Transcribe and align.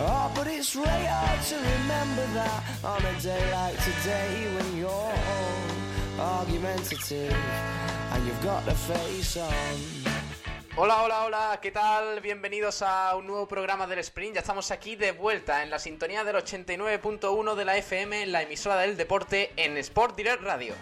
Oh, 0.00 0.30
but 0.32 0.46
it's 0.46 0.76
really 0.76 1.06
hard 1.06 1.42
to 1.42 1.56
remember 1.56 2.24
that 2.34 2.62
on 2.84 3.02
a 3.04 3.20
day 3.20 3.50
like 3.50 3.76
today 3.82 4.46
when 4.54 4.78
you're 4.78 4.88
all 4.88 6.38
argumentative 6.38 7.34
and 8.12 8.24
you've 8.24 8.40
got 8.44 8.64
the 8.64 8.74
face 8.74 9.36
on. 9.36 9.52
Hola, 10.76 11.02
hola, 11.02 11.24
hola, 11.24 11.58
¿qué 11.60 11.72
tal? 11.72 12.20
Bienvenidos 12.20 12.82
a 12.82 13.16
un 13.16 13.26
nuevo 13.26 13.48
programa 13.48 13.88
del 13.88 13.98
Sprint. 13.98 14.34
Ya 14.34 14.40
estamos 14.42 14.70
aquí 14.70 14.94
de 14.94 15.10
vuelta 15.10 15.64
en 15.64 15.70
la 15.70 15.80
sintonía 15.80 16.22
del 16.22 16.36
89.1 16.36 17.56
de 17.56 17.64
la 17.64 17.76
FM, 17.76 18.22
en 18.22 18.30
la 18.30 18.42
emisora 18.42 18.76
del 18.76 18.96
deporte 18.96 19.50
en 19.56 19.76
Sport 19.78 20.16
Direct 20.16 20.42
Radio. 20.44 20.74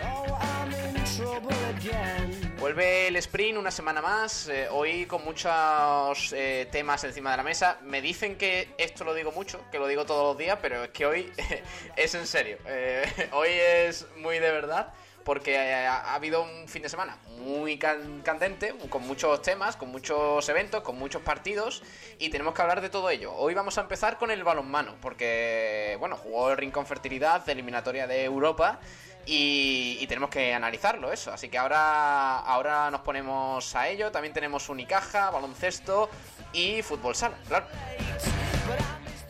Oh, 0.00 0.38
I'm 0.40 0.72
in 0.72 1.04
trouble 1.04 1.54
again. 1.76 2.43
Vuelve 2.64 3.08
el 3.08 3.16
sprint 3.16 3.58
una 3.58 3.70
semana 3.70 4.00
más, 4.00 4.48
eh, 4.48 4.68
hoy 4.70 5.04
con 5.04 5.22
muchos 5.22 6.32
eh, 6.32 6.66
temas 6.72 7.04
encima 7.04 7.30
de 7.32 7.36
la 7.36 7.42
mesa. 7.42 7.78
Me 7.82 8.00
dicen 8.00 8.38
que 8.38 8.70
esto 8.78 9.04
lo 9.04 9.12
digo 9.12 9.32
mucho, 9.32 9.60
que 9.70 9.78
lo 9.78 9.86
digo 9.86 10.06
todos 10.06 10.24
los 10.28 10.38
días, 10.38 10.58
pero 10.62 10.82
es 10.84 10.88
que 10.88 11.04
hoy 11.04 11.30
es 11.96 12.14
en 12.14 12.26
serio. 12.26 12.56
Eh, 12.64 13.28
hoy 13.32 13.50
es 13.50 14.06
muy 14.16 14.38
de 14.38 14.50
verdad 14.50 14.94
porque 15.24 15.58
ha, 15.58 16.04
ha 16.04 16.14
habido 16.14 16.42
un 16.42 16.66
fin 16.66 16.80
de 16.80 16.88
semana 16.88 17.18
muy 17.36 17.76
can- 17.76 18.22
candente, 18.22 18.74
con 18.88 19.06
muchos 19.06 19.42
temas, 19.42 19.76
con 19.76 19.90
muchos 19.90 20.48
eventos, 20.48 20.80
con 20.82 20.98
muchos 20.98 21.20
partidos 21.20 21.82
y 22.18 22.30
tenemos 22.30 22.54
que 22.54 22.62
hablar 22.62 22.80
de 22.80 22.88
todo 22.88 23.10
ello. 23.10 23.34
Hoy 23.34 23.52
vamos 23.52 23.76
a 23.76 23.82
empezar 23.82 24.16
con 24.16 24.30
el 24.30 24.42
balonmano, 24.42 24.96
porque 25.02 25.98
bueno, 26.00 26.16
jugó 26.16 26.50
el 26.50 26.56
Rincón 26.56 26.86
Fertilidad 26.86 27.44
de 27.44 27.52
eliminatoria 27.52 28.06
de 28.06 28.24
Europa 28.24 28.80
y, 29.26 30.06
tenemos 30.06 30.30
que 30.30 30.54
analizarlo 30.54 31.12
eso. 31.12 31.32
Así 31.32 31.48
que 31.48 31.58
ahora, 31.58 32.38
ahora 32.40 32.90
nos 32.90 33.00
ponemos 33.00 33.74
a 33.74 33.88
ello. 33.88 34.10
También 34.12 34.34
tenemos 34.34 34.68
Unicaja, 34.68 35.30
baloncesto 35.30 36.10
y 36.52 36.82
fútbol 36.82 37.14
sala, 37.14 37.36
claro. 37.48 37.66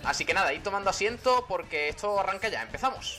Así 0.05 0.25
que 0.25 0.35
nada, 0.35 0.53
ir 0.53 0.63
tomando 0.63 0.91
asiento 0.91 1.47
porque 1.49 1.89
esto 1.89 2.19
arranca 2.21 2.49
ya. 2.49 2.63
Empezamos. 2.63 3.19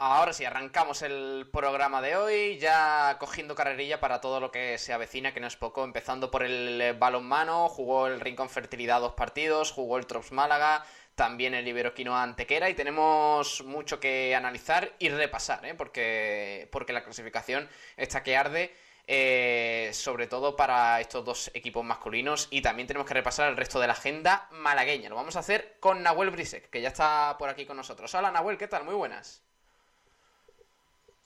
Ahora 0.00 0.32
sí, 0.32 0.44
arrancamos 0.44 1.02
el 1.02 1.48
programa 1.52 2.00
de 2.00 2.14
hoy, 2.16 2.58
ya 2.58 3.16
cogiendo 3.18 3.56
carrerilla 3.56 3.98
para 3.98 4.20
todo 4.20 4.38
lo 4.38 4.52
que 4.52 4.78
se 4.78 4.92
avecina, 4.92 5.34
que 5.34 5.40
no 5.40 5.48
es 5.48 5.56
poco, 5.56 5.82
empezando 5.82 6.30
por 6.30 6.44
el 6.44 6.80
eh, 6.80 6.92
balonmano, 6.92 7.68
jugó 7.68 8.06
el 8.06 8.20
Rincón 8.20 8.48
Fertilidad 8.48 9.00
dos 9.00 9.14
partidos, 9.14 9.72
jugó 9.72 9.98
el 9.98 10.06
Trops 10.06 10.30
Málaga, 10.30 10.84
también 11.16 11.52
el 11.54 11.66
Iberoquinoa 11.66 12.22
Antequera 12.22 12.70
y 12.70 12.74
tenemos 12.74 13.64
mucho 13.64 13.98
que 13.98 14.36
analizar 14.36 14.94
y 15.00 15.08
repasar, 15.08 15.64
¿eh? 15.66 15.74
porque, 15.74 16.68
porque 16.70 16.92
la 16.92 17.02
clasificación 17.02 17.68
está 17.96 18.22
que 18.22 18.36
arde. 18.36 18.72
eh, 19.06 19.90
sobre 19.94 20.26
todo 20.26 20.54
para 20.54 21.00
estos 21.00 21.24
dos 21.24 21.50
equipos 21.54 21.84
masculinos 21.84 22.46
y 22.50 22.60
también 22.62 22.86
tenemos 22.86 23.06
que 23.08 23.14
repasar 23.14 23.48
el 23.48 23.56
resto 23.56 23.80
de 23.80 23.86
la 23.88 23.94
agenda 23.94 24.46
malagueña. 24.52 25.08
Lo 25.08 25.16
vamos 25.16 25.36
a 25.36 25.40
hacer 25.40 25.76
con 25.80 26.02
Nahuel 26.02 26.30
Brisek, 26.30 26.70
que 26.70 26.82
ya 26.82 26.88
está 26.88 27.36
por 27.38 27.48
aquí 27.48 27.66
con 27.66 27.76
nosotros. 27.78 28.14
Hola 28.14 28.30
Nahuel, 28.30 28.58
¿qué 28.58 28.68
tal? 28.68 28.84
Muy 28.84 28.94
buenas. 28.94 29.47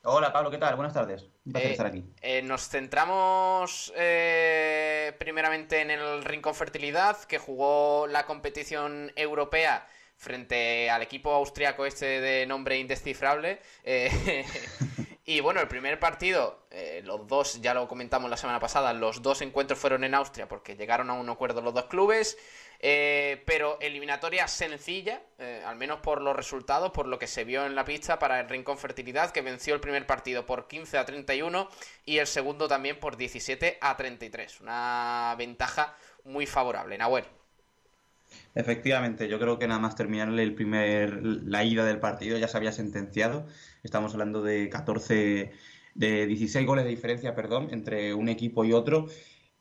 Hola 0.04 0.32
Pablo, 0.32 0.50
¿qué 0.50 0.58
tal? 0.58 0.74
Buenas 0.76 0.94
tardes. 0.94 1.30
Un 1.44 1.52
placer 1.52 1.70
Eh, 1.70 1.72
estar 1.72 1.86
aquí. 1.86 2.04
eh, 2.20 2.42
nos 2.42 2.68
centramos 2.68 3.92
eh, 3.96 5.14
primeramente 5.18 5.80
en 5.80 5.90
el 5.90 6.24
Rincón 6.24 6.54
Fertilidad, 6.54 7.22
que 7.24 7.38
jugó 7.38 8.06
la 8.08 8.26
competición 8.26 9.12
europea 9.16 9.86
frente 10.16 10.90
al 10.90 11.02
equipo 11.02 11.32
austriaco 11.32 11.86
este 11.86 12.20
de 12.20 12.46
nombre 12.46 12.78
indescifrable. 12.78 13.60
Y 15.24 15.38
bueno, 15.38 15.60
el 15.60 15.68
primer 15.68 16.00
partido, 16.00 16.66
los 17.04 17.28
dos, 17.28 17.60
ya 17.62 17.74
lo 17.74 17.86
comentamos 17.86 18.28
la 18.28 18.36
semana 18.36 18.58
pasada, 18.58 18.92
los 18.92 19.22
dos 19.22 19.40
encuentros 19.40 19.78
fueron 19.78 20.02
en 20.02 20.16
Austria 20.16 20.48
porque 20.48 20.74
llegaron 20.74 21.10
a 21.10 21.12
un 21.12 21.30
acuerdo 21.30 21.60
los 21.62 21.72
dos 21.74 21.84
clubes. 21.86 22.36
Eh, 22.84 23.40
pero 23.46 23.78
eliminatoria 23.80 24.48
sencilla, 24.48 25.22
eh, 25.38 25.62
al 25.64 25.76
menos 25.76 26.00
por 26.00 26.20
los 26.20 26.34
resultados, 26.34 26.90
por 26.90 27.06
lo 27.06 27.16
que 27.16 27.28
se 27.28 27.44
vio 27.44 27.64
en 27.64 27.76
la 27.76 27.84
pista 27.84 28.18
para 28.18 28.40
el 28.40 28.48
Rincón 28.48 28.76
Fertilidad, 28.76 29.30
que 29.30 29.40
venció 29.40 29.74
el 29.74 29.80
primer 29.80 30.04
partido 30.04 30.44
por 30.44 30.66
15 30.66 30.98
a 30.98 31.04
31 31.04 31.68
y 32.04 32.18
el 32.18 32.26
segundo 32.26 32.66
también 32.66 32.98
por 32.98 33.16
17 33.16 33.78
a 33.80 33.96
33. 33.96 34.60
Una 34.62 35.32
ventaja 35.38 35.94
muy 36.24 36.44
favorable. 36.46 36.98
Nahuel. 36.98 37.24
Efectivamente, 38.56 39.28
yo 39.28 39.38
creo 39.38 39.60
que 39.60 39.68
nada 39.68 39.78
más 39.78 39.94
terminar 39.94 40.28
el 40.28 40.54
primer, 40.54 41.22
la 41.22 41.62
ida 41.62 41.84
del 41.84 42.00
partido 42.00 42.36
ya 42.36 42.48
se 42.48 42.56
había 42.56 42.72
sentenciado. 42.72 43.46
Estamos 43.84 44.12
hablando 44.12 44.42
de 44.42 44.68
14, 44.68 45.52
de 45.94 46.26
16 46.26 46.66
goles 46.66 46.84
de 46.84 46.90
diferencia, 46.90 47.34
perdón, 47.36 47.68
entre 47.70 48.12
un 48.12 48.28
equipo 48.28 48.64
y 48.64 48.72
otro. 48.72 49.06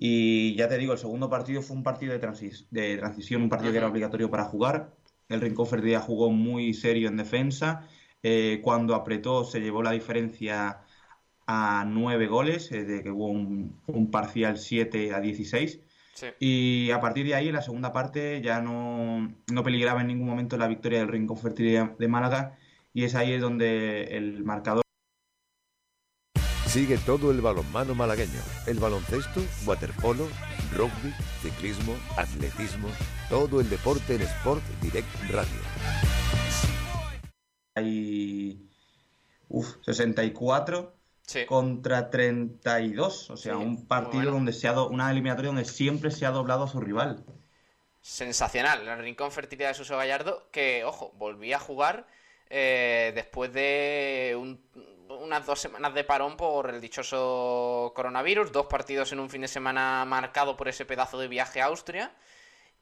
Y 0.04 0.56
ya 0.56 0.68
te 0.68 0.78
digo, 0.80 0.94
el 0.94 1.00
segundo 1.00 1.30
partido 1.30 1.62
fue 1.62 1.76
un 1.78 1.84
partido 1.84 2.12
de, 2.14 2.20
transis- 2.20 2.68
de 2.72 2.98
transición, 2.98 3.44
un 3.44 3.50
partido 3.50 3.72
que 3.72 3.78
era 3.78 3.88
obligatorio 3.88 4.32
para 4.32 4.46
jugar. 4.46 4.96
El 5.30 5.42
Rincón 5.42 5.68
Fertilidad 5.68 6.02
jugó 6.02 6.32
muy 6.32 6.74
serio 6.74 7.08
en 7.08 7.18
defensa. 7.18 7.88
Eh, 8.24 8.62
cuando 8.64 8.96
apretó 8.96 9.44
se 9.46 9.60
llevó 9.62 9.84
la 9.84 9.92
diferencia 9.92 10.82
a 11.48 11.86
9 11.88 12.28
goles, 12.28 12.72
eh, 12.72 12.84
de 12.84 13.04
que 13.04 13.12
hubo 13.12 13.28
un, 13.28 13.80
un 13.88 14.12
parcial 14.12 14.58
7 14.58 15.14
a 15.14 15.20
16. 15.20 15.82
Sí. 16.14 16.28
Y 16.40 16.92
a 16.92 17.00
partir 17.00 17.26
de 17.28 17.36
ahí, 17.36 17.50
en 17.50 17.56
la 17.56 17.62
segunda 17.62 17.92
parte, 17.94 18.42
ya 18.42 18.62
no, 18.62 19.34
no 19.52 19.64
peligraba 19.64 20.02
en 20.02 20.08
ningún 20.08 20.28
momento 20.28 20.58
la 20.58 20.68
victoria 20.68 21.00
del 21.00 21.10
Rincón 21.10 21.38
de 21.56 22.08
Málaga. 22.08 22.58
Y 22.94 23.04
es 23.06 23.16
ahí 23.16 23.38
donde 23.38 24.18
el 24.18 24.44
marcador 24.44 24.82
Sigue 26.72 26.98
todo 27.00 27.32
el 27.32 27.42
balonmano 27.42 27.94
malagueño, 27.96 28.40
el 28.66 28.80
baloncesto, 28.80 29.42
waterpolo, 29.66 30.28
rugby, 30.74 31.14
ciclismo, 31.42 31.96
atletismo, 32.18 32.88
todo 33.30 33.60
el 33.60 33.70
deporte 33.70 34.16
en 34.16 34.22
Sport 34.22 34.64
Direct 34.82 35.08
Radio. 35.30 35.62
hay 37.76 38.70
uf, 39.50 39.68
64 39.86 40.94
Sí. 41.26 41.46
contra 41.46 42.10
32. 42.10 43.30
O 43.30 43.38
sea, 43.38 43.54
Sí, 43.54 43.60
un 43.60 43.86
partido 43.88 44.24
bueno. 44.24 44.32
donde 44.32 44.52
se 44.54 44.68
ha 44.68 44.74
do- 44.74 44.90
una 44.90 45.10
eliminatoria 45.12 45.48
donde 45.50 45.64
siempre 45.66 46.12
se 46.12 46.26
ha 46.26 46.32
doblado 46.32 46.66
a 46.66 46.68
su 46.68 46.82
rival. 46.82 47.24
Sensacional. 48.02 48.86
El 48.88 49.00
Rincón 49.00 49.32
Fertilidad 49.32 49.70
de 49.70 49.76
Suso 49.76 49.96
Gallardo, 49.96 50.48
que, 50.52 50.84
ojo, 50.84 51.14
volvía 51.18 51.58
a 51.58 51.60
jugar 51.60 52.08
eh, 52.54 53.14
después 53.16 53.54
de 53.54 54.36
un- 54.38 54.60
unas 55.20 55.46
dos 55.46 55.60
semanas 55.60 55.94
de 55.94 56.04
parón 56.04 56.38
por 56.38 56.70
el 56.70 56.82
dichoso 56.82 57.92
coronavirus. 57.96 58.52
Dos 58.52 58.66
partidos 58.68 59.12
en 59.12 59.20
un 59.20 59.30
fin 59.30 59.42
de 59.42 59.48
semana 59.48 60.06
marcado 60.06 60.56
por 60.58 60.68
ese 60.68 60.86
pedazo 60.86 61.18
de 61.18 61.28
viaje 61.28 61.62
a 61.62 61.66
Austria. 61.66 62.12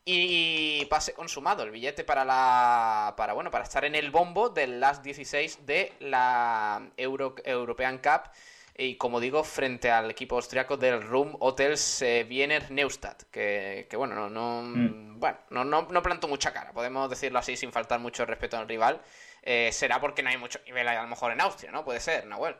Y 0.06 0.86
pase 0.86 1.14
consumado 1.14 1.64
el 1.64 1.72
billete 1.72 2.04
para 2.04 2.26
la 2.26 3.14
para 3.18 3.34
bueno 3.34 3.52
para 3.52 3.66
estar 3.66 3.86
en 3.86 3.96
el 3.96 4.10
bombo 4.12 4.50
del 4.50 4.80
Last 4.80 5.04
16 5.04 5.66
de 5.66 5.94
la 6.00 6.81
Euro- 6.98 7.36
European 7.44 7.98
Cup 8.00 8.31
y 8.80 8.96
como 8.96 9.20
digo, 9.20 9.44
frente 9.44 9.92
al 9.92 10.10
equipo 10.10 10.38
austriaco 10.38 10.78
del 10.78 11.02
Room 11.02 11.36
Hotels 11.42 12.02
eh, 12.02 12.26
Wiener 12.30 12.72
Neustadt, 12.72 13.24
que, 13.24 13.86
bueno, 13.98 14.16
no, 14.16 14.30
no, 14.30 14.62
mm. 14.64 15.20
bueno 15.20 15.38
no, 15.50 15.66
no, 15.66 16.02
planto 16.02 16.30
mucha 16.30 16.54
cara, 16.54 16.72
podemos 16.72 17.10
decirlo 17.10 17.40
así 17.40 17.58
sin 17.58 17.74
faltar 17.74 18.00
mucho 18.00 18.26
respeto 18.26 18.58
al 18.58 18.70
rival. 18.70 19.02
Eh, 19.42 19.72
será 19.72 20.00
porque 20.00 20.24
no 20.24 20.30
hay 20.30 20.38
mucho 20.38 20.60
nivel 20.66 20.88
a 20.88 21.02
lo 21.02 21.08
mejor 21.08 21.32
en 21.32 21.42
Austria, 21.42 21.72
¿no? 21.72 21.84
Puede 21.86 22.00
ser, 22.00 22.26
Nahuel. 22.26 22.56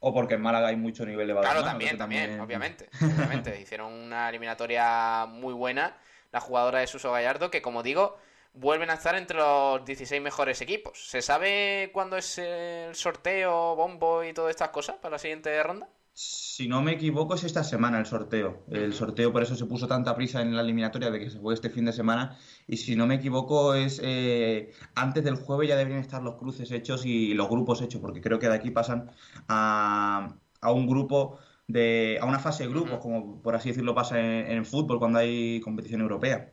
O 0.00 0.14
porque 0.14 0.34
en 0.34 0.42
Málaga 0.42 0.68
hay 0.68 0.76
mucho 0.76 1.04
nivel 1.04 1.26
de 1.26 1.32
balonmano. 1.32 1.60
Claro, 1.60 1.70
también, 1.70 1.98
también, 1.98 2.40
obviamente. 2.40 2.88
obviamente. 3.02 3.60
Hicieron 3.60 3.92
una 3.92 4.28
eliminatoria 4.28 5.26
muy 5.26 5.54
buena 5.54 5.96
la 6.30 6.40
jugadora 6.40 6.80
de 6.80 6.86
Suso 6.86 7.12
Gallardo, 7.12 7.50
que 7.50 7.62
como 7.62 7.82
digo, 7.82 8.18
vuelven 8.52 8.90
a 8.90 8.94
estar 8.94 9.16
entre 9.16 9.38
los 9.38 9.84
16 9.84 10.20
mejores 10.20 10.60
equipos. 10.60 11.08
¿Se 11.08 11.22
sabe 11.22 11.90
cuándo 11.92 12.16
es 12.16 12.38
el 12.38 12.94
sorteo, 12.94 13.74
bombo 13.76 14.24
y 14.24 14.32
todas 14.32 14.50
estas 14.50 14.70
cosas 14.70 14.96
para 14.96 15.12
la 15.12 15.18
siguiente 15.18 15.62
ronda? 15.62 15.88
Si 16.20 16.66
no 16.66 16.82
me 16.82 16.94
equivoco, 16.94 17.36
es 17.36 17.44
esta 17.44 17.62
semana 17.62 18.00
el 18.00 18.06
sorteo. 18.06 18.64
El 18.68 18.92
sorteo, 18.92 19.32
por 19.32 19.44
eso 19.44 19.54
se 19.54 19.66
puso 19.66 19.86
tanta 19.86 20.16
prisa 20.16 20.42
en 20.42 20.56
la 20.56 20.62
eliminatoria 20.62 21.12
de 21.12 21.20
que 21.20 21.30
se 21.30 21.38
fue 21.38 21.54
este 21.54 21.70
fin 21.70 21.84
de 21.84 21.92
semana. 21.92 22.36
Y 22.66 22.78
si 22.78 22.96
no 22.96 23.06
me 23.06 23.14
equivoco, 23.14 23.74
es 23.74 24.00
eh, 24.02 24.72
antes 24.96 25.22
del 25.22 25.36
jueves 25.36 25.68
ya 25.68 25.76
deberían 25.76 26.00
estar 26.00 26.20
los 26.20 26.34
cruces 26.34 26.72
hechos 26.72 27.06
y 27.06 27.34
los 27.34 27.48
grupos 27.48 27.82
hechos, 27.82 28.00
porque 28.00 28.20
creo 28.20 28.40
que 28.40 28.48
de 28.48 28.54
aquí 28.56 28.72
pasan 28.72 29.12
a, 29.46 30.34
un 30.62 30.88
grupo 30.88 31.38
de 31.68 32.18
a 32.20 32.24
una 32.24 32.40
fase 32.40 32.64
de 32.64 32.70
grupos, 32.70 32.98
como 32.98 33.40
por 33.40 33.54
así 33.54 33.68
decirlo 33.68 33.94
pasa 33.94 34.18
en, 34.18 34.50
en, 34.50 34.66
fútbol 34.66 34.98
cuando 34.98 35.20
hay 35.20 35.60
competición 35.60 36.00
europea. 36.00 36.50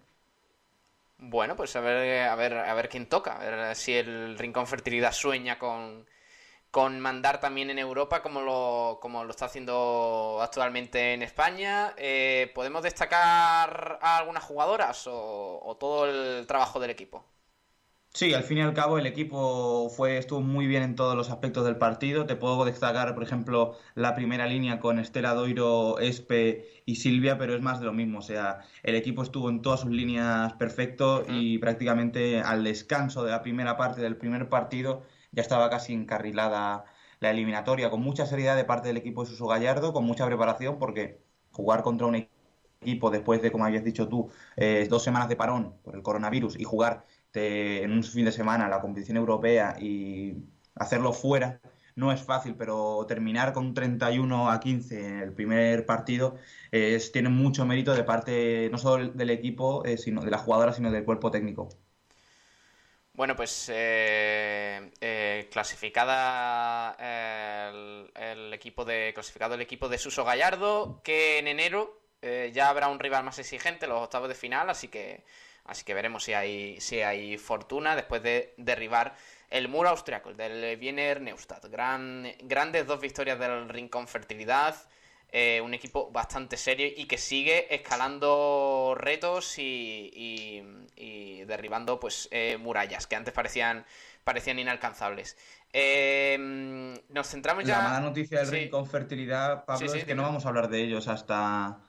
Bueno, 1.18 1.56
pues 1.56 1.76
a 1.76 1.82
ver, 1.82 2.28
a 2.28 2.36
ver, 2.36 2.54
a 2.54 2.74
ver 2.76 2.88
quién 2.88 3.10
toca, 3.10 3.38
a 3.38 3.40
ver 3.40 3.76
si 3.76 3.94
el 3.94 4.38
Rincón 4.38 4.68
Fertilidad 4.68 5.12
sueña 5.12 5.58
con, 5.58 6.06
con 6.76 7.00
mandar 7.00 7.40
también 7.40 7.70
en 7.70 7.80
Europa 7.80 8.22
como 8.22 8.42
lo, 8.42 9.00
como 9.02 9.24
lo 9.24 9.30
está 9.32 9.46
haciendo 9.46 10.40
actualmente 10.42 11.14
en 11.14 11.22
España. 11.22 11.94
Eh, 11.96 12.52
¿Podemos 12.54 12.84
destacar 12.84 13.98
a 14.02 14.18
algunas 14.18 14.44
jugadoras 14.44 15.08
o 15.08 15.78
todo 15.80 16.06
el 16.06 16.46
trabajo 16.46 16.82
del 16.82 16.90
equipo? 16.90 17.24
Sí, 18.14 18.34
al 18.34 18.44
fin 18.44 18.58
y 18.58 18.62
al 18.62 18.74
cabo 18.74 18.98
el 18.98 19.06
equipo 19.06 19.90
fue 19.90 20.18
estuvo 20.18 20.42
muy 20.42 20.68
bien 20.68 20.84
en 20.84 20.96
todos 20.96 21.16
los 21.16 21.30
aspectos 21.30 21.64
del 21.64 21.78
partido. 21.78 22.26
Te 22.26 22.36
puedo 22.36 22.66
destacar, 22.66 23.14
por 23.14 23.24
ejemplo, 23.24 23.78
la 23.94 24.14
primera 24.14 24.46
línea 24.46 24.82
con 24.82 25.00
Estela 25.00 25.34
Doiro, 25.34 26.00
Espe 26.00 26.82
y 26.86 26.96
Silvia, 26.96 27.38
pero 27.38 27.56
es 27.56 27.62
más 27.62 27.80
de 27.80 27.86
lo 27.86 27.94
mismo. 27.94 28.20
O 28.20 28.22
sea, 28.22 28.60
el 28.84 28.96
equipo 28.96 29.22
estuvo 29.24 29.50
en 29.50 29.62
todas 29.62 29.80
sus 29.80 29.92
líneas 29.92 30.52
perfecto 30.54 31.24
y 31.28 31.58
prácticamente 31.58 32.42
al 32.42 32.66
descanso 32.66 33.24
de 33.24 33.32
la 33.32 33.42
primera 33.42 33.78
parte 33.78 34.02
del 34.02 34.18
primer 34.18 34.50
partido 34.50 35.04
ya 35.32 35.42
estaba 35.42 35.70
casi 35.70 35.94
encarrilada 35.94 36.86
la 37.20 37.30
eliminatoria, 37.32 37.90
con 37.90 38.02
mucha 38.02 38.26
seriedad 38.26 38.56
de 38.56 38.66
parte 38.66 38.88
del 38.90 38.98
equipo 38.98 39.24
de 39.24 39.30
Suso 39.30 39.48
Gallardo, 39.48 39.94
con 39.94 40.06
mucha 40.06 40.26
preparación, 40.26 40.80
porque 40.80 41.22
jugar 41.52 41.84
contra 41.84 42.08
un 42.08 42.28
equipo 42.82 43.10
después 43.12 43.42
de, 43.42 43.52
como 43.52 43.66
habías 43.66 43.84
dicho 43.84 44.08
tú, 44.08 44.30
eh, 44.58 44.88
dos 44.90 45.04
semanas 45.04 45.30
de 45.30 45.36
parón 45.36 45.76
por 45.84 45.96
el 45.96 46.04
coronavirus 46.04 46.60
y 46.60 46.64
jugar 46.64 47.06
en 47.34 47.92
un 47.92 48.04
fin 48.04 48.26
de 48.26 48.32
semana 48.32 48.70
la 48.70 48.80
competición 48.82 49.18
europea 49.18 49.76
y 49.80 50.38
hacerlo 50.76 51.12
fuera 51.14 51.60
no 51.96 52.12
es 52.12 52.22
fácil, 52.22 52.56
pero 52.56 53.06
terminar 53.08 53.54
con 53.54 53.74
31 53.74 54.52
a 54.52 54.60
15 54.60 55.08
en 55.08 55.20
el 55.20 55.34
primer 55.34 55.86
partido 55.86 56.36
es, 56.72 57.12
tiene 57.12 57.30
mucho 57.30 57.66
mérito 57.66 57.94
de 57.94 58.04
parte 58.04 58.70
no 58.72 58.78
solo 58.78 59.10
del 59.12 59.30
equipo, 59.30 59.86
eh, 59.86 59.98
sino 59.98 60.22
de 60.22 60.32
la 60.32 60.38
jugadora, 60.38 60.74
sino 60.74 60.92
del 60.92 61.06
cuerpo 61.06 61.32
técnico. 61.32 61.70
Bueno, 63.16 63.36
pues 63.36 63.70
eh, 63.74 64.92
eh, 65.00 65.48
clasificada 65.52 66.96
el, 67.00 68.54
equipo 68.54 68.84
de 68.84 69.12
clasificado 69.14 69.56
el 69.56 69.62
equipo 69.62 69.88
de 69.88 69.98
Suso 69.98 70.24
Gallardo, 70.26 71.02
que 71.04 71.40
en 71.40 71.48
enero 71.48 72.02
ya 72.52 72.70
habrá 72.70 72.88
un 72.88 73.00
rival 73.00 73.24
más 73.24 73.38
exigente, 73.38 73.86
los 73.86 74.02
octavos 74.02 74.28
de 74.28 74.34
final, 74.34 74.70
así 74.70 74.88
que 74.88 75.24
Así 75.66 75.84
que 75.84 75.96
veremos 75.96 76.24
si 76.24 76.34
hay, 76.34 76.80
si 76.80 77.02
hay 77.02 77.38
fortuna 77.38 77.96
después 77.96 78.22
de 78.22 78.54
derribar 78.58 79.16
el 79.50 79.68
muro 79.68 79.90
austriaco, 79.90 80.30
el 80.30 80.38
del 80.38 80.80
Wiener 80.80 81.22
Neustadt. 81.22 81.66
Gran, 81.66 82.32
grandes 82.42 82.86
dos 82.86 83.00
victorias 83.00 83.40
del 83.40 83.68
Rincón 83.68 84.08
Fertilidad. 84.08 84.76
Eh, 85.38 85.60
un 85.60 85.74
equipo 85.74 86.10
bastante 86.14 86.56
serio 86.56 86.88
y 86.96 87.08
que 87.08 87.18
sigue 87.18 87.76
escalando 87.76 88.96
retos 88.98 89.60
y, 89.60 90.64
derribando 91.46 92.00
pues 92.00 92.30
eh, 92.32 92.58
murallas 92.58 93.06
que 93.06 93.18
antes 93.18 93.34
parecían, 93.34 93.86
parecían 94.24 94.60
inalcanzables. 94.60 95.36
Eh, 95.74 96.38
nos 97.10 97.28
centramos 97.28 97.66
ya. 97.66 97.80
La 97.80 97.84
mala 97.84 98.00
noticia 98.00 98.40
del 98.40 98.48
Rincón 98.48 98.88
Fertilidad, 98.88 99.66
Pablo, 99.66 99.94
es 99.94 100.06
que 100.06 100.16
no 100.16 100.22
vamos 100.22 100.46
a 100.46 100.48
hablar 100.48 100.70
de 100.70 100.82
ellos 100.82 101.10
hasta 101.10 101.82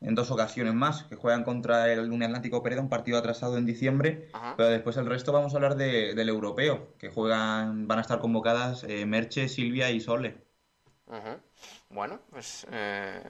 en 0.00 0.16
dos 0.16 0.32
ocasiones 0.32 0.74
más, 0.74 1.04
que 1.04 1.14
juegan 1.14 1.44
contra 1.44 1.92
el 1.92 2.00
Unión 2.00 2.24
Atlántico 2.24 2.64
Pereda, 2.64 2.80
un 2.80 2.88
partido 2.88 3.16
atrasado 3.16 3.58
en 3.58 3.66
diciembre, 3.66 4.28
pero 4.56 4.70
después 4.70 4.96
el 4.96 5.06
resto 5.06 5.30
vamos 5.30 5.54
a 5.54 5.58
hablar 5.58 5.76
del 5.76 6.28
europeo, 6.28 6.96
que 6.98 7.10
juegan, 7.10 7.86
van 7.86 7.98
a 7.98 8.02
estar 8.02 8.18
convocadas 8.18 8.82
eh, 8.88 9.06
Merche, 9.06 9.48
Silvia 9.48 9.92
y 9.92 10.00
Sole. 10.00 10.44
Bueno, 11.88 12.20
pues 12.30 12.66
eh, 12.72 13.22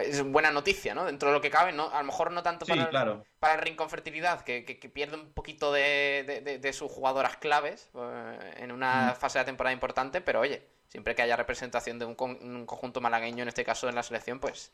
es 0.00 0.22
buena 0.22 0.50
noticia, 0.50 0.94
¿no? 0.94 1.04
Dentro 1.04 1.28
de 1.28 1.34
lo 1.34 1.40
que 1.40 1.50
cabe, 1.50 1.72
¿no? 1.72 1.90
A 1.90 1.98
lo 1.98 2.04
mejor 2.04 2.30
no 2.30 2.42
tanto 2.42 2.64
para, 2.64 2.84
el, 2.84 3.22
para 3.40 3.54
el 3.54 3.60
Rincón 3.60 3.90
Fertilidad, 3.90 4.42
que, 4.42 4.62
pierde 4.92 5.16
un 5.16 5.32
poquito 5.32 5.72
de, 5.72 6.70
sus 6.72 6.90
jugadoras 6.90 7.36
claves 7.36 7.90
eh, 7.94 8.54
en 8.58 8.70
una 8.70 9.12
mm. 9.12 9.16
fase 9.16 9.40
de 9.40 9.44
temporada 9.44 9.74
importante, 9.74 10.20
pero 10.20 10.40
oye, 10.40 10.62
siempre 10.88 11.14
que 11.14 11.22
haya 11.22 11.36
representación 11.36 11.98
de 11.98 12.04
un, 12.04 12.16
un 12.18 12.64
conjunto 12.64 13.00
malagueño, 13.00 13.42
en 13.42 13.48
este 13.48 13.64
caso 13.64 13.88
en 13.88 13.96
la 13.96 14.04
selección, 14.04 14.38
pues 14.38 14.70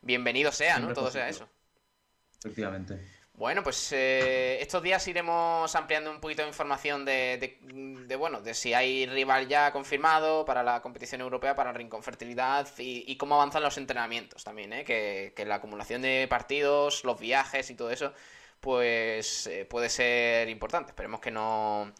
bienvenido 0.00 0.50
sea, 0.50 0.78
¿no? 0.78 0.92
Todo 0.94 1.10
sea 1.10 1.28
eso. 1.28 1.48
Efectivamente. 2.38 3.23
Bueno, 3.36 3.64
pues 3.64 3.90
eh, 3.90 4.60
estos 4.60 4.80
días 4.80 5.06
iremos 5.08 5.74
ampliando 5.74 6.08
un 6.12 6.20
poquito 6.20 6.42
de 6.42 6.48
información 6.48 7.04
de, 7.04 7.58
de, 8.06 8.16
bueno, 8.16 8.40
de 8.40 8.54
si 8.54 8.74
hay 8.74 9.06
rival 9.06 9.48
ya 9.48 9.72
confirmado 9.72 10.44
para 10.44 10.62
la 10.62 10.80
competición 10.80 11.20
europea, 11.20 11.56
para 11.56 11.70
el 11.70 11.76
Rincón 11.76 12.04
Fertilidad 12.04 12.68
y, 12.78 13.16
cómo 13.16 13.34
avanzan 13.34 13.64
los 13.64 13.76
entrenamientos 13.76 14.44
también, 14.44 14.72
¿eh? 14.72 14.84
que, 14.84 15.44
la 15.44 15.56
acumulación 15.56 16.02
de 16.02 16.28
partidos, 16.30 17.02
los 17.02 17.18
viajes 17.18 17.68
y 17.70 17.74
todo 17.74 17.90
eso, 17.90 18.12
pues 18.60 19.48
eh, 19.48 19.64
puede 19.64 19.88
ser 19.88 20.48
importante. 20.48 20.90
Esperemos 20.92 21.20
que 21.20 21.32
no 21.32 21.92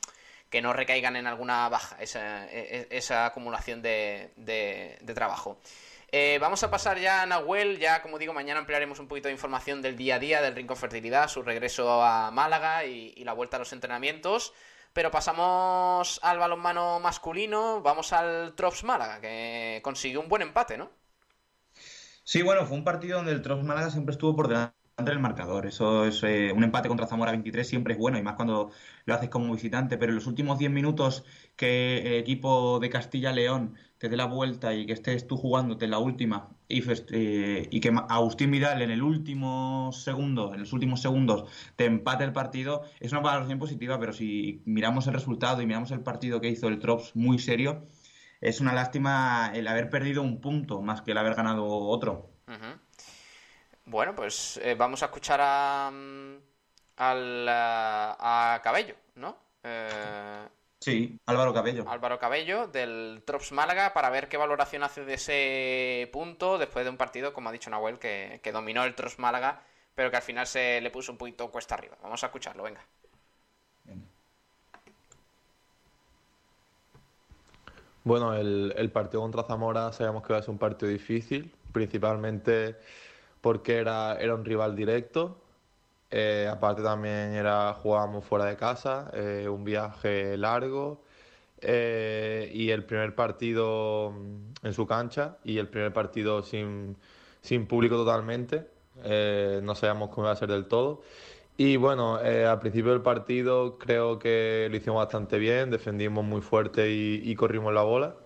que 0.50 0.62
no 0.62 0.72
recaigan 0.72 1.16
en 1.16 1.26
alguna 1.26 1.68
baja 1.68 1.96
esa, 2.00 2.46
e, 2.46 2.86
e, 2.90 2.96
esa 2.96 3.26
acumulación 3.26 3.82
de, 3.82 4.30
de 4.36 5.14
trabajo. 5.14 5.58
Eh, 6.16 6.38
vamos 6.40 6.62
a 6.62 6.70
pasar 6.70 7.00
ya 7.00 7.22
a 7.22 7.26
Nahuel, 7.26 7.80
ya 7.80 8.00
como 8.00 8.20
digo, 8.20 8.32
mañana 8.32 8.60
ampliaremos 8.60 9.00
un 9.00 9.08
poquito 9.08 9.26
de 9.26 9.34
información 9.34 9.82
del 9.82 9.96
día 9.96 10.14
a 10.14 10.18
día 10.20 10.40
del 10.40 10.54
Rincón 10.54 10.76
Fertilidad, 10.76 11.26
su 11.26 11.42
regreso 11.42 12.04
a 12.04 12.30
Málaga 12.30 12.84
y, 12.84 13.24
la 13.24 13.32
vuelta 13.32 13.56
a 13.56 13.58
los 13.58 13.72
entrenamientos. 13.72 14.52
Pero 14.92 15.10
pasamos 15.10 16.20
al 16.22 16.38
balonmano 16.38 17.00
masculino, 17.00 17.82
vamos 17.82 18.12
al 18.12 18.54
Trops 18.54 18.84
Málaga, 18.84 19.20
que 19.20 19.80
consiguió 19.82 20.20
un 20.20 20.28
buen 20.28 20.42
empate, 20.42 20.78
¿no? 20.78 20.88
Sí, 22.22 22.42
bueno, 22.42 22.64
fue 22.64 22.76
un 22.76 22.84
partido 22.84 23.16
donde 23.16 23.32
el 23.32 23.42
Trops 23.42 23.64
Málaga 23.64 23.90
siempre 23.90 24.12
estuvo 24.12 24.36
por 24.36 24.46
delante 24.46 24.76
del 24.98 25.18
marcador. 25.18 25.66
Eso 25.66 26.04
es 26.04 26.22
eh, 26.22 26.52
un 26.54 26.62
empate 26.62 26.86
contra 26.86 27.08
Zamora 27.08 27.32
23 27.32 27.66
siempre 27.66 27.94
es 27.94 27.98
bueno 27.98 28.18
y 28.18 28.22
más 28.22 28.36
cuando 28.36 28.70
lo 29.04 29.14
haces 29.14 29.30
como 29.30 29.52
visitante. 29.52 29.98
Pero 29.98 30.10
en 30.10 30.16
los 30.16 30.28
últimos 30.28 30.60
10 30.60 30.70
minutos 30.70 31.24
que 31.56 31.98
el 32.06 32.14
equipo 32.14 32.78
de 32.78 32.90
Castilla-León 32.90 33.74
te 34.04 34.10
dé 34.10 34.18
la 34.18 34.26
vuelta 34.26 34.74
y 34.74 34.84
que 34.84 34.92
estés 34.92 35.26
tú 35.26 35.38
jugándote 35.38 35.86
la 35.86 35.98
última 35.98 36.50
y, 36.68 36.82
eh, 37.12 37.80
que 37.80 37.92
Agustín 38.10 38.50
Vidal 38.50 38.82
en 38.82 38.90
el 38.90 39.02
último 39.02 39.92
segundo, 39.94 40.52
en 40.52 40.60
los 40.60 40.74
últimos 40.74 41.00
segundos 41.00 41.50
te 41.76 41.86
empate 41.86 42.24
el 42.24 42.32
partido, 42.34 42.82
es 43.00 43.12
una 43.12 43.22
valoración 43.22 43.58
positiva. 43.58 43.98
Pero 43.98 44.12
si 44.12 44.60
miramos 44.66 45.06
el 45.06 45.14
resultado 45.14 45.62
y 45.62 45.66
miramos 45.66 45.90
el 45.90 46.00
partido 46.00 46.42
que 46.42 46.48
hizo 46.48 46.68
el 46.68 46.80
Trops 46.80 47.16
muy 47.16 47.38
serio, 47.38 47.86
es 48.42 48.60
una 48.60 48.74
lástima 48.74 49.50
el 49.54 49.66
haber 49.68 49.88
perdido 49.88 50.20
un 50.20 50.42
punto 50.42 50.82
más 50.82 51.00
que 51.00 51.12
el 51.12 51.18
haber 51.18 51.34
ganado 51.34 51.64
otro. 51.66 52.30
Bueno, 53.86 54.14
pues 54.14 54.60
eh, 54.62 54.74
vamos 54.74 55.02
a 55.02 55.06
escuchar 55.06 55.40
a, 55.42 55.90
mm, 55.90 56.36
al, 56.98 57.46
a, 57.48 58.60
Cabello, 58.62 58.96
¿no? 59.14 59.38
Eh, 59.62 60.46
sí, 60.84 61.18
Álvaro 61.26 61.54
Cabello. 61.54 61.84
Álvaro 61.88 62.18
Cabello 62.18 62.68
del 62.68 63.22
Trops 63.26 63.52
Málaga 63.52 63.94
para 63.94 64.10
ver 64.10 64.28
qué 64.28 64.36
valoración 64.36 64.82
hace 64.82 65.04
de 65.04 65.14
ese 65.14 66.10
punto 66.12 66.58
después 66.58 66.84
de 66.84 66.90
un 66.90 66.96
partido, 66.96 67.32
como 67.32 67.48
ha 67.48 67.52
dicho 67.52 67.70
Nahuel, 67.70 67.98
que, 67.98 68.40
que 68.42 68.52
dominó 68.52 68.84
el 68.84 68.94
Trops 68.94 69.18
Málaga, 69.18 69.62
pero 69.94 70.10
que 70.10 70.16
al 70.16 70.22
final 70.22 70.46
se 70.46 70.80
le 70.80 70.90
puso 70.90 71.12
un 71.12 71.18
poquito 71.18 71.50
cuesta 71.50 71.74
arriba. 71.74 71.96
Vamos 72.02 72.22
a 72.22 72.26
escucharlo, 72.26 72.62
venga. 72.62 72.84
Bueno, 78.04 78.34
el, 78.34 78.74
el 78.76 78.90
partido 78.90 79.22
contra 79.22 79.44
Zamora 79.44 79.90
sabemos 79.92 80.22
que 80.26 80.34
va 80.34 80.40
a 80.40 80.42
ser 80.42 80.50
un 80.50 80.58
partido 80.58 80.90
difícil, 80.92 81.50
principalmente 81.72 82.76
porque 83.40 83.78
era, 83.78 84.16
era 84.20 84.34
un 84.34 84.44
rival 84.44 84.76
directo. 84.76 85.43
Eh, 86.16 86.48
aparte 86.48 86.80
también 86.80 87.34
era 87.34 87.72
jugábamos 87.74 88.24
fuera 88.24 88.44
de 88.44 88.56
casa, 88.56 89.10
eh, 89.14 89.48
un 89.48 89.64
viaje 89.64 90.36
largo. 90.36 91.02
eh, 91.60 92.50
y 92.54 92.70
el 92.70 92.84
primer 92.84 93.14
partido 93.14 94.12
mm, 94.12 94.66
en 94.66 94.74
su 94.74 94.86
cancha 94.86 95.38
y 95.44 95.58
el 95.58 95.68
primer 95.68 95.92
partido 95.92 96.42
sin, 96.42 96.96
sin 97.42 97.66
público 97.66 97.96
totalmente. 97.96 98.68
No 99.62 99.74
sabíamos 99.74 100.10
cómo 100.10 100.26
iba 100.26 100.32
a 100.32 100.36
ser 100.36 100.50
del 100.50 100.66
todo. 100.66 101.02
Y 101.56 101.76
bueno, 101.76 102.16
al 102.16 102.60
principio 102.60 102.92
del 102.92 103.02
partido 103.02 103.78
creo 103.78 104.18
que 104.18 104.68
lo 104.70 104.76
hicimos 104.76 104.98
bastante 104.98 105.38
bien, 105.38 105.70
defendimos 105.70 106.24
muy 106.24 106.42
fuerte 106.42 106.90
y, 106.92 107.34
corrimos 107.36 107.74
la 107.74 107.82
bola. 107.82 108.16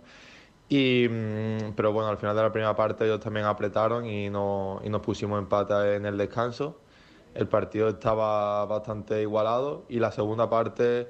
Y, 0.69 1.09
mm, 1.11 1.75
pero 1.77 1.93
bueno, 1.93 2.09
al 2.11 2.19
final 2.19 2.37
de 2.37 2.43
la 2.43 2.53
primera 2.53 2.77
parte 2.77 3.05
ellos 3.07 3.21
también 3.21 3.47
apretaron 3.47 4.07
y, 4.07 4.31
no, 4.31 4.81
y 4.85 4.91
nos 4.91 5.03
pusimos 5.03 5.39
empate 5.39 5.97
en 5.97 6.07
el 6.07 6.19
descanso. 6.19 6.81
El 7.39 7.47
partido 7.47 7.89
estaba 7.89 8.67
bastante 8.67 9.23
igualado 9.23 9.85
y 9.89 10.01
la 10.01 10.11
segunda 10.11 10.51
parte 10.51 11.07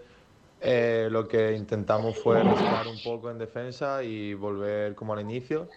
eh, 0.60 1.08
lo 1.10 1.26
que 1.26 1.54
intentamos 1.56 2.18
fue 2.18 2.42
respirar 2.42 2.86
un 2.86 3.02
poco 3.02 3.30
en 3.30 3.38
defensa 3.38 4.02
y 4.04 4.34
volver 4.34 4.94
como 4.94 5.14
al 5.14 5.22
inicio. 5.22 5.68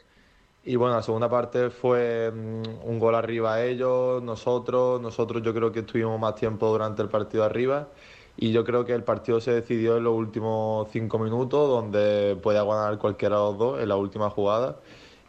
Y 0.65 0.75
bueno, 0.75 0.95
la 0.95 1.03
segunda 1.03 1.29
parte 1.29 1.69
fue 1.69 2.29
mm, 2.29 2.85
un 2.85 2.99
gol 2.99 3.15
arriba 3.15 3.53
a 3.53 3.63
ellos, 3.63 4.21
nosotros, 4.21 5.01
nosotros 5.01 5.41
yo 5.41 5.53
creo 5.53 5.71
que 5.71 5.79
estuvimos 5.79 6.19
más 6.19 6.35
tiempo 6.35 6.67
durante 6.69 7.01
el 7.01 7.07
partido 7.07 7.45
arriba 7.45 7.87
y 8.35 8.51
yo 8.51 8.65
creo 8.65 8.83
que 8.83 8.91
el 8.93 9.05
partido 9.05 9.39
se 9.39 9.53
decidió 9.53 9.95
en 9.95 10.03
los 10.03 10.13
últimos 10.13 10.89
cinco 10.91 11.17
minutos 11.17 11.69
donde 11.69 12.37
podía 12.43 12.63
ganar 12.63 12.97
cualquiera 12.97 13.37
de 13.37 13.41
los 13.41 13.57
dos 13.57 13.81
en 13.81 13.87
la 13.87 13.95
última 13.95 14.29
jugada 14.29 14.75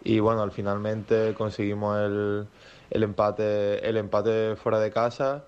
y 0.03 0.19
bueno, 0.19 0.43
al 0.43 0.51
finalmente 0.51 1.33
conseguimos 1.35 1.97
el, 1.99 2.49
el 2.93 3.03
empate, 3.03 3.89
el 3.89 3.97
empate 3.97 4.57
fuera 4.57 4.79
de 4.79 4.91
casa 4.91 5.45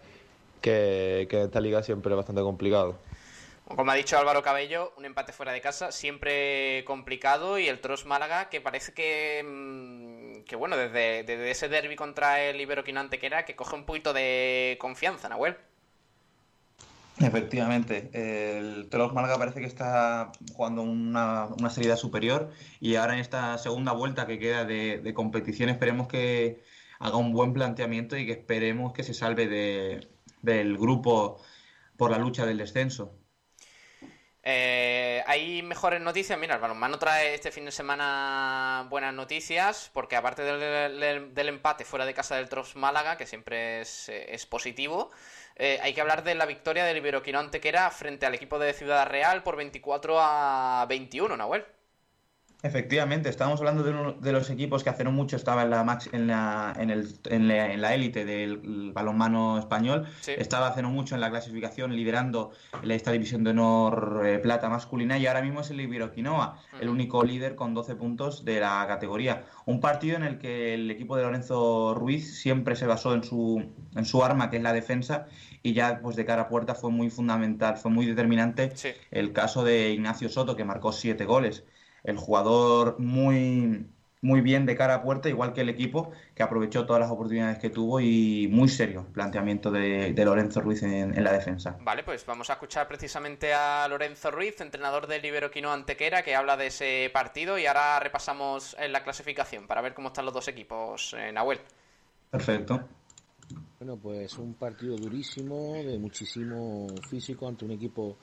que, 0.60 1.26
que 1.28 1.36
en 1.38 1.42
esta 1.44 1.60
liga 1.60 1.82
siempre 1.82 2.12
es 2.12 2.16
bastante 2.16 2.42
complicado. 2.42 2.98
Como 3.66 3.90
ha 3.90 3.94
dicho 3.94 4.18
Álvaro 4.18 4.42
Cabello, 4.42 4.92
un 4.98 5.06
empate 5.06 5.32
fuera 5.32 5.52
de 5.52 5.62
casa 5.62 5.90
siempre 5.90 6.84
complicado 6.84 7.58
y 7.58 7.66
el 7.66 7.80
Tros 7.80 8.04
Málaga 8.04 8.50
que 8.50 8.60
parece 8.60 8.92
que, 8.92 9.42
mm, 9.42 10.44
que 10.44 10.54
bueno, 10.54 10.76
desde, 10.76 11.50
ese 11.50 11.68
derby 11.68 11.96
contra 11.96 12.42
el 12.42 12.60
Iberoquinante 12.60 13.18
que 13.18 13.26
era, 13.26 13.46
que 13.46 13.56
coge 13.56 13.74
un 13.74 13.84
poquito 13.84 14.12
de 14.12 14.76
confianza, 14.80 15.30
Nahuel. 15.30 15.56
Efectivamente, 17.20 18.10
el 18.12 18.88
Tros 18.90 19.14
Málaga 19.14 19.38
parece 19.38 19.60
que 19.60 19.66
está 19.66 20.32
jugando 20.52 20.82
una, 20.82 21.46
una, 21.58 21.70
salida 21.70 21.96
superior 21.96 22.50
y 22.80 22.96
ahora 22.96 23.14
en 23.14 23.20
esta 23.20 23.56
segunda 23.56 23.92
vuelta 23.92 24.26
que 24.26 24.38
queda 24.38 24.64
de, 24.64 24.98
de, 24.98 25.14
competición 25.14 25.70
esperemos 25.70 26.08
que 26.08 26.60
haga 26.98 27.16
un 27.16 27.32
buen 27.32 27.52
planteamiento 27.52 28.16
y 28.16 28.26
que 28.26 28.32
esperemos 28.32 28.92
que 28.92 29.02
se 29.02 29.14
salve 29.14 29.46
de, 29.46 30.08
del 30.42 30.76
grupo 30.76 31.42
por 31.96 32.10
la 32.10 32.18
lucha 32.18 32.46
del 32.46 32.58
descenso. 32.58 33.18
Eh, 34.46 35.24
hay 35.26 35.62
mejores 35.62 36.02
noticias. 36.02 36.38
Mira, 36.38 36.56
el 36.56 36.60
balonmano 36.60 36.98
trae 36.98 37.34
este 37.34 37.50
fin 37.50 37.64
de 37.64 37.72
semana 37.72 38.86
buenas 38.90 39.14
noticias, 39.14 39.90
porque 39.94 40.16
aparte 40.16 40.42
del, 40.42 41.48
empate 41.48 41.86
fuera 41.86 42.04
de 42.04 42.12
casa 42.12 42.36
del 42.36 42.50
Trops 42.50 42.76
Málaga, 42.76 43.16
que 43.16 43.26
siempre 43.26 43.80
es, 43.80 44.10
eh, 44.10 44.38
positivo, 44.50 45.10
eh, 45.56 45.78
hay 45.82 45.94
que 45.94 46.00
hablar 46.02 46.24
de 46.24 46.34
la 46.34 46.44
victoria 46.44 46.84
del 46.84 46.98
Iberoquino 46.98 47.38
Antequera 47.38 47.90
frente 47.90 48.26
al 48.26 48.34
equipo 48.34 48.58
de 48.58 48.74
Ciudad 48.74 49.06
Real 49.08 49.42
por 49.42 49.56
24 49.56 50.16
a 50.20 50.84
21, 50.90 51.36
Nahuel. 51.38 51.64
Efectivamente, 52.64 53.28
estábamos 53.28 53.60
hablando 53.60 53.82
de 53.82 53.90
uno 53.90 54.12
de 54.12 54.32
los 54.32 54.48
equipos 54.48 54.82
que 54.82 54.88
hace 54.88 55.04
no 55.04 55.12
mucho 55.12 55.36
estaba 55.36 55.64
en 55.64 55.70
la 55.70 55.84
max, 55.84 56.08
en 56.12 56.26
la 56.26 56.72
en 56.78 56.88
el, 56.88 57.14
en 57.26 57.46
la, 57.46 57.94
élite 57.94 58.24
del 58.24 58.90
balonmano 58.94 59.58
español. 59.58 60.06
Estaba 60.26 60.68
hace 60.68 60.80
no 60.80 60.88
mucho 60.88 61.14
en 61.14 61.20
la 61.20 61.28
clasificación 61.28 61.94
liderando 61.94 62.52
esta 62.82 63.12
división 63.12 63.44
de 63.44 63.50
honor 63.50 64.22
eh, 64.24 64.38
plata 64.38 64.70
masculina 64.70 65.18
y 65.18 65.26
ahora 65.26 65.42
mismo 65.42 65.60
es 65.60 65.68
el 65.72 65.80
Iberoquinoa, 65.82 66.58
el 66.80 66.88
único 66.88 67.22
líder 67.22 67.54
con 67.54 67.74
12 67.74 67.96
puntos 67.96 68.46
de 68.46 68.60
la 68.60 68.82
categoría. 68.88 69.44
Un 69.66 69.80
partido 69.80 70.16
en 70.16 70.22
el 70.22 70.38
que 70.38 70.72
el 70.72 70.90
equipo 70.90 71.18
de 71.18 71.24
Lorenzo 71.24 71.94
Ruiz 71.94 72.40
siempre 72.40 72.76
se 72.76 72.86
basó 72.86 73.12
en 73.12 73.24
su 73.24 73.62
en 73.94 74.06
su 74.06 74.24
arma 74.24 74.48
que 74.48 74.56
es 74.56 74.62
la 74.62 74.72
defensa 74.72 75.26
y 75.62 75.74
ya 75.74 76.00
pues 76.00 76.16
de 76.16 76.24
cara 76.24 76.42
a 76.42 76.48
puerta 76.48 76.74
fue 76.74 76.90
muy 76.90 77.10
fundamental, 77.10 77.76
fue 77.76 77.90
muy 77.90 78.06
determinante 78.06 78.72
el 79.10 79.34
caso 79.34 79.64
de 79.64 79.90
Ignacio 79.90 80.30
Soto 80.30 80.56
que 80.56 80.64
marcó 80.64 80.90
siete 80.90 81.26
goles 81.26 81.64
el 82.04 82.16
jugador 82.16 83.00
muy, 83.00 83.86
muy 84.24 84.40
bien 84.40 84.64
de 84.64 84.76
cara 84.76 84.94
a 84.94 85.02
puerta, 85.02 85.28
igual 85.28 85.52
que 85.52 85.62
el 85.62 85.68
equipo, 85.68 86.12
que 86.34 86.42
aprovechó 86.42 86.86
todas 86.86 87.00
las 87.00 87.10
oportunidades 87.10 87.58
que 87.58 87.70
tuvo 87.70 88.00
y 88.00 88.48
muy 88.50 88.68
serio 88.68 89.06
planteamiento 89.12 89.70
de, 89.70 90.14
Lorenzo 90.24 90.60
Ruiz 90.60 90.82
en, 90.82 91.22
la 91.22 91.32
defensa. 91.32 91.76
Vale, 91.80 92.02
pues 92.04 92.24
vamos 92.24 92.48
a 92.50 92.54
escuchar 92.54 92.88
precisamente 92.88 93.52
a 93.52 93.86
Lorenzo 93.88 94.30
Ruiz, 94.30 94.60
entrenador 94.60 95.06
del 95.06 95.24
Iberoquino 95.24 95.72
Antequera, 95.72 96.22
que 96.22 96.34
habla 96.34 96.56
de 96.56 96.68
ese 96.68 97.10
partido 97.12 97.58
y 97.58 97.66
ahora 97.66 98.00
repasamos 98.00 98.76
en 98.78 98.92
la 98.92 99.02
clasificación 99.02 99.66
para 99.66 99.82
ver 99.82 99.94
cómo 99.94 100.08
están 100.08 100.24
los 100.24 100.34
dos 100.34 100.48
equipos, 100.48 101.14
en 101.18 101.34
Nahuel. 101.34 101.60
Perfecto. 102.30 102.80
Bueno, 103.78 103.98
pues 103.98 104.38
un 104.38 104.54
partido 104.54 104.96
durísimo, 104.96 105.74
de 105.74 105.98
muchísimo 105.98 106.86
físico 107.10 107.46
ante 107.46 107.66
un 107.66 107.72
equipo 107.72 108.16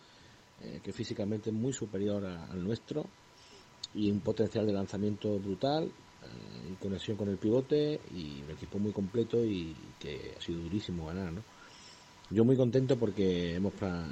eh, 0.62 0.80
que 0.84 0.92
físicamente 0.92 1.52
es 1.52 1.56
muy 1.56 1.74
superior 1.74 2.26
al 2.26 2.64
nuestro 2.64 3.06
y 3.94 4.10
un 4.12 4.20
potencial 4.22 4.66
de 4.66 4.74
lanzamiento 4.74 5.40
brutal, 5.40 5.86
eh, 5.86 6.76
conexión 6.80 7.18
con 7.18 7.30
el 7.30 7.38
pivote 7.38 8.00
y 8.16 8.42
un 8.44 8.52
equipo 8.52 8.80
muy 8.80 8.92
completo 8.92 9.44
y 9.44 9.76
que 10.00 10.36
ha 10.38 10.42
sido 10.42 10.62
durísimo 10.62 11.08
ganar, 11.08 11.32
¿no? 11.32 11.42
Yo 12.32 12.46
muy 12.46 12.56
contento 12.56 12.98
porque 12.98 13.56
hemos, 13.56 13.74
eh, 13.74 14.04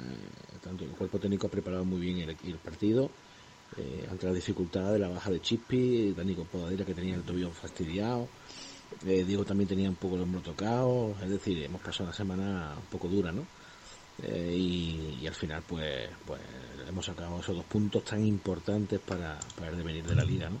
tanto 0.62 0.84
el 0.84 0.90
cuerpo 0.90 1.18
técnico 1.18 1.46
ha 1.46 1.50
preparado 1.50 1.86
muy 1.86 2.00
bien 2.00 2.18
el, 2.28 2.56
partido, 2.56 3.10
eh, 3.78 4.06
ante 4.10 4.26
la 4.26 4.34
dificultad 4.34 4.92
de 4.92 4.98
la 4.98 5.08
baja 5.08 5.30
de 5.30 5.40
Chispi, 5.40 6.12
Danico 6.12 6.44
Podadera 6.44 6.84
que 6.84 6.92
tenía 6.92 7.14
el 7.14 7.22
tobillo 7.22 7.50
fastidiado, 7.50 8.28
eh, 9.06 9.24
Diego 9.24 9.44
también 9.44 9.68
tenía 9.68 9.88
un 9.88 9.96
poco 9.96 10.16
el 10.16 10.22
hombro 10.22 10.42
tocado, 10.42 11.14
es 11.22 11.30
decir, 11.30 11.62
hemos 11.62 11.80
pasado 11.80 12.04
una 12.04 12.12
semana 12.12 12.74
un 12.76 12.86
poco 12.90 13.08
dura, 13.08 13.32
¿no? 13.32 13.46
Eh, 14.22 14.54
y, 14.54 15.26
al 15.26 15.34
final 15.34 15.62
pues 15.66 16.10
pues 16.26 16.40
hemos 16.86 17.06
sacado 17.06 17.38
esos 17.40 17.56
dos 17.56 17.64
puntos 17.64 18.04
tan 18.04 18.24
importantes 18.24 19.00
para, 19.00 19.38
para 19.56 19.70
el 19.70 19.76
devenir 19.76 20.04
de 20.04 20.14
la 20.14 20.24
liga 20.24 20.50
¿no? 20.50 20.58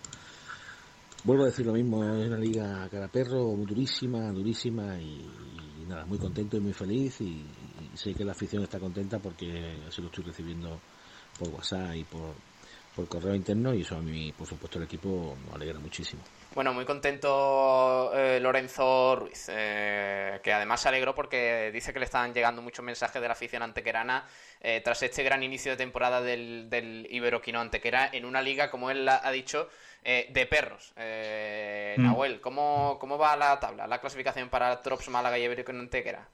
vuelvo 1.24 1.42
a 1.42 1.46
decir 1.46 1.66
lo 1.66 1.72
mismo 1.72 2.02
es 2.04 2.26
una 2.26 2.38
liga 2.38 2.88
cara 2.88 3.08
perro 3.08 3.54
durísima 3.56 4.30
durísima 4.32 4.98
y, 4.98 5.26
nada 5.86 6.06
muy 6.06 6.18
contento 6.18 6.56
y 6.56 6.60
muy 6.60 6.72
feliz 6.72 7.20
y, 7.20 7.44
sé 7.94 8.14
que 8.14 8.24
la 8.24 8.32
afición 8.32 8.62
está 8.62 8.78
contenta 8.78 9.18
porque 9.18 9.82
así 9.88 10.00
lo 10.00 10.06
estoy 10.06 10.24
recibiendo 10.24 10.78
por 11.38 11.48
WhatsApp 11.48 11.96
y 11.96 12.04
por, 12.04 12.34
por 12.94 13.08
correo 13.08 13.34
interno 13.34 13.74
y 13.74 13.82
eso 13.82 13.96
a 13.96 14.00
mí 14.00 14.32
por 14.36 14.46
supuesto 14.46 14.78
el 14.78 14.84
equipo 14.84 15.36
me 15.48 15.54
alegra 15.54 15.78
muchísimo 15.78 16.22
bueno, 16.52 16.74
muy 16.74 16.84
contento 16.84 18.10
eh, 18.12 18.40
Lorenzo 18.40 19.14
Ruiz, 19.14 19.48
eh, 19.52 20.40
que 20.42 20.52
además 20.52 20.80
se 20.80 20.88
alegró 20.88 21.14
porque 21.14 21.70
dice 21.72 21.92
que 21.92 22.00
le 22.00 22.06
están 22.06 22.34
llegando 22.34 22.60
muchos 22.60 22.84
mensajes 22.84 23.22
de 23.22 23.28
la 23.28 23.34
afición 23.34 23.62
antequerana 23.62 24.24
eh, 24.60 24.80
tras 24.82 25.00
este 25.04 25.22
gran 25.22 25.44
inicio 25.44 25.70
de 25.70 25.76
temporada 25.76 26.20
del, 26.20 26.68
del 26.68 27.06
Iberoquino 27.08 27.60
Antequera 27.60 28.10
en 28.12 28.24
una 28.24 28.42
liga, 28.42 28.68
como 28.68 28.90
él 28.90 29.08
ha 29.08 29.30
dicho, 29.30 29.68
de 30.02 30.46
perros. 30.50 30.92
Mm. 30.96 32.02
Nahuel, 32.02 32.40
¿cómo, 32.40 32.96
¿cómo 32.98 33.16
va 33.16 33.36
la 33.36 33.60
tabla, 33.60 33.86
la 33.86 34.00
clasificación 34.00 34.48
para 34.48 34.80
Trops 34.82 35.08
Málaga 35.08 35.38
y 35.38 35.44
Iberoquino 35.44 35.78
Antequera? 35.78 36.26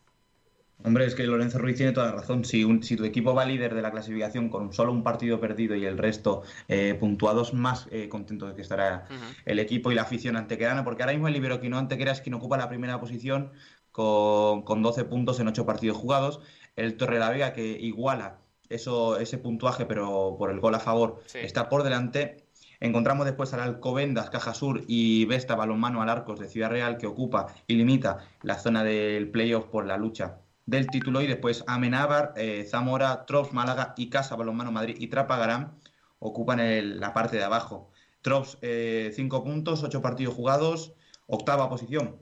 Hombre, 0.84 1.06
es 1.06 1.14
que 1.14 1.24
Lorenzo 1.24 1.58
Ruiz 1.58 1.76
tiene 1.76 1.92
toda 1.92 2.06
la 2.06 2.12
razón. 2.12 2.44
Si, 2.44 2.64
si 2.82 2.96
tu 2.96 3.04
equipo 3.04 3.34
va 3.34 3.44
líder 3.44 3.74
de 3.74 3.82
la 3.82 3.90
clasificación 3.90 4.48
con 4.48 4.72
solo 4.72 4.92
un 4.92 5.02
partido 5.02 5.40
perdido 5.40 5.74
y 5.74 5.84
el 5.84 5.98
resto 5.98 6.42
eh, 6.68 6.94
puntuados, 6.94 7.54
más 7.54 7.88
eh, 7.90 8.08
contento 8.08 8.46
de 8.46 8.54
que 8.54 8.62
estará 8.62 9.08
el 9.46 9.58
equipo 9.58 9.90
y 9.90 9.94
la 9.94 10.02
afición 10.02 10.36
antequerana, 10.36 10.84
porque 10.84 11.02
ahora 11.02 11.12
mismo 11.12 11.28
el 11.28 11.36
Iberoquino 11.36 11.78
Antequera 11.78 12.12
es 12.12 12.20
quien 12.20 12.34
ocupa 12.34 12.56
la 12.56 12.68
primera 12.68 13.00
posición 13.00 13.50
con, 13.90 14.62
con 14.62 14.82
12 14.82 15.04
puntos 15.04 15.40
en 15.40 15.48
8 15.48 15.66
partidos 15.66 15.96
jugados. 15.96 16.40
El 16.76 16.96
Torre 16.96 17.18
la 17.18 17.30
Vega, 17.30 17.52
que 17.52 17.66
iguala 17.66 18.38
eso, 18.68 19.18
ese 19.18 19.38
puntuaje, 19.38 19.86
pero 19.86 20.36
por 20.38 20.50
el 20.50 20.60
gol 20.60 20.74
a 20.74 20.80
favor, 20.80 21.22
está 21.34 21.68
por 21.68 21.82
delante. 21.82 22.44
Encontramos 22.78 23.24
después 23.24 23.52
al 23.54 23.60
Alcobendas, 23.60 24.28
Caja 24.28 24.52
Sur 24.52 24.82
y 24.86 25.24
Vesta 25.24 25.56
Balonmano 25.56 26.02
al 26.02 26.10
Arcos 26.10 26.38
de 26.38 26.48
Ciudad 26.48 26.70
Real, 26.70 26.98
que 26.98 27.06
ocupa 27.06 27.46
y 27.66 27.74
limita 27.74 28.18
la 28.42 28.58
zona 28.58 28.84
del 28.84 29.30
playoff 29.30 29.64
por 29.64 29.86
la 29.86 29.96
lucha 29.96 30.40
del 30.66 30.88
título 30.88 31.22
y 31.22 31.26
después 31.26 31.64
Amenábar, 31.66 32.34
eh, 32.36 32.66
Zamora, 32.68 33.24
Trops, 33.24 33.52
Málaga 33.52 33.94
y 33.96 34.10
Casa, 34.10 34.36
Balonmano 34.36 34.72
Madrid 34.72 34.96
y 34.98 35.06
Trapagarán 35.06 35.78
ocupan 36.18 36.60
la 37.00 37.14
parte 37.14 37.36
de 37.36 37.44
abajo. 37.44 37.90
Trops, 38.20 38.58
5 38.60 38.60
eh, 38.62 39.40
puntos, 39.44 39.84
8 39.84 40.02
partidos 40.02 40.34
jugados, 40.34 40.94
octava 41.26 41.68
posición. 41.68 42.16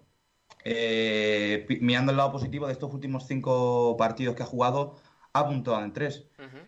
Eh, 0.66 1.66
mirando 1.80 2.10
el 2.12 2.18
lado 2.18 2.32
positivo 2.32 2.66
de 2.66 2.72
estos 2.72 2.92
últimos 2.92 3.26
5 3.26 3.96
partidos 3.96 4.36
que 4.36 4.42
ha 4.42 4.46
jugado, 4.46 4.96
ha 5.32 5.46
puntuado 5.48 5.82
en 5.84 5.92
3. 5.92 6.26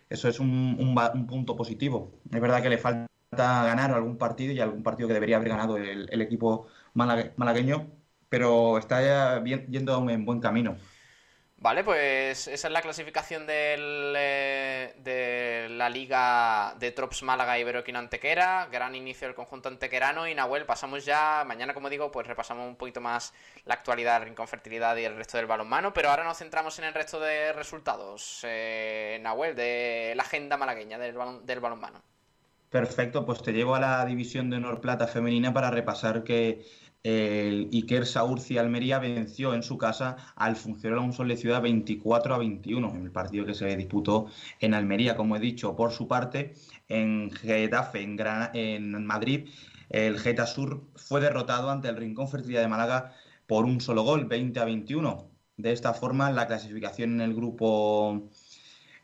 Eso 0.08 0.28
es 0.28 0.40
un, 0.40 1.26
punto 1.28 1.56
positivo. 1.56 2.12
Es 2.32 2.40
verdad 2.40 2.62
que 2.62 2.70
le 2.70 2.78
falta 2.78 3.06
ganar 3.30 3.90
algún 3.90 4.16
partido 4.16 4.52
y 4.52 4.60
algún 4.60 4.82
partido 4.82 5.08
que 5.08 5.14
debería 5.14 5.36
haber 5.36 5.50
ganado 5.50 5.76
el, 5.76 6.22
equipo 6.22 6.66
malagueño, 6.94 7.90
pero 8.28 8.78
está 8.78 9.44
yendo 9.44 10.08
en 10.08 10.24
buen 10.24 10.40
camino. 10.40 10.76
Vale, 11.58 11.82
pues 11.84 12.48
esa 12.48 12.68
es 12.68 12.72
la 12.72 12.82
clasificación 12.82 13.46
del, 13.46 14.14
eh, 14.14 14.94
de 14.98 15.68
la 15.70 15.88
liga 15.88 16.74
de 16.78 16.92
Trops 16.92 17.22
Málaga 17.22 17.58
Iberoquino 17.58 17.98
Antequera. 17.98 18.68
Gran 18.70 18.94
inicio 18.94 19.26
del 19.26 19.34
conjunto 19.34 19.70
antequerano. 19.70 20.28
Y 20.28 20.34
Nahuel, 20.34 20.66
pasamos 20.66 21.06
ya, 21.06 21.44
mañana 21.46 21.72
como 21.72 21.88
digo, 21.88 22.12
pues 22.12 22.26
repasamos 22.26 22.68
un 22.68 22.76
poquito 22.76 23.00
más 23.00 23.32
la 23.64 23.74
actualidad, 23.74 24.22
Rincón 24.22 24.46
Fertilidad 24.46 24.96
y 24.96 25.04
el 25.04 25.16
resto 25.16 25.38
del 25.38 25.46
balonmano. 25.46 25.94
Pero 25.94 26.10
ahora 26.10 26.24
nos 26.24 26.38
centramos 26.38 26.78
en 26.78 26.84
el 26.84 26.94
resto 26.94 27.18
de 27.20 27.54
resultados. 27.54 28.40
Eh, 28.42 29.18
Nahuel, 29.22 29.56
de 29.56 30.12
la 30.14 30.24
agenda 30.24 30.58
malagueña 30.58 30.98
del, 30.98 31.16
del 31.42 31.60
balonmano. 31.60 32.02
Perfecto, 32.68 33.24
pues 33.24 33.42
te 33.42 33.52
llevo 33.52 33.76
a 33.76 33.80
la 33.80 34.04
división 34.04 34.50
de 34.50 34.56
honor 34.56 34.80
plata 34.80 35.06
femenina 35.06 35.54
para 35.54 35.70
repasar 35.70 36.22
que 36.24 36.66
el 37.06 37.68
Iker 37.72 38.04
Saurci 38.04 38.58
Almería 38.58 38.98
venció 38.98 39.54
en 39.54 39.62
su 39.62 39.78
casa 39.78 40.16
al 40.34 40.56
Funcional 40.56 41.12
Sol 41.12 41.28
de 41.28 41.36
Ciudad 41.36 41.62
24 41.62 42.34
a 42.34 42.38
21 42.38 42.94
en 42.96 43.02
el 43.02 43.12
partido 43.12 43.46
que 43.46 43.54
se 43.54 43.76
disputó 43.76 44.26
en 44.58 44.74
Almería, 44.74 45.16
como 45.16 45.36
he 45.36 45.38
dicho. 45.38 45.76
Por 45.76 45.92
su 45.92 46.08
parte, 46.08 46.54
en 46.88 47.30
Getafe, 47.30 48.02
en, 48.02 48.18
en 48.54 49.06
Madrid, 49.06 49.48
el 49.88 50.18
Geta 50.18 50.46
Sur 50.46 50.82
fue 50.96 51.20
derrotado 51.20 51.70
ante 51.70 51.88
el 51.88 51.96
Rincón 51.96 52.28
Fertilidad 52.28 52.62
de 52.62 52.68
Málaga 52.68 53.12
por 53.46 53.66
un 53.66 53.80
solo 53.80 54.02
gol, 54.02 54.24
20 54.24 54.58
a 54.58 54.64
21. 54.64 55.30
De 55.58 55.70
esta 55.70 55.94
forma, 55.94 56.32
la 56.32 56.48
clasificación 56.48 57.12
en 57.12 57.20
el 57.20 57.34
grupo 57.34 58.28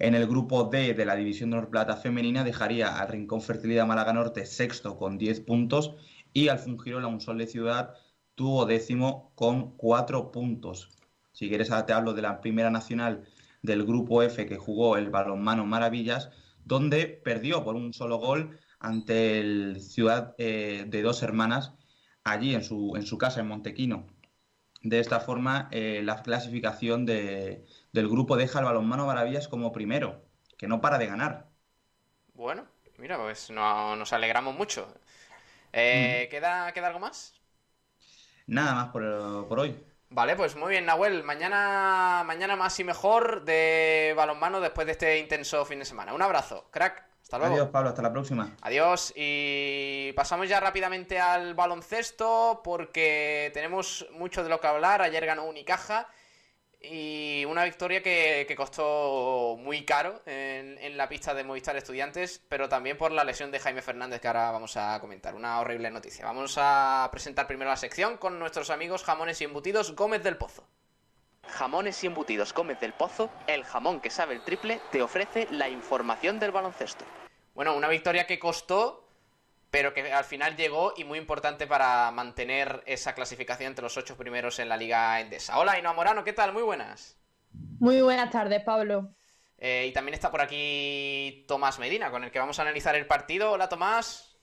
en 0.01 0.17
el 0.17 0.27
grupo 0.27 0.65
D 0.65 0.95
de 0.95 1.05
la 1.05 1.15
División 1.15 1.51
de 1.53 1.63
Plata 1.63 1.95
femenina 1.97 2.43
dejaría 2.43 2.99
al 2.99 3.07
Rincón 3.07 3.43
Fertilidad 3.43 3.87
Málaga 3.87 4.13
Norte 4.13 4.45
sexto 4.45 4.97
con 4.97 5.19
10 5.19 5.41
puntos 5.43 5.95
y 6.33 6.49
al 6.49 6.59
Fungirola 6.59 7.07
Un 7.07 7.21
Sol 7.21 7.39
de 7.39 7.47
Ciudad 7.47 7.95
tuvo 8.35 8.67
décimo 8.67 9.33
con 9.35 9.77
cuatro 9.77 10.31
puntos. 10.33 10.91
Si 11.33 11.49
quieres, 11.49 11.71
ahora 11.71 11.87
te 11.87 11.93
hablo 11.93 12.15
de 12.15 12.23
la 12.23 12.41
primera 12.41 12.71
nacional 12.71 13.27
del 13.63 13.85
grupo 13.85 14.23
F 14.23 14.47
que 14.47 14.57
jugó 14.57 14.97
el 14.97 15.11
balonmano 15.11 15.65
Maravillas, 15.67 16.31
donde 16.65 17.07
perdió 17.07 17.65
por 17.65 17.77
un 17.77 17.93
solo 17.93 18.19
gol 18.19 18.59
ante 18.79 19.39
el 19.39 19.81
Ciudad 19.81 20.35
eh, 20.39 20.85
de 20.89 21.03
Dos 21.03 21.23
Hermanas, 21.23 21.73
allí 22.25 22.55
en 22.55 22.65
su, 22.65 22.95
en 22.97 23.07
su 23.07 23.19
casa, 23.19 23.41
en 23.41 23.49
Montequino. 23.49 24.07
De 24.83 24.99
esta 24.99 25.21
forma, 25.21 25.69
eh, 25.71 26.01
la 26.03 26.23
clasificación 26.23 27.07
de, 27.07 27.65
del 27.93 28.09
grupo 28.09 28.37
deja 28.37 28.59
al 28.59 28.65
balonmano 28.65 29.07
Maravillas 29.07 29.47
como 29.47 29.71
primero, 29.71 30.25
que 30.59 30.67
no 30.67 30.81
para 30.81 30.99
de 30.99 31.07
ganar. 31.07 31.49
Bueno, 32.35 32.67
mira, 32.99 33.17
pues 33.19 33.51
nos 33.51 34.13
alegramos 34.13 34.57
mucho. 34.57 34.93
Eh, 35.73 36.29
¿queda, 36.31 36.73
¿Queda 36.73 36.89
algo 36.89 37.01
más? 37.01 37.35
Nada 38.47 38.75
más 38.75 38.89
por, 38.89 39.59
hoy. 39.59 39.83
Vale, 40.11 40.37
pues 40.37 40.57
muy 40.57 40.71
bien, 40.71 40.85
Nahuel. 40.85 41.25
Mañana, 41.25 42.23
mañana 42.27 42.57
más 42.57 42.79
y 42.79 42.85
mejor 42.85 43.45
de 43.45 44.13
balonmano 44.17 44.61
después 44.61 44.87
de 44.87 44.93
este 44.93 45.19
intenso 45.19 45.65
fin 45.65 45.79
de 45.79 45.85
semana. 45.85 46.13
Un 46.13 46.21
abrazo, 46.21 46.69
crack. 46.71 47.05
Hasta 47.23 47.39
luego. 47.39 47.55
Adiós, 47.55 47.69
Pablo. 47.71 47.89
Hasta 47.89 48.03
la 48.03 48.13
próxima. 48.13 48.55
Adiós. 48.61 49.13
Y 49.17 50.13
pasamos 50.15 50.49
ya 50.49 50.61
rápidamente 50.61 51.19
al 51.19 51.55
baloncesto 51.55 52.61
porque 52.63 53.51
tenemos 53.55 54.07
mucho 54.13 54.43
de 54.43 54.51
lo 54.51 54.61
que 54.61 54.67
hablar. 54.67 55.01
Ayer 55.01 55.25
ganó 55.25 55.45
Unicaja 55.45 56.09
y 56.83 57.45
una 57.45 57.65
victoria 57.65 58.03
que, 58.03 58.53
costó 58.57 59.57
muy 59.59 59.85
caro 59.85 60.21
en, 60.27 60.97
la 60.97 61.09
pista 61.09 61.35
de 61.35 61.45
Movistar 61.45 61.77
Estudiantes, 61.77 62.43
pero 62.49 62.69
también 62.69 62.99
por 62.99 63.13
la 63.13 63.25
lesión 63.25 63.51
de 63.51 63.59
Jaime 63.59 63.83
Fernández 63.83 64.21
que 64.21 64.29
ahora 64.29 64.51
vamos 64.51 64.77
a 64.77 64.99
comentar. 65.01 65.35
Una 65.35 65.61
horrible 65.61 65.91
noticia. 65.91 66.25
Vamos 66.25 66.57
a 66.59 67.09
presentar 67.11 67.47
primero 67.47 67.71
la 67.71 67.77
sección 67.77 68.17
con 68.19 68.39
nuestros 68.39 68.71
amigos 68.71 69.05
jamones 69.05 69.41
y 69.41 69.45
embutidos 69.45 69.95
Gómez 69.95 70.23
del 70.23 70.37
Pozo. 70.37 70.67
Jamones 71.47 72.03
y 72.03 72.07
embutidos 72.07 72.53
Gómez 72.55 72.81
del 72.81 72.93
Pozo, 72.93 73.31
el 73.47 73.65
jamón 73.65 74.01
que 74.01 74.11
sabe 74.11 74.35
el 74.35 74.43
triple, 74.43 74.81
te 74.91 75.03
ofrece 75.03 75.49
la 75.51 75.69
información 75.69 76.39
del 76.39 76.53
baloncesto. 76.53 77.05
Bueno, 77.55 77.77
una 77.77 77.89
victoria 77.89 78.27
que 78.27 78.39
costó 78.39 79.02
pero 79.73 79.95
que 79.95 80.13
al 80.13 80.25
final 80.25 80.55
llegó 80.55 80.93
y 80.99 81.05
muy 81.05 81.19
importante 81.19 81.67
para 81.67 82.11
mantener 82.11 82.83
esa 82.85 83.15
clasificación 83.15 83.69
entre 83.69 83.83
los 83.83 83.97
ocho 83.97 84.19
primeros 84.19 84.59
en 84.59 84.69
la 84.69 84.77
Liga 84.77 85.19
Endesa. 85.19 85.59
Hola, 85.59 85.79
Inoa 85.79 85.95
Morano, 85.95 86.23
¿qué 86.25 86.35
tal? 86.35 86.53
Muy 86.53 86.63
buenas. 86.63 87.19
Muy 87.81 88.03
buenas 88.03 88.31
tardes, 88.31 88.63
Pablo. 88.63 89.15
Eh, 89.57 89.87
y 89.89 89.93
también 89.93 90.13
está 90.13 90.31
por 90.31 90.43
aquí 90.43 91.47
Tomás 91.49 91.79
Medina, 91.79 92.11
con 92.11 92.23
el 92.23 92.31
que 92.31 92.39
vamos 92.39 92.59
a 92.59 92.63
analizar 92.63 92.95
el 92.97 93.07
partido. 93.07 93.53
Hola, 93.53 93.71
Tomás. 93.71 94.37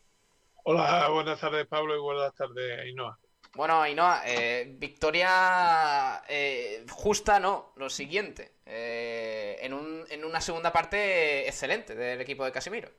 Hola, 0.63 1.07
buenas 1.09 1.39
tardes, 1.39 1.67
Pablo, 1.67 1.95
y 1.95 1.99
buenas 1.99 2.33
tardes, 2.33 2.79
Ainhoa. 2.79 3.19
Bueno, 3.53 3.83
Ainhoa, 3.83 4.23
eh, 4.25 4.73
victoria 4.79 6.23
eh, 6.27 6.87
justa, 6.89 7.39
no, 7.39 7.73
lo 7.75 7.91
siguiente. 7.91 8.55
en, 8.65 9.73
un, 9.75 10.05
en 10.09 10.25
una 10.25 10.41
segunda 10.41 10.73
parte 10.73 11.47
excelente 11.47 11.93
del 11.93 12.19
equipo 12.19 12.45
de 12.45 12.51
Casimiro. 12.51 12.89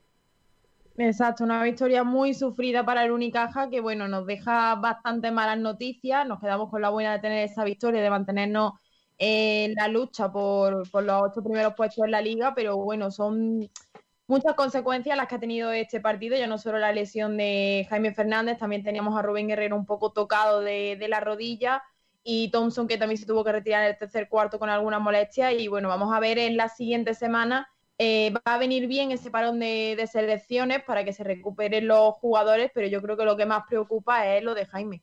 Exacto, 0.97 1.45
una 1.45 1.63
victoria 1.63 2.05
muy 2.05 2.35
sufrida 2.35 2.85
para 2.85 3.05
el 3.05 3.11
Unicaja 3.13 3.71
que, 3.71 3.81
bueno, 3.81 4.07
nos 4.09 4.27
deja 4.27 4.75
bastante 4.75 5.31
malas 5.31 5.59
noticias. 5.59 6.27
Nos 6.27 6.41
quedamos 6.41 6.69
con 6.71 6.83
la 6.83 6.91
buena 6.91 7.13
de 7.13 7.21
tener 7.21 7.49
esa 7.49 7.65
victoria, 7.65 8.03
de 8.03 8.11
mantenernos 8.11 8.73
en 9.19 9.75
la 9.75 9.89
lucha 9.89 10.31
por, 10.33 10.73
los 11.03 11.23
ocho 11.23 11.43
primeros 11.43 11.75
puestos 11.75 12.05
en 12.05 12.11
la 12.11 12.23
liga, 12.23 12.55
pero 12.55 12.77
bueno, 12.79 13.11
son 13.11 13.71
muchas 14.27 14.55
consecuencias 14.55 15.17
las 15.17 15.29
que 15.29 15.35
ha 15.35 15.41
tenido 15.41 15.73
este 15.73 16.01
partido, 16.01 16.37
ya 16.37 16.47
no 16.47 16.57
solo 16.59 16.79
la 16.79 16.93
lesión 16.93 17.37
de 17.37 17.87
Jaime 17.91 18.15
Fernández, 18.15 18.59
también 18.59 18.83
teníamos 18.83 19.19
a 19.19 19.23
Rubén 19.23 19.49
Guerrero 19.49 19.77
un 19.77 19.85
poco 19.85 20.13
tocado 20.13 20.61
de, 20.61 20.97
de 20.99 21.09
la 21.09 21.21
rodilla 21.21 21.83
y 22.23 22.51
Thompson 22.51 22.89
que 22.89 22.97
también 22.97 23.19
se 23.19 23.27
tuvo 23.27 23.45
que 23.45 23.53
retirar 23.53 23.83
en 23.85 23.91
el 23.91 23.99
tercer 23.99 24.29
cuarto 24.29 24.59
con 24.59 24.71
algunas 24.71 25.03
molestias 25.03 25.53
y 25.59 25.69
bueno, 25.69 25.89
vamos 25.89 26.15
a 26.15 26.21
ver 26.21 26.39
en 26.39 26.57
la 26.57 26.69
siguiente 26.71 27.13
semana 27.15 27.69
eh, 28.03 28.33
va 28.35 28.55
a 28.55 28.57
venir 28.57 28.87
bien 28.87 29.11
ese 29.11 29.31
parón 29.31 29.61
de, 29.61 30.09
selecciones 30.11 30.83
para 30.83 31.05
que 31.05 31.13
se 31.13 31.23
recuperen 31.23 31.87
los 31.87 32.15
jugadores, 32.15 32.71
pero 32.73 32.87
yo 32.87 33.03
creo 33.03 33.15
que 33.15 33.27
lo 33.27 33.37
que 33.37 33.45
más 33.45 33.65
preocupa 33.69 34.27
es 34.27 34.43
lo 34.43 34.55
de 34.55 34.65
Jaime. 34.65 35.03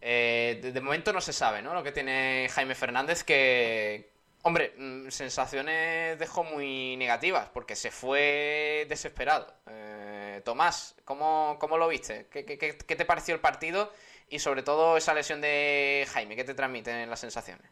Eh, 0.00 0.58
de, 0.60 0.80
momento 0.80 1.12
no 1.12 1.20
se 1.20 1.32
sabe, 1.32 1.62
¿no? 1.62 1.72
Lo 1.72 1.84
que 1.84 1.92
tiene 1.92 2.48
Jaime 2.50 2.74
Fernández, 2.74 3.22
que, 3.22 4.10
hombre, 4.42 4.74
mm, 4.76 5.08
sensaciones 5.08 6.18
dejó 6.18 6.42
muy 6.42 6.96
negativas, 6.96 7.48
porque 7.50 7.76
se 7.76 7.92
fue 7.92 8.86
desesperado. 8.88 9.46
Eh, 9.70 10.42
Tomás, 10.44 10.96
¿cómo, 11.04 11.56
lo 11.78 11.86
viste? 11.86 12.26
¿Qué, 12.28 12.44
qué, 12.44 12.96
te 12.96 13.04
pareció 13.04 13.36
el 13.36 13.40
partido? 13.40 13.92
Y 14.28 14.40
sobre 14.40 14.64
todo 14.64 14.96
esa 14.96 15.14
lesión 15.14 15.40
de 15.40 16.08
Jaime, 16.12 16.34
¿qué 16.34 16.42
te 16.42 16.54
transmiten 16.54 17.08
las 17.08 17.20
sensaciones? 17.20 17.70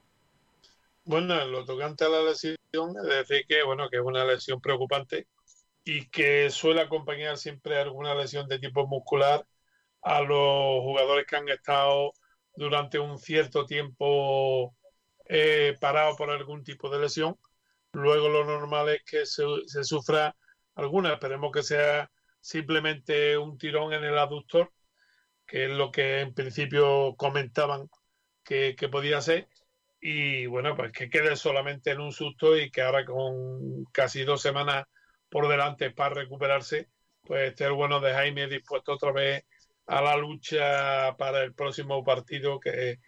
Bueno, 1.06 1.38
en 1.40 1.52
lo 1.52 1.64
tocante 1.66 2.04
a 2.04 2.08
la 2.08 2.22
lesión, 2.22 2.56
es 2.72 3.28
decir 3.28 3.46
que, 3.46 3.62
bueno, 3.62 3.90
que 3.90 3.96
es 3.98 4.02
una 4.02 4.24
lesión 4.24 4.60
preocupante 4.60 5.28
y 5.84 6.08
que 6.08 6.50
suele 6.50 6.80
acompañar 6.80 7.36
siempre 7.36 7.78
alguna 7.78 8.14
lesión 8.14 8.48
de 8.48 8.58
tipo 8.58 8.86
muscular 8.86 9.46
a 10.02 10.22
los 10.22 10.80
jugadores 10.82 11.26
que 11.26 11.36
han 11.36 11.48
estado 11.50 12.12
durante 12.56 12.98
un 12.98 13.18
cierto 13.18 13.66
tiempo 13.66 14.74
eh, 15.26 15.76
parados 15.80 16.16
por 16.16 16.30
algún 16.30 16.64
tipo 16.64 16.88
de 16.90 17.00
lesión. 17.00 17.38
Luego 17.92 18.28
lo 18.30 18.44
normal 18.46 18.88
es 18.90 19.02
que 19.04 19.26
se, 19.26 19.84
sufra 19.84 20.34
alguna, 20.74 21.14
esperemos 21.14 21.52
que 21.52 21.62
sea 21.62 22.10
simplemente 22.40 23.36
un 23.38 23.58
tirón 23.58 23.92
en 23.92 24.04
el 24.04 24.18
aductor, 24.18 24.72
que 25.46 25.66
es 25.66 25.70
lo 25.70 25.90
que 25.92 26.20
en 26.20 26.34
principio 26.34 27.14
comentaban 27.16 27.90
que 28.44 28.88
podía 28.90 29.20
ser 29.20 29.48
y 30.06 30.44
bueno, 30.44 30.76
pues 30.76 30.92
que 30.92 31.08
quede 31.08 31.34
solamente 31.34 31.92
en 31.92 32.00
un 32.00 32.12
susto 32.12 32.58
y 32.58 32.70
que 32.70 32.82
ahora 32.82 33.06
con 33.06 33.84
casi 33.86 34.22
dos 34.22 34.42
semanas 34.42 34.84
por 35.30 35.48
delante 35.48 35.92
para 35.92 36.16
recuperarse, 36.16 36.90
pues 37.22 37.48
esté 37.48 37.64
el 37.64 37.72
bueno 37.72 38.00
de 38.00 38.12
Jaime 38.12 38.46
dispuesto 38.46 38.92
otra 38.92 39.12
vez 39.12 39.44
a 39.86 40.02
la 40.02 40.14
lucha 40.18 41.16
para 41.16 41.42
el 41.42 41.54
próximo 41.54 42.04
partido 42.04 42.60
que, 42.60 42.98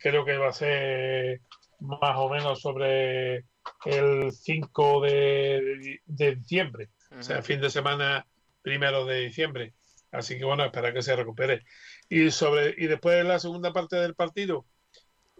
creo 0.00 0.24
que 0.24 0.38
va 0.38 0.48
a 0.48 0.52
ser 0.54 1.42
más 1.80 2.16
o 2.16 2.30
menos 2.30 2.62
sobre 2.62 3.44
el 3.84 4.32
5 4.32 5.02
de, 5.02 6.00
diciembre, 6.06 6.88
o 7.10 7.22
sea, 7.22 7.42
fin 7.42 7.60
de 7.60 7.68
semana 7.68 8.26
primero 8.62 9.04
de 9.04 9.20
diciembre. 9.20 9.74
Así 10.12 10.38
que 10.38 10.46
bueno, 10.46 10.64
espera 10.64 10.94
que 10.94 11.02
se 11.02 11.14
recupere. 11.14 11.62
Y 12.08 12.30
sobre 12.30 12.74
y 12.78 12.86
después 12.86 13.16
de 13.16 13.24
la 13.24 13.38
segunda 13.38 13.74
parte 13.74 13.96
del 13.96 14.14
partido, 14.14 14.64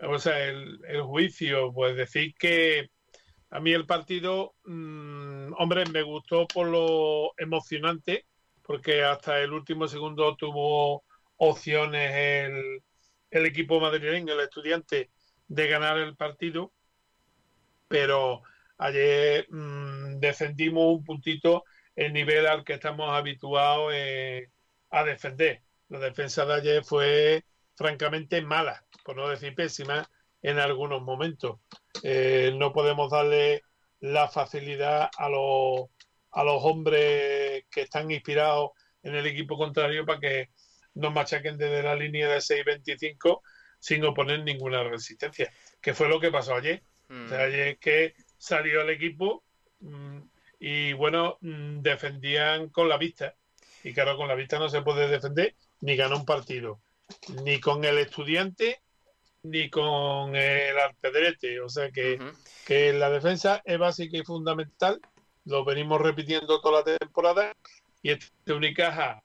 o 0.03 0.19
sea, 0.19 0.45
el, 0.45 1.03
juicio, 1.03 1.73
pues 1.73 1.97
decir 1.97 2.35
que 2.39 2.91
a 3.51 3.61
mí 3.61 3.73
el 3.73 3.87
partido, 3.87 4.55
mm, 4.65 5.53
hombre, 5.59 5.85
me 5.87 6.03
gustó 6.03 6.47
por 6.47 6.69
lo 6.69 7.33
emocionante, 7.39 8.27
porque 8.63 9.03
hasta 9.03 9.41
el 9.41 9.53
último 9.53 9.89
segundo 9.89 10.37
tuvo 10.37 11.05
opciones 11.37 12.13
el, 12.15 12.83
el 13.31 13.47
equipo 13.47 13.81
madrileño, 13.81 14.35
el 14.35 14.41
estudiante, 14.41 15.11
de 15.49 15.69
ganar 15.69 15.99
el 15.99 16.17
partido, 16.17 16.73
pero 17.89 18.43
ayer 18.79 19.47
mm, 19.51 20.19
defendimos 20.21 20.99
un 20.99 21.05
puntito 21.05 21.65
el 21.97 22.13
nivel 22.13 22.47
al 22.47 22.65
que 22.65 22.75
estamos 22.75 23.11
habituados 23.11 23.93
eh, 23.95 24.51
a 24.91 25.05
defender. 25.05 25.63
La 25.89 25.99
defensa 25.99 26.45
de 26.47 26.55
ayer 26.55 26.85
fue 26.85 27.45
francamente 27.79 28.43
mala, 28.43 28.85
por 29.05 29.15
no 29.15 29.29
decir 29.29 29.55
pésima, 29.55 30.11
en 30.43 30.59
algunos 30.59 31.01
momentos. 31.01 31.61
Eh, 32.03 32.53
no 32.57 32.73
podemos 32.73 33.09
darle 33.09 33.63
la 34.01 34.29
facilidad 34.29 35.09
a 35.17 35.29
los, 35.29 35.89
a 36.33 36.43
los 36.43 36.63
hombres 36.65 37.65
que 37.71 37.83
están 37.83 38.11
inspirados 38.11 38.71
en 39.05 39.15
el 39.15 39.27
equipo 39.27 39.57
contrario 39.57 40.05
para 40.05 40.19
que 40.19 40.51
nos 40.95 41.15
machaquen 41.15 41.57
desde 41.57 41.85
la 41.85 41.95
línea 41.95 42.29
de 42.29 42.39
6.25 42.39 43.43
sin 43.79 44.05
oponer 44.05 44.43
ninguna 44.43 44.83
resistencia, 44.83 45.53
que 45.81 45.95
fue 45.95 46.09
lo 46.09 46.19
que 46.19 46.33
pasó 46.33 46.57
ayer. 46.57 46.83
O 47.09 47.29
sea, 47.29 47.39
mm. 47.39 47.43
ayer 47.43 47.79
que 47.79 48.15
salió 48.37 48.83
el 48.83 48.91
equipo 48.91 49.45
mm, 49.79 50.19
y 50.59 50.95
bueno, 50.95 51.39
mm, 51.43 51.79
defendían 51.81 52.71
con 52.71 52.89
la 52.89 52.99
vista. 52.99 53.37
Y 53.85 53.95
claro, 53.95 54.17
con 54.17 54.27
la 54.27 54.35
vista 54.35 54.59
no 54.59 54.69
se 54.69 54.83
puede 54.83 55.07
defender 55.07 55.55
ni 55.81 55.95
ganar 55.95 56.19
un 56.19 56.27
partido, 56.27 56.81
ni 57.43 57.61
con 57.61 57.85
el 57.85 57.99
estudiante, 57.99 58.81
ni 59.43 59.71
con 59.71 60.35
el 60.35 60.79
alpedrete. 60.79 61.61
O 61.61 61.69
sea 61.69 61.91
que, 61.91 62.19
que 62.67 62.93
la 62.93 63.11
defensa 63.11 63.63
es 63.65 63.79
básica 63.79 64.17
y 64.17 64.25
fundamental. 64.25 65.01
Lo 65.45 65.65
venimos 65.65 66.01
repitiendo 66.01 66.61
toda 66.61 66.81
la 66.81 66.99
temporada. 66.99 67.55
Y 68.03 68.11
este 68.11 68.53
Unicaja 68.53 69.23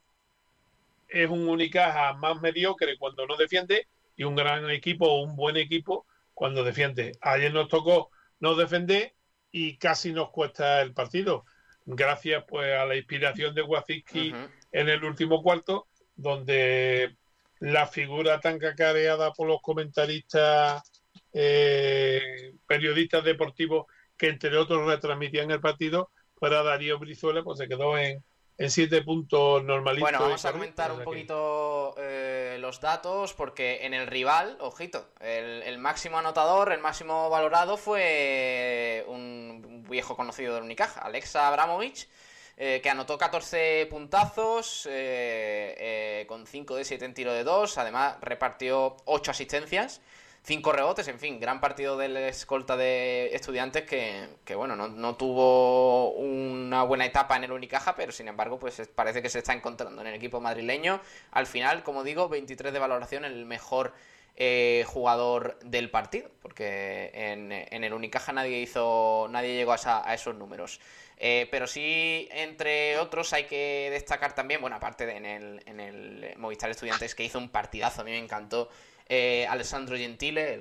es 1.08 1.30
un 1.30 1.48
Unicaja 1.48 2.14
más 2.14 2.42
mediocre 2.42 2.98
cuando 2.98 3.28
no 3.28 3.38
defiende 3.38 3.88
y 4.16 4.24
un 4.24 4.36
gran 4.36 4.70
equipo 4.70 5.08
o 5.08 5.22
un 5.22 5.36
buen 5.36 5.58
equipo 5.58 6.06
cuando 6.34 6.64
defiende. 6.64 7.14
Ayer 7.22 7.54
nos 7.54 7.68
tocó 7.68 8.10
no 8.40 8.56
defender 8.56 9.14
y 9.52 9.78
casi 9.78 10.12
nos 10.12 10.32
cuesta 10.32 10.82
el 10.82 10.94
partido. 10.94 11.46
Gracias 11.86 12.44
pues 12.48 12.78
a 12.78 12.86
la 12.86 12.96
inspiración 12.96 13.54
de 13.54 13.62
Waziski 13.62 14.34
en 14.72 14.90
el 14.90 15.04
último 15.04 15.44
cuarto, 15.44 15.88
donde 16.16 17.16
la 17.64 17.88
figura 17.88 18.42
tan 18.42 18.60
cacareada 18.60 19.32
por 19.32 19.48
los 19.48 19.62
comentaristas, 19.62 20.84
eh, 21.32 22.54
periodistas 22.68 23.24
deportivos 23.24 23.86
que 24.18 24.28
entre 24.28 24.58
otros 24.58 24.86
retransmitían 24.86 25.50
el 25.50 25.62
partido, 25.62 26.12
fuera 26.36 26.62
Darío 26.62 27.00
Brizuela, 27.00 27.42
pues 27.42 27.60
se 27.60 27.70
quedó 27.70 27.98
en, 27.98 28.22
en 28.58 28.70
siete 28.70 29.02
puntos 29.02 29.64
normalitos. 29.64 30.12
Bueno, 30.12 30.20
vamos 30.20 30.44
a 30.44 30.52
comentar 30.52 30.92
un 30.92 31.06
poquito 31.06 31.96
eh, 31.98 32.58
los 32.60 32.82
datos, 32.82 33.34
porque 33.34 33.86
en 33.86 33.94
el 33.94 34.08
rival, 34.08 34.58
ojito, 34.60 35.08
el, 35.22 35.78
máximo 35.78 36.18
anotador, 36.18 36.74
el 36.74 36.82
máximo 36.82 37.30
valorado 37.30 37.78
fue 37.78 39.06
un 39.08 39.86
viejo 39.90 40.18
conocido 40.18 40.56
del 40.56 40.64
Unicaja, 40.64 41.00
Alexa 41.00 41.48
Abramovich, 41.48 42.10
eh, 42.58 42.80
que 42.82 42.90
anotó 42.90 43.18
14 43.18 43.88
puntazos 43.90 44.88
eh, 44.90 46.26
con 46.28 46.46
5 46.46 46.76
de 46.76 46.86
7 46.86 47.06
en 47.06 47.14
tiro 47.14 47.34
de 47.34 47.44
2, 47.44 47.78
además 47.78 48.18
repartió 48.22 48.98
8 49.06 49.32
asistencias 49.32 50.02
cinco 50.44 50.74
rebotes, 50.74 51.08
en 51.08 51.20
fin, 51.20 51.40
gran 51.40 51.60
partido 51.60 51.98
del 51.98 52.18
escolta 52.18 52.76
de 52.76 53.34
estudiantes 53.34 53.84
que, 53.84 54.28
que 54.44 54.56
bueno, 54.56 54.76
no, 54.76 55.16
tuvo 55.16 56.12
una 56.12 56.84
buena 56.84 57.06
etapa 57.06 57.38
en 57.38 57.46
el 57.46 57.52
Unicaja, 57.52 57.96
pero 57.96 58.12
sin 58.12 58.28
embargo, 58.28 58.60
pues 58.60 58.82
parece 58.94 59.22
que 59.22 59.30
se 59.30 59.40
está 59.40 59.54
encontrando 59.54 60.02
en 60.02 60.08
el 60.08 60.16
equipo 60.16 60.42
madrileño. 60.42 61.02
Al 61.32 61.48
final, 61.48 61.84
como 61.84 62.04
digo, 62.04 62.28
23 62.30 62.74
de 62.74 62.80
valoración, 62.80 63.26
el 63.26 63.46
mejor 63.46 63.94
eh, 64.36 64.84
jugador 64.88 65.58
del 65.64 65.90
partido, 65.90 66.30
porque 66.42 67.12
en, 67.14 67.52
en, 67.52 67.84
el 67.84 67.94
Unicaja 67.94 68.34
nadie 68.34 68.60
hizo, 68.60 69.28
nadie 69.30 69.56
llegó 69.56 69.74
a, 69.74 70.10
a 70.10 70.14
esos 70.14 70.36
números. 70.36 70.82
Eh, 71.18 71.48
pero 71.52 71.68
sí, 71.68 72.28
entre 72.32 72.98
otros, 72.98 73.34
hay 73.34 73.46
que 73.46 73.90
destacar 73.92 74.36
también, 74.36 74.62
bueno, 74.62 74.76
aparte 74.76 75.06
de 75.06 75.18
en 75.18 75.26
el, 75.26 75.64
en 75.66 75.80
el 75.80 76.34
Movistar 76.38 76.70
Estudiantes, 76.70 77.16
que 77.16 77.24
hizo 77.24 77.38
un 77.38 77.50
partidazo, 77.50 78.02
a 78.02 78.04
mí 78.04 78.12
me 78.12 78.18
encantó 78.18 78.70
eh, 79.10 79.46
Alessandro 79.50 79.98
Gentile, 79.98 80.54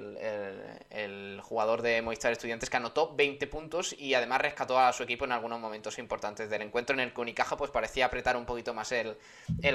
el, 0.90 1.40
jugador 1.42 1.82
de 1.82 2.02
Movistar 2.02 2.32
Estudiantes, 2.32 2.68
que 2.68 2.76
anotó 2.76 3.14
20 3.14 3.46
puntos 3.46 3.94
y 3.96 4.14
además 4.14 4.40
rescató 4.40 4.78
a 4.78 4.92
su 4.92 5.04
equipo 5.04 5.24
en 5.24 5.32
algunos 5.32 5.60
momentos 5.60 5.98
importantes 5.98 6.50
del 6.50 6.62
encuentro, 6.62 6.94
en 6.94 7.00
el 7.00 7.12
que 7.12 7.20
Unicaja 7.20 7.56
pues, 7.56 7.70
parecía 7.70 8.06
apretar 8.06 8.36
un 8.36 8.44
poquito 8.44 8.74
más 8.74 8.92
el, 8.92 9.16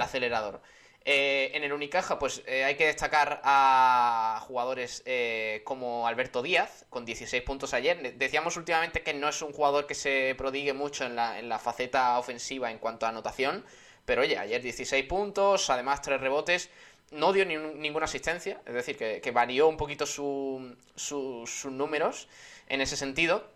acelerador. 0.01 0.61
Eh, 1.05 1.51
en 1.53 1.63
el 1.63 1.71
Unicaja, 1.71 2.19
pues 2.19 2.43
eh, 2.45 2.65
hay 2.65 2.75
que 2.75 2.87
destacar 2.87 3.41
a 3.43 4.36
jugadores 4.47 5.03
como 5.63 6.07
Alberto 6.07 6.41
Díaz, 6.41 6.85
con 6.89 7.05
16 7.05 7.43
puntos 7.43 7.73
ayer. 7.73 8.17
Decíamos 8.17 8.57
últimamente 8.57 9.03
que 9.03 9.13
no 9.13 9.29
es 9.29 9.41
un 9.41 9.53
jugador 9.53 9.85
que 9.85 9.95
se 9.95 10.33
prodigue 10.37 10.73
mucho 10.73 11.05
en 11.05 11.15
la, 11.15 11.39
en 11.39 11.49
la 11.49 11.59
faceta 11.59 12.17
ofensiva 12.17 12.71
en 12.71 12.79
cuanto 12.79 13.05
a 13.05 13.09
anotación, 13.09 13.65
pero 14.05 14.21
oye, 14.21 14.37
ayer 14.37 14.61
16 14.61 15.05
puntos, 15.05 15.69
además 15.69 16.01
3 16.01 16.19
rebotes 16.21 16.69
no 17.11 17.33
dio 17.33 17.45
ninguna 17.45 18.05
asistencia, 18.05 18.61
es 18.65 18.73
decir, 18.73 18.97
que, 18.97 19.31
varió 19.31 19.67
un 19.67 19.77
poquito 19.77 20.05
sus 20.05 21.65
números 21.65 22.27
en 22.67 22.81
ese 22.81 22.97
sentido. 22.97 23.49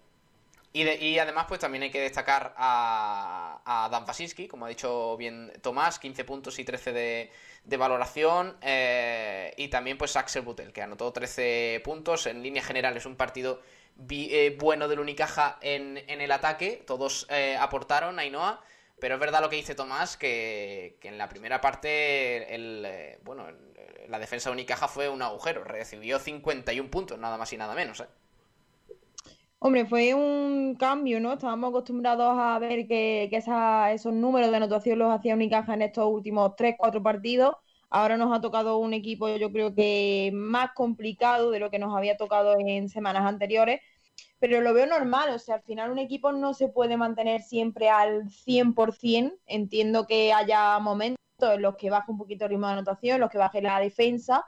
Y, 0.73 1.19
además, 1.19 1.45
pues 1.49 1.59
también 1.59 1.83
hay 1.83 1.91
que 1.91 1.99
destacar 1.99 2.53
a, 2.57 3.89
Dan 3.91 4.05
Pasinski, 4.05 4.47
como 4.47 4.65
ha 4.65 4.69
dicho 4.69 5.17
bien 5.17 5.51
Tomás, 5.61 5.99
15 5.99 6.23
puntos 6.23 6.59
y 6.59 6.63
13 6.63 6.93
de, 6.93 7.77
valoración. 7.77 8.55
Eh, 8.61 9.53
y 9.57 9.67
también, 9.67 9.97
pues 9.97 10.15
Axel 10.15 10.43
Butel, 10.43 10.71
que 10.71 10.81
anotó 10.81 11.11
13 11.11 11.81
puntos. 11.83 12.25
En 12.25 12.41
línea 12.41 12.63
general 12.63 12.95
es 12.95 13.05
un 13.05 13.17
partido 13.17 13.61
eh, 14.09 14.55
bueno 14.59 14.87
del 14.87 14.99
Unicaja 14.99 15.57
en, 15.61 15.97
en, 16.07 16.21
el 16.21 16.31
ataque. 16.31 16.83
Todos 16.87 17.27
eh, 17.29 17.57
aportaron, 17.59 18.17
Ainhoa. 18.19 18.61
Pero 19.01 19.15
es 19.15 19.19
verdad 19.19 19.41
lo 19.41 19.49
que 19.49 19.55
dice 19.55 19.73
Tomás, 19.73 20.15
que, 20.15 20.99
en 21.01 21.17
la 21.17 21.27
primera 21.27 21.59
parte, 21.59 22.53
el, 22.53 22.85
eh, 22.85 23.17
bueno, 23.23 23.47
la 24.07 24.19
defensa 24.19 24.49
de 24.49 24.53
Unicaja 24.53 24.87
fue 24.87 25.09
un 25.09 25.23
agujero. 25.23 25.63
Recibió 25.63 26.19
51 26.19 26.91
puntos, 26.91 27.17
nada 27.17 27.35
más 27.35 27.51
y 27.51 27.57
nada 27.57 27.73
menos. 27.73 27.99
¿eh? 28.01 28.05
Hombre, 29.63 29.85
fue 29.85 30.15
un 30.15 30.75
cambio, 30.75 31.19
¿no? 31.19 31.33
Estábamos 31.33 31.69
acostumbrados 31.69 32.35
a 32.35 32.57
ver 32.57 32.87
que, 32.87 33.29
esos 33.31 34.11
números 34.13 34.49
de 34.49 34.57
anotación 34.57 34.97
los 34.97 35.13
hacía 35.13 35.35
Unicaja 35.35 35.75
en 35.75 35.83
estos 35.83 36.05
últimos 36.11 36.55
3-4 36.55 37.03
partidos. 37.03 37.55
Ahora 37.89 38.17
nos 38.17 38.35
ha 38.35 38.41
tocado 38.41 38.77
un 38.79 38.93
equipo, 38.93 39.29
yo 39.29 39.51
creo 39.51 39.75
que 39.75 40.31
más 40.33 40.71
complicado 40.73 41.51
de 41.51 41.59
lo 41.59 41.69
que 41.69 41.77
nos 41.77 41.95
había 41.95 42.17
tocado 42.17 42.55
en 42.59 42.89
semanas 42.89 43.25
anteriores 43.25 43.81
pero 44.39 44.61
lo 44.61 44.73
veo 44.73 44.87
normal, 44.87 45.29
o 45.35 45.39
sea, 45.39 45.55
al 45.55 45.61
final 45.61 45.91
un 45.91 45.99
equipo 45.99 46.31
no 46.31 46.55
se 46.55 46.67
puede 46.67 46.97
mantener 46.97 47.43
siempre 47.43 47.89
al 47.89 48.27
100%, 48.29 49.33
entiendo 49.45 50.07
que 50.07 50.33
haya 50.33 50.79
momentos 50.79 51.19
en 51.41 51.61
los 51.61 51.75
que 51.75 51.91
baje 51.91 52.11
un 52.11 52.17
poquito 52.17 52.45
el 52.45 52.51
ritmo 52.51 52.65
de 52.65 52.73
anotación, 52.73 53.15
en 53.15 53.21
los 53.21 53.29
que 53.29 53.37
baje 53.37 53.61
la 53.61 53.79
defensa, 53.79 54.43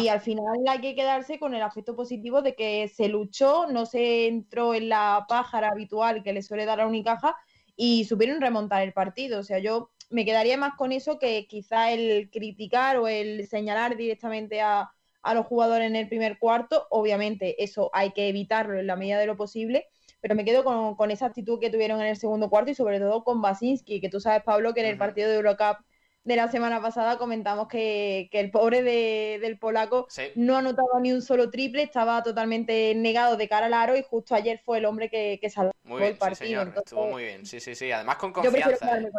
y 0.00 0.08
al 0.08 0.20
final 0.20 0.44
hay 0.68 0.80
que 0.80 0.94
quedarse 0.94 1.38
con 1.38 1.54
el 1.54 1.62
aspecto 1.62 1.94
positivo 1.94 2.42
de 2.42 2.54
que 2.54 2.88
se 2.88 3.08
luchó, 3.08 3.66
no 3.66 3.86
se 3.86 4.26
entró 4.26 4.74
en 4.74 4.88
la 4.88 5.26
pájara 5.28 5.68
habitual 5.68 6.22
que 6.22 6.32
le 6.32 6.42
suele 6.42 6.64
dar 6.64 6.80
a 6.80 6.86
Unicaja 6.86 7.36
y 7.76 8.04
supieron 8.04 8.40
remontar 8.40 8.82
el 8.82 8.92
partido, 8.92 9.40
o 9.40 9.42
sea, 9.42 9.58
yo 9.58 9.90
me 10.10 10.24
quedaría 10.24 10.56
más 10.56 10.74
con 10.76 10.92
eso 10.92 11.18
que 11.18 11.46
quizá 11.46 11.90
el 11.90 12.30
criticar 12.30 12.98
o 12.98 13.08
el 13.08 13.46
señalar 13.46 13.96
directamente 13.96 14.60
a 14.60 14.92
a 15.22 15.34
los 15.34 15.46
jugadores 15.46 15.86
en 15.86 15.96
el 15.96 16.08
primer 16.08 16.38
cuarto. 16.38 16.86
Obviamente 16.90 17.62
eso 17.62 17.90
hay 17.92 18.10
que 18.10 18.28
evitarlo 18.28 18.78
en 18.78 18.86
la 18.86 18.96
medida 18.96 19.18
de 19.18 19.26
lo 19.26 19.36
posible, 19.36 19.86
pero 20.20 20.34
me 20.34 20.44
quedo 20.44 20.64
con, 20.64 21.10
esa 21.10 21.26
actitud 21.26 21.58
que 21.58 21.70
tuvieron 21.70 22.00
en 22.00 22.08
el 22.08 22.16
segundo 22.16 22.50
cuarto 22.50 22.70
y 22.70 22.74
sobre 22.74 22.98
todo 22.98 23.24
con 23.24 23.40
Basinski, 23.40 24.00
que 24.00 24.08
tú 24.08 24.20
sabes, 24.20 24.42
Pablo, 24.42 24.74
que 24.74 24.80
en 24.80 24.86
el 24.86 24.98
partido 24.98 25.28
de 25.28 25.36
Eurocup 25.36 25.78
de 26.24 26.36
la 26.36 26.48
semana 26.48 26.80
pasada 26.80 27.18
comentamos 27.18 27.68
que, 27.68 28.28
el 28.32 28.50
pobre 28.50 28.82
del 28.82 29.58
polaco 29.58 30.06
no 30.36 30.56
ha 30.56 30.62
notado 30.62 31.00
ni 31.00 31.12
un 31.12 31.22
solo 31.22 31.50
triple, 31.50 31.82
estaba 31.82 32.22
totalmente 32.22 32.94
negado 32.94 33.36
de 33.36 33.48
cara 33.48 33.66
al 33.66 33.74
aro 33.74 33.96
y 33.96 34.02
justo 34.02 34.34
ayer 34.34 34.60
fue 34.64 34.78
el 34.78 34.84
hombre 34.84 35.10
que, 35.10 35.38
que 35.40 35.50
salvó 35.50 35.72
el 35.98 36.16
partido. 36.16 36.62
Estuvo 36.62 37.08
muy 37.08 37.24
bien, 37.24 37.46
sí, 37.46 37.60
sí, 37.60 37.74
sí, 37.74 37.90
además 37.90 38.16
con 38.16 38.32
confianza. 38.32 38.98
¿eh? 38.98 39.10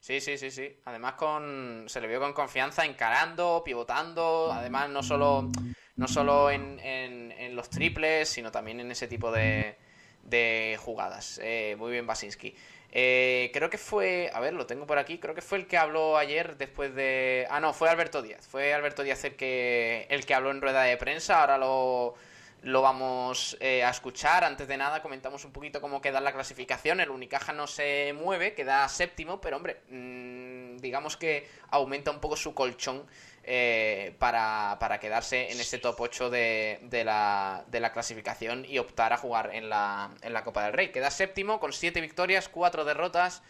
Sí, 0.00 0.18
sí, 0.20 0.38
sí, 0.38 0.50
sí. 0.50 0.80
Además 0.86 1.14
con 1.14 1.84
se 1.86 2.00
le 2.00 2.08
vio 2.08 2.20
con 2.20 2.32
confianza 2.32 2.86
encarando, 2.86 3.62
pivotando, 3.62 4.50
además 4.50 4.88
no 4.88 5.02
solo 5.02 5.50
no 5.96 6.08
solo 6.08 6.50
en, 6.50 6.80
en, 6.80 7.54
los 7.54 7.68
triples, 7.68 8.28
sino 8.28 8.50
también 8.50 8.80
en 8.80 8.90
ese 8.90 9.06
tipo 9.06 9.30
de, 9.30 9.76
de 10.22 10.78
jugadas. 10.80 11.40
Eh, 11.42 11.76
muy 11.78 11.92
bien 11.92 12.06
Basinski. 12.06 12.54
Eh, 12.92 13.50
creo 13.52 13.70
que 13.70 13.78
fue, 13.78 14.30
a 14.34 14.40
ver, 14.40 14.52
lo 14.52 14.66
tengo 14.66 14.86
por 14.86 14.98
aquí, 14.98 15.18
creo 15.18 15.34
que 15.34 15.42
fue 15.42 15.58
el 15.58 15.66
que 15.66 15.78
habló 15.78 16.16
ayer 16.16 16.56
después 16.56 16.94
de... 16.94 17.46
Ah, 17.50 17.60
no, 17.60 17.72
fue 17.72 17.88
Alberto 17.88 18.20
Díaz. 18.22 18.48
Fue 18.48 18.74
Alberto 18.74 19.02
Díaz 19.02 19.24
el 19.24 19.36
que, 19.36 20.06
el 20.10 20.26
que 20.26 20.34
habló 20.34 20.50
en 20.50 20.60
rueda 20.60 20.82
de 20.82 20.96
prensa. 20.96 21.40
Ahora 21.40 21.56
lo, 21.56 22.16
lo 22.62 22.82
vamos 22.82 23.56
eh, 23.60 23.84
a 23.84 23.90
escuchar. 23.90 24.44
Antes 24.44 24.66
de 24.66 24.76
nada, 24.76 25.02
comentamos 25.02 25.44
un 25.44 25.52
poquito 25.52 25.80
cómo 25.80 26.00
queda 26.00 26.20
la 26.20 26.32
clasificación. 26.32 27.00
El 27.00 27.10
Unicaja 27.10 27.52
no 27.52 27.66
se 27.66 28.12
mueve, 28.12 28.54
queda 28.54 28.88
séptimo, 28.88 29.40
pero 29.40 29.56
hombre, 29.56 29.82
mm, 29.88 30.78
digamos 30.78 31.16
que 31.16 31.48
aumenta 31.70 32.10
un 32.10 32.20
poco 32.20 32.36
su 32.36 32.54
colchón 32.54 33.06
eh, 33.52 34.14
para, 34.20 34.78
quedarse 35.00 35.50
en 35.50 35.58
ese 35.58 35.78
top 35.78 36.00
8 36.00 36.30
de, 36.30 37.02
la, 37.04 37.64
de, 37.66 37.80
la, 37.80 37.92
clasificación 37.92 38.64
y 38.64 38.78
optar 38.78 39.12
a 39.12 39.16
jugar 39.16 39.52
en 39.52 39.68
la, 39.68 40.12
en 40.22 40.32
la 40.32 40.44
Copa 40.44 40.62
del 40.62 40.72
Rey. 40.72 40.92
Queda 40.92 41.10
séptimo 41.10 41.58
con 41.58 41.72
7 41.72 42.00
victorias, 42.00 42.48
4 42.48 42.84
derrotas 42.84 43.42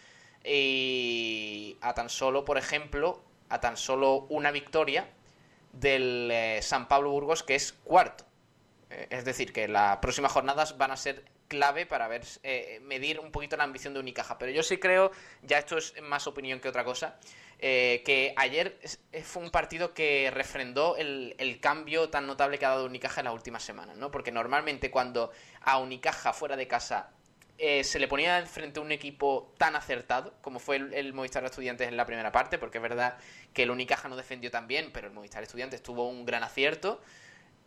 y 0.42 1.76
a 1.82 1.92
tan 1.92 2.08
solo, 2.08 2.46
por 2.46 2.56
ejemplo, 2.56 3.22
a 3.50 3.60
tan 3.60 3.76
solo 3.76 4.26
una 4.30 4.50
victoria 4.52 5.06
del 5.74 6.30
eh, 6.32 6.60
San 6.62 6.88
Pablo 6.88 7.10
Burgos, 7.10 7.42
que 7.42 7.54
es 7.56 7.74
cuarto 7.84 8.24
Eh, 8.88 9.06
es 9.10 9.26
decir, 9.26 9.52
que 9.52 9.68
las 9.68 9.98
próximas 9.98 10.32
jornadas 10.32 10.78
van 10.78 10.92
a 10.92 10.96
ser 10.96 11.26
clave 11.46 11.84
para 11.84 12.08
ver 12.08 12.22
medir 12.80 13.20
un 13.20 13.32
poquito 13.32 13.58
la 13.58 13.64
ambición 13.64 13.92
de 13.92 14.00
Unicaja. 14.00 14.38
Pero 14.38 14.50
yo 14.50 14.62
sí 14.62 14.78
creo, 14.78 15.10
ya 15.42 15.58
esto 15.58 15.76
es 15.76 15.92
más 16.00 16.26
opinión 16.26 16.58
que 16.58 16.70
otra 16.70 16.84
cosa, 16.84 17.18
eh, 17.60 18.02
que 18.04 18.34
ayer 18.36 18.78
fue 19.22 19.42
un 19.42 19.50
partido 19.50 19.94
que 19.94 20.30
refrendó 20.32 20.96
el, 20.96 21.58
cambio 21.60 22.08
tan 22.08 22.26
notable 22.26 22.58
que 22.58 22.66
ha 22.66 22.70
dado 22.70 22.86
Unicaja 22.86 23.20
en 23.20 23.26
las 23.26 23.34
últimas 23.34 23.62
semanas, 23.62 23.96
¿no? 23.96 24.10
Porque 24.10 24.32
normalmente 24.32 24.90
cuando 24.90 25.30
a 25.60 25.78
Unicaja 25.78 26.32
fuera 26.32 26.56
de 26.56 26.66
casa 26.66 27.10
se 27.58 27.98
le 27.98 28.08
ponía 28.08 28.46
frente 28.46 28.80
a 28.80 28.82
un 28.82 28.90
equipo 28.90 29.52
tan 29.58 29.76
acertado 29.76 30.32
como 30.40 30.58
fue 30.58 30.76
el, 30.76 30.94
el, 30.94 31.12
Movistar 31.12 31.44
Estudiantes 31.44 31.88
en 31.88 31.96
la 31.98 32.06
primera 32.06 32.32
parte, 32.32 32.56
porque 32.56 32.78
es 32.78 32.82
verdad 32.82 33.18
que 33.52 33.64
el 33.64 33.70
Unicaja 33.70 34.08
no 34.08 34.16
defendió 34.16 34.50
tan 34.50 34.66
bien, 34.66 34.90
pero 34.94 35.08
el 35.08 35.12
Movistar 35.12 35.42
Estudiantes 35.42 35.82
tuvo 35.82 36.08
un 36.08 36.24
gran 36.24 36.42
acierto 36.42 37.02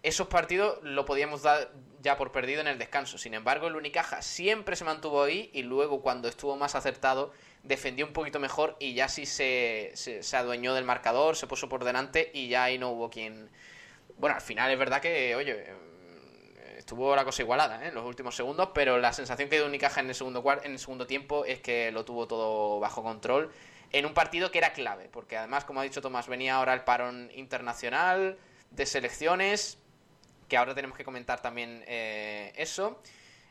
esos 0.04 0.28
partidos 0.28 0.80
lo 0.84 1.06
podíamos 1.06 1.44
dar 1.44 1.72
ya 2.02 2.18
por 2.18 2.34
perdido 2.34 2.60
en 2.60 2.68
el 2.68 2.78
descanso. 2.78 3.18
Sin 3.18 3.34
embargo, 3.34 3.68
el 3.68 3.76
Unicaja 3.78 4.22
siempre 4.22 4.76
se 4.76 4.84
mantuvo 4.84 5.24
ahí 5.24 5.50
y 5.54 5.64
luego 5.64 6.02
cuando 6.02 6.28
estuvo 6.28 6.58
más 6.58 6.76
acertado 6.76 7.32
defendió 7.64 8.06
un 8.06 8.14
poquito 8.14 8.40
mejor 8.40 8.76
y 8.80 8.94
ya 8.94 9.08
sí 9.08 9.26
se, 9.26 9.92
se, 9.96 10.38
adueñó 10.38 10.74
del 10.74 10.84
marcador, 10.84 11.36
se 11.36 11.48
puso 11.48 11.70
por 11.70 11.84
delante 11.84 12.30
y 12.34 12.50
ya 12.50 12.66
ahí 12.66 12.78
no 12.78 12.92
hubo 12.92 13.10
quien... 13.10 13.50
Bueno, 14.18 14.36
al 14.36 14.42
final 14.42 14.70
es 14.72 14.78
verdad 14.78 15.02
que, 15.02 15.36
oye, 15.36 15.66
estuvo 16.78 17.16
la 17.16 17.24
cosa 17.26 17.42
igualada 17.42 17.84
¿eh? 17.84 17.88
en 17.88 17.96
los 17.96 18.06
últimos 18.06 18.36
segundos, 18.36 18.70
pero 18.74 19.00
la 19.00 19.14
sensación 19.14 19.50
que 19.50 19.56
dio 19.56 19.66
Unicaja 19.66 20.02
en 20.02 20.10
el 20.10 20.16
segundo 20.16 20.44
en 20.64 20.74
el 20.74 20.80
segundo 20.80 21.08
tiempo 21.08 21.46
es 21.46 21.62
que 21.62 21.92
lo 21.92 22.06
tuvo 22.06 22.28
todo 22.28 22.80
bajo 22.80 23.02
control 23.02 23.52
en 23.94 24.06
un 24.06 24.14
partido 24.14 24.52
que 24.52 24.58
era 24.58 24.74
clave, 24.74 25.08
porque 25.12 25.38
además, 25.38 25.66
como 25.66 25.80
ha 25.80 25.84
dicho 25.84 26.02
Tomás, 26.02 26.28
venía 26.28 26.56
ahora 26.56 26.74
el 26.74 26.82
parón 26.82 27.32
internacional 27.36 28.38
de 28.72 28.86
selecciones, 28.88 29.78
que 30.50 30.58
ahora 30.58 30.74
tenemos 30.74 30.98
que 30.98 31.06
comentar 31.06 31.42
también 31.42 31.84
eh, 31.88 32.52
eso. 32.56 33.00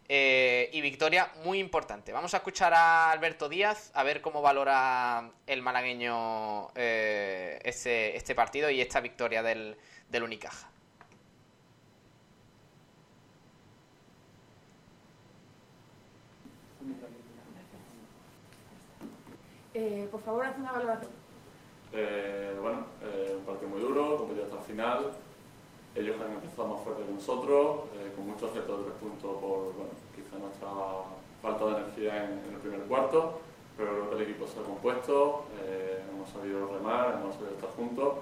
Eh, 0.08 0.68
y 0.72 0.80
victoria 0.80 1.30
muy 1.44 1.58
importante. 1.58 2.12
Vamos 2.12 2.34
a 2.34 2.38
escuchar 2.38 2.74
a 2.74 3.10
Alberto 3.10 3.48
Díaz 3.48 3.90
a 3.94 4.02
ver 4.02 4.20
cómo 4.20 4.42
valora 4.42 5.30
el 5.46 5.62
malagueño 5.62 6.68
eh, 6.74 7.58
este, 7.64 8.16
este, 8.16 8.34
partido 8.34 8.68
y 8.68 8.80
esta 8.80 9.00
victoria 9.00 9.42
del, 9.42 9.76
del 10.08 10.22
Unicaja. 10.22 10.68
por 20.10 20.22
favor, 20.22 20.44
haz 20.44 20.58
una 20.58 20.72
valoración. 20.72 21.10
bueno, 22.60 22.86
un 23.38 23.44
partido 23.46 23.68
muy 23.70 23.80
duro, 23.80 24.18
competido 24.18 24.44
hasta 24.44 24.58
el 24.58 24.64
final. 24.64 25.12
Ellos 25.94 26.16
han 26.20 26.32
empezado 26.32 26.68
más 26.68 26.82
fuerte 26.82 27.04
que 27.04 27.12
nosotros, 27.12 27.90
eh, 27.94 28.12
con 28.16 28.26
muchos 28.26 28.48
aciertos 28.50 28.78
de 28.78 28.84
tres 28.84 28.96
puntos 28.96 29.36
por 29.36 29.74
bueno, 29.76 29.92
quizá 30.16 30.38
nuestra 30.38 30.68
falta 31.42 31.66
de 31.66 31.72
energía 31.82 32.24
en, 32.24 32.54
el 32.54 32.60
primer 32.60 32.80
cuarto, 32.88 33.40
pero 33.76 33.90
creo 33.90 34.10
que 34.10 34.16
el 34.16 34.22
equipo 34.22 34.46
se 34.46 34.60
ha 34.60 34.62
compuesto, 34.62 35.44
eh, 35.60 36.00
hemos 36.10 36.30
sabido 36.30 36.72
remar, 36.72 37.18
hemos 37.20 37.34
sabido 37.34 37.52
estar 37.52 37.70
juntos 37.70 38.14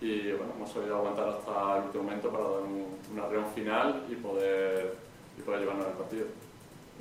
y 0.00 0.32
bueno, 0.32 0.52
hemos 0.56 0.70
sabido 0.70 0.96
aguantar 0.96 1.28
hasta 1.28 1.78
el 1.78 1.84
último 1.84 2.04
momento 2.04 2.30
para 2.30 2.44
dar 2.44 2.62
un, 2.62 2.98
una 3.12 3.26
reunión 3.28 3.52
final 3.54 4.06
y 4.10 4.14
poder, 4.16 4.96
y 5.38 5.42
poder 5.42 5.60
llevarnos 5.60 5.86
al 5.86 5.92
partido. 5.92 6.26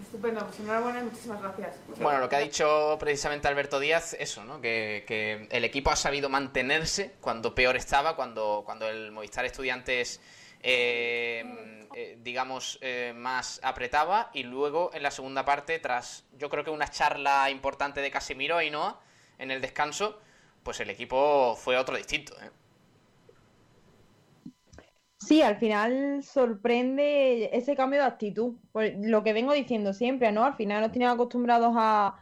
Estupendo, 0.02 0.46
pues 0.46 0.60
enhorabuena 0.60 1.00
y 1.00 1.04
muchísimas 1.04 1.42
gracias. 1.42 1.76
Bueno, 2.00 2.20
lo 2.20 2.30
que 2.30 2.36
ha 2.36 2.40
dicho 2.40 2.98
precisamente 3.00 3.48
Alberto 3.48 3.80
Díaz, 3.80 4.16
eso, 4.20 4.44
¿no? 4.44 4.60
Que, 4.60 5.48
el 5.52 5.64
equipo 5.64 5.92
ha 5.92 5.96
sabido 5.96 6.30
mantenerse 6.30 7.16
cuando 7.22 7.54
peor 7.54 7.76
estaba, 7.76 8.16
cuando, 8.16 8.64
cuando 8.66 8.88
el 8.88 9.12
Movistar 9.12 9.46
Estudiantes, 9.46 10.20
eh, 10.62 11.88
eh, 11.96 12.18
digamos, 12.22 12.80
eh, 12.82 13.14
más 13.16 13.60
apretaba, 13.64 14.32
y 14.34 14.44
luego 14.44 14.90
en 14.94 15.04
la 15.04 15.12
segunda 15.12 15.46
parte, 15.46 15.78
tras 15.80 16.26
yo 16.38 16.50
creo 16.50 16.64
que 16.64 16.72
una 16.72 16.88
charla 16.88 17.50
importante 17.52 18.02
de 18.02 18.10
Casimiro 18.10 18.62
y 18.62 18.72
Noah 18.72 19.00
en 19.38 19.52
el 19.52 19.62
descanso, 19.62 20.20
pues 20.64 20.80
el 20.80 20.90
equipo 20.90 21.56
fue 21.56 21.78
otro 21.78 21.96
distinto, 21.96 22.36
¿eh? 22.42 22.50
Sí, 25.26 25.42
al 25.42 25.58
final 25.58 26.22
sorprende 26.24 27.50
ese 27.56 27.76
cambio 27.76 28.02
de 28.02 28.08
actitud. 28.08 28.56
Pues 28.74 28.94
lo 29.00 29.24
que 29.24 29.32
vengo 29.34 29.54
diciendo 29.54 29.94
siempre, 29.94 30.32
¿no? 30.34 30.44
Al 30.44 30.56
final 30.56 30.82
nos 30.82 30.92
tienen 30.92 31.10
acostumbrados 31.10 31.74
a, 31.78 32.20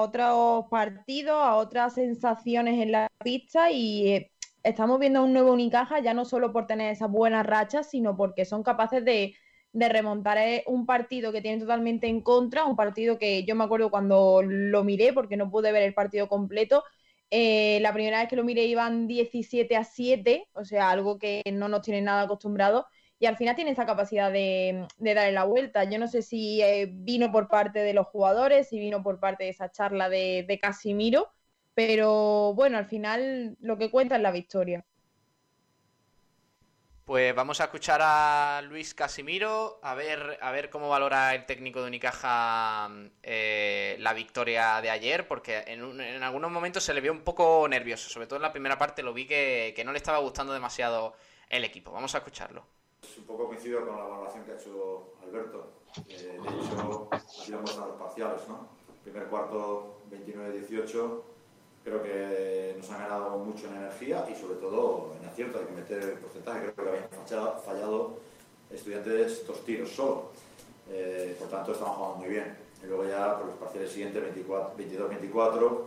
otros 0.00 0.66
partidos, 0.70 1.36
a 1.36 1.56
otras 1.56 1.94
sensaciones 1.94 2.80
en 2.82 2.92
la 2.92 3.08
pista 3.24 3.70
y 3.70 4.08
eh, 4.08 4.32
estamos 4.62 4.98
viendo 5.00 5.24
un 5.24 5.32
nuevo 5.32 5.52
Unicaja 5.52 6.00
ya 6.00 6.12
no 6.14 6.24
solo 6.26 6.52
por 6.52 6.66
tener 6.66 6.92
esas 6.92 7.10
buenas 7.10 7.46
rachas, 7.46 7.88
sino 7.90 8.16
porque 8.16 8.44
son 8.44 8.62
capaces 8.62 9.04
de, 9.04 9.34
de 9.72 9.88
remontar 9.88 10.38
eh, 10.38 10.64
un 10.66 10.86
partido 10.86 11.32
que 11.32 11.40
tienen 11.40 11.60
totalmente 11.60 12.08
en 12.08 12.20
contra, 12.20 12.66
un 12.66 12.76
partido 12.76 13.18
que 13.18 13.44
yo 13.44 13.54
me 13.54 13.64
acuerdo 13.64 13.90
cuando 13.90 14.42
lo 14.42 14.84
miré 14.84 15.12
porque 15.14 15.36
no 15.36 15.50
pude 15.50 15.72
ver 15.72 15.82
el 15.82 15.94
partido 15.94 16.28
completo 16.28 16.84
eh, 17.30 17.78
la 17.80 17.92
primera 17.92 18.20
vez 18.20 18.28
que 18.28 18.36
lo 18.36 18.44
miré 18.44 18.64
iban 18.64 19.06
17 19.06 19.76
a 19.76 19.84
7, 19.84 20.48
o 20.54 20.64
sea, 20.64 20.90
algo 20.90 21.18
que 21.18 21.42
no 21.52 21.68
nos 21.68 21.82
tiene 21.82 22.02
nada 22.02 22.22
acostumbrado. 22.22 22.86
Y 23.20 23.26
al 23.26 23.36
final 23.36 23.56
tiene 23.56 23.72
esa 23.72 23.86
capacidad 23.86 24.32
de, 24.32 24.86
darle 24.98 25.32
la 25.32 25.44
vuelta. 25.44 25.84
Yo 25.84 25.98
no 25.98 26.06
sé 26.08 26.22
si 26.22 26.62
eh, 26.62 26.88
vino 26.90 27.32
por 27.32 27.48
parte 27.48 27.80
de 27.80 27.92
los 27.94 28.06
jugadores, 28.06 28.68
si 28.68 28.78
vino 28.78 29.02
por 29.02 29.18
parte 29.20 29.44
de 29.44 29.50
esa 29.50 29.70
charla 29.70 30.08
de, 30.08 30.44
de 30.46 30.58
Casimiro, 30.60 31.32
pero 31.74 32.54
bueno, 32.54 32.78
al 32.78 32.86
final 32.86 33.56
lo 33.60 33.78
que 33.78 33.90
cuenta 33.90 34.16
es 34.16 34.22
la 34.22 34.30
victoria. 34.32 34.84
Pues 37.08 37.34
vamos 37.34 37.58
a 37.62 37.64
escuchar 37.64 38.02
a 38.04 38.60
Luis 38.60 38.92
Casimiro, 38.92 39.78
a 39.80 39.94
ver, 39.94 40.38
a 40.42 40.52
ver 40.52 40.68
cómo 40.68 40.90
valora 40.90 41.34
el 41.34 41.46
técnico 41.46 41.80
de 41.80 41.86
Unicaja 41.86 42.90
eh, 43.22 43.96
la 44.00 44.12
victoria 44.12 44.78
de 44.82 44.90
ayer, 44.90 45.26
porque 45.26 45.64
en, 45.68 45.98
en, 46.02 46.22
algunos 46.22 46.50
momentos 46.50 46.84
se 46.84 46.92
le 46.92 47.00
vio 47.00 47.10
un 47.12 47.22
poco 47.22 47.66
nervioso, 47.66 48.10
sobre 48.10 48.26
todo 48.26 48.36
en 48.36 48.42
la 48.42 48.52
primera 48.52 48.76
parte 48.76 49.02
lo 49.02 49.14
vi 49.14 49.26
que, 49.26 49.82
no 49.86 49.92
le 49.92 49.96
estaba 49.96 50.18
gustando 50.18 50.52
demasiado 50.52 51.14
el 51.48 51.64
equipo. 51.64 51.92
Vamos 51.92 52.14
a 52.14 52.18
escucharlo. 52.18 52.62
Un 53.16 53.24
poco 53.24 53.46
coincido 53.46 53.86
con 53.86 53.96
la 53.96 54.04
valoración 54.04 54.44
que 54.44 54.52
ha 54.52 54.56
hecho 54.56 55.14
Alberto. 55.22 55.84
Eh, 56.10 56.38
de 56.42 56.48
hecho, 56.48 57.08
aquí 57.10 57.52
vamos 57.52 57.78
a 57.78 57.86
los 57.86 57.96
parciales, 57.96 58.46
¿no? 58.48 58.68
Primer 59.02 59.28
cuarto 59.28 60.02
29-18 60.10 61.22
creo 61.88 62.02
que 62.02 62.74
nos 62.78 62.90
han 62.90 63.00
ganado 63.00 63.38
mucho 63.38 63.66
en 63.66 63.76
energía 63.76 64.26
y 64.30 64.34
sobre 64.38 64.56
todo 64.56 65.14
en 65.20 65.28
acierto, 65.28 65.58
hay 65.58 65.64
que 65.66 65.72
meter 65.72 66.02
el 66.02 66.18
porcentaje, 66.18 66.72
creo 66.74 66.74
que 66.74 66.90
habían 66.90 67.60
fallado, 67.64 68.18
estudiantes 68.70 69.46
dos 69.46 69.64
tiros 69.64 69.90
solo, 69.90 70.30
eh, 70.90 71.34
por 71.38 71.48
tanto 71.48 71.72
estamos 71.72 71.96
jugando 71.96 72.16
muy 72.18 72.28
bien. 72.28 72.56
Y 72.82 72.86
luego 72.86 73.06
ya 73.06 73.36
por 73.36 73.46
los 73.46 73.56
parciales 73.56 73.90
siguientes, 73.90 74.22
22-24, 74.22 75.80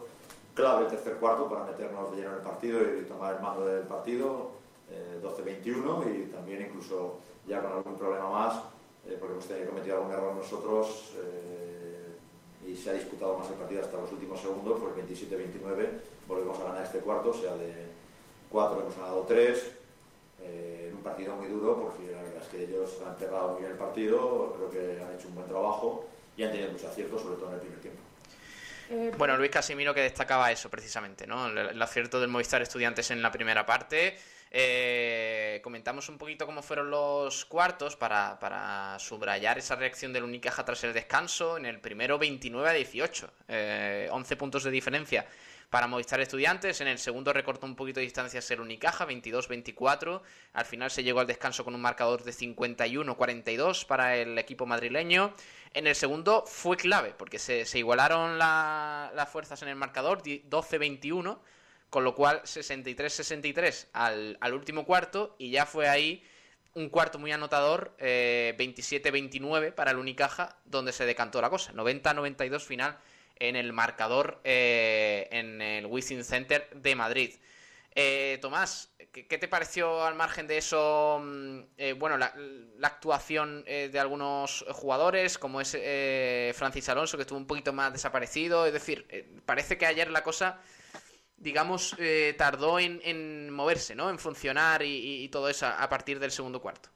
clave 0.54 0.86
el 0.86 0.92
tercer 0.92 1.14
cuarto 1.16 1.48
para 1.48 1.66
meternos 1.66 2.12
de 2.12 2.18
lleno 2.18 2.32
en 2.32 2.36
el 2.36 2.42
partido 2.42 2.82
y 2.82 3.04
tomar 3.06 3.36
el 3.36 3.42
mando 3.42 3.66
del 3.66 3.84
partido, 3.84 4.52
12-21 5.24 6.06
eh, 6.08 6.26
y 6.28 6.32
también 6.32 6.64
incluso 6.64 7.20
ya 7.48 7.62
con 7.62 7.72
algún 7.72 7.96
problema 7.96 8.30
más, 8.30 8.56
eh, 9.08 9.16
porque 9.20 9.34
hemos 9.34 9.46
tenido 9.46 9.70
cometido 9.70 9.98
algún 9.98 10.12
error 10.12 10.36
nosotros 10.36 11.14
y 12.72 12.78
se 12.78 12.90
ha 12.90 12.94
disputado 12.94 13.38
más 13.38 13.50
el 13.50 13.56
partido 13.56 13.82
hasta 13.82 13.98
los 13.98 14.12
últimos 14.12 14.40
segundos, 14.40 14.80
por 14.80 14.98
el 14.98 15.06
27-29 15.06 15.90
volvemos 16.28 16.60
a 16.60 16.64
ganar 16.64 16.86
este 16.86 17.00
cuarto, 17.00 17.30
o 17.30 17.34
sea, 17.34 17.56
de 17.56 17.88
4 18.50 18.82
hemos 18.82 18.96
ganado 18.96 19.26
3, 19.28 19.72
eh, 20.44 20.86
en 20.90 20.96
un 20.96 21.04
partido 21.04 21.36
muy 21.36 21.48
duro, 21.48 21.82
porque 21.82 22.12
la 22.12 22.22
verdad 22.22 22.42
es 22.42 22.48
que 22.48 22.64
ellos 22.64 22.98
han 23.06 23.16
cerrado 23.18 23.50
muy 23.50 23.62
bien 23.62 23.72
el 23.72 23.78
partido, 23.78 24.56
creo 24.56 24.70
que 24.70 25.02
han 25.02 25.14
hecho 25.14 25.28
un 25.28 25.36
buen 25.36 25.48
trabajo 25.48 26.06
y 26.38 26.44
han 26.44 26.52
tenido 26.52 26.72
mucho 26.72 26.88
acierto, 26.88 27.20
sobre 27.20 27.36
todo 27.36 27.50
en 27.50 27.56
el 27.56 27.60
primer 27.60 27.80
tiempo. 27.80 28.00
Eh, 28.90 29.12
bueno, 29.18 29.38
Luis 29.38 29.52
Casimiro 29.52 29.94
que 29.94 30.02
destacaba 30.02 30.52
eso 30.52 30.70
precisamente, 30.70 31.28
¿no? 31.28 31.48
el 31.48 31.82
acierto 31.82 32.20
del 32.20 32.30
Movistar 32.30 32.62
Estudiantes 32.62 33.12
en 33.12 33.22
la 33.22 33.32
primera 33.32 33.66
parte, 33.66 34.18
eh, 34.54 35.62
comentamos 35.64 36.10
un 36.10 36.18
poquito 36.18 36.46
cómo 36.46 36.62
fueron 36.62 36.92
los 36.92 37.46
cuartos 37.46 37.96
para, 37.96 38.98
subrayar 39.00 39.58
esa 39.58 39.78
reacción 39.78 40.12
del 40.12 40.26
Unicaja 40.26 40.66
tras 40.66 40.84
el 40.84 40.92
descanso. 40.92 41.58
En 41.58 41.66
el 41.66 41.80
primero 41.80 42.20
29 42.20 42.70
a 42.70 42.74
18, 42.74 43.26
11 43.26 43.34
eh, 43.48 44.38
puntos 44.38 44.66
de 44.66 44.72
diferencia 44.72 45.26
para 45.70 45.88
Movistar 45.88 46.20
Estudiantes. 46.20 46.82
En 46.82 46.90
el 46.90 47.00
segundo 47.00 47.32
recortó 47.32 47.66
un 47.66 47.78
poquito 47.78 48.02
de 48.02 48.04
distancia 48.04 48.42
ser 48.42 48.60
Unicaja, 48.60 49.08
22-24. 49.08 50.22
Al 50.52 50.66
final 50.66 50.92
se 50.92 51.02
llegó 51.02 51.22
al 51.22 51.28
descanso 51.28 51.64
con 51.64 51.74
un 51.74 51.82
marcador 51.82 52.26
de 52.26 52.34
51-42 52.34 53.86
para 53.86 54.18
el 54.18 54.38
equipo 54.38 54.66
madrileño. 54.66 55.34
En 55.74 55.88
el 55.88 55.96
segundo 55.96 56.44
fue 56.46 56.76
clave 56.76 57.14
porque 57.18 57.40
se, 57.40 57.66
igualaron 57.80 58.38
las 58.38 59.30
fuerzas 59.30 59.62
en 59.62 59.70
el 59.70 59.78
marcador, 59.78 60.22
12-21 60.22 61.40
con 61.92 62.04
lo 62.04 62.16
cual 62.16 62.42
63-63 62.42 63.90
al, 63.94 64.38
al, 64.42 64.54
último 64.56 64.86
cuarto 64.86 65.36
y 65.38 65.52
ya 65.52 65.68
fue 65.68 65.88
ahí 65.88 66.24
un 66.74 66.90
cuarto 66.90 67.20
muy 67.20 67.32
anotador, 67.32 67.96
27-29 68.00 69.68
eh, 69.68 69.72
para 69.72 69.92
el 69.92 69.98
Unicaja, 69.98 70.58
donde 70.66 70.94
se 70.94 71.06
decantó 71.06 71.40
la 71.42 71.52
cosa. 71.52 71.74
90-92 71.74 72.62
final 72.62 72.98
en 73.38 73.56
el 73.56 73.74
marcador 73.74 74.40
eh, 74.44 75.28
en 75.32 75.62
el 75.62 75.86
Wizzing 75.86 76.24
Center 76.24 76.68
de 76.74 76.96
Madrid. 76.96 77.36
Eh, 77.94 78.38
Tomás, 78.42 78.90
¿qué, 79.12 79.38
te 79.38 79.48
pareció 79.50 80.04
al 80.04 80.16
margen 80.16 80.48
de 80.48 80.58
eso? 80.58 81.20
mm, 81.22 81.60
eh, 81.78 81.94
bueno, 81.94 82.18
la, 82.18 82.34
actuación 82.84 83.64
eh, 83.68 83.90
de 83.92 84.00
algunos 84.00 84.66
jugadores, 84.70 85.38
como 85.38 85.60
es 85.60 85.72
Francis 86.56 86.88
Alonso, 86.90 87.18
que 87.18 87.24
estuvo 87.24 87.38
un 87.38 87.48
poquito 87.48 87.74
más 87.74 87.92
desaparecido. 87.92 88.66
Es 88.66 88.74
decir, 88.74 89.42
parece 89.46 89.78
que 89.78 89.86
ayer 89.86 90.10
la 90.10 90.24
cosa, 90.24 90.62
digamos, 91.42 91.96
eh, 92.00 92.36
tardó 92.38 92.80
en, 92.80 93.02
en 93.04 93.52
moverse, 93.52 93.96
¿no? 93.96 94.10
En 94.10 94.20
funcionar 94.20 94.84
y, 94.84 95.24
y- 95.26 95.30
todo 95.30 95.50
eso 95.50 95.68
a 95.68 95.90
partir 95.90 96.20
del 96.20 96.32
segundo 96.32 96.62
cuarto. 96.62 96.90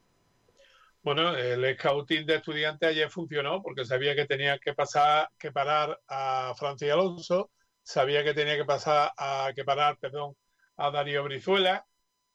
Bueno, 1.04 1.36
el 1.36 1.76
scouting 1.78 2.26
de 2.26 2.36
estudiantes 2.36 2.90
ayer 2.90 3.10
funcionó 3.12 3.62
porque 3.62 3.86
sabía 3.86 4.16
que 4.16 4.26
tenía 4.26 4.58
que 4.60 4.74
pasar, 4.74 5.30
que 5.38 5.52
parar 5.52 6.00
a 6.08 6.54
Francis 6.58 6.92
Alonso, 6.92 7.52
sabía 7.84 8.24
que 8.24 8.34
tenía 8.34 8.56
que 8.58 8.66
pasar 8.66 9.12
a 9.18 9.52
que 9.56 9.64
parar, 9.64 9.98
perdón, 10.00 10.36
a 10.78 10.90
Darío 10.92 11.24
Brizuela 11.24 11.86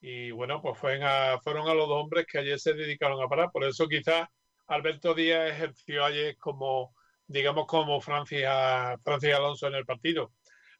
y 0.00 0.30
bueno, 0.30 0.62
pues 0.62 0.78
fueron 0.78 1.02
a, 1.04 1.38
fueron 1.42 1.68
a 1.68 1.74
los 1.74 1.88
dos 1.88 2.02
hombres 2.04 2.26
que 2.30 2.38
ayer 2.38 2.58
se 2.60 2.74
dedicaron 2.74 3.20
a 3.22 3.28
parar. 3.28 3.50
Por 3.52 3.64
eso 3.64 3.88
quizás 3.88 4.28
Alberto 4.68 5.14
Díaz 5.14 5.50
ejerció 5.50 6.04
ayer 6.04 6.36
como, 6.38 6.94
digamos, 7.26 7.66
como 7.66 8.00
Francis, 8.00 8.44
a- 8.46 8.96
Francis 9.02 9.34
Alonso 9.34 9.66
en 9.66 9.74
el 9.74 9.84
partido. 9.86 10.32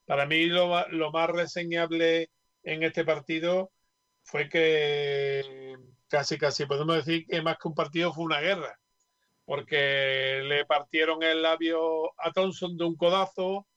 Para 0.05 0.25
mí 0.25 0.45
lo, 0.45 0.87
lo 0.89 1.11
más 1.11 1.29
reseñable 1.29 2.29
en 2.63 2.83
este 2.83 3.05
partido 3.05 3.71
fue 4.23 4.49
que 4.49 5.75
casi, 6.07 6.37
casi 6.37 6.65
podemos 6.65 6.97
decir 6.97 7.25
que 7.25 7.41
más 7.41 7.57
que 7.57 7.67
un 7.67 7.75
partido 7.75 8.13
fue 8.13 8.25
una 8.25 8.41
guerra, 8.41 8.77
porque 9.45 10.41
le 10.43 10.65
partieron 10.65 11.23
el 11.23 11.41
labio 11.41 12.11
a 12.19 12.31
Thompson 12.31 12.77
de 12.77 12.85
un 12.85 12.95
codazo, 12.95 13.67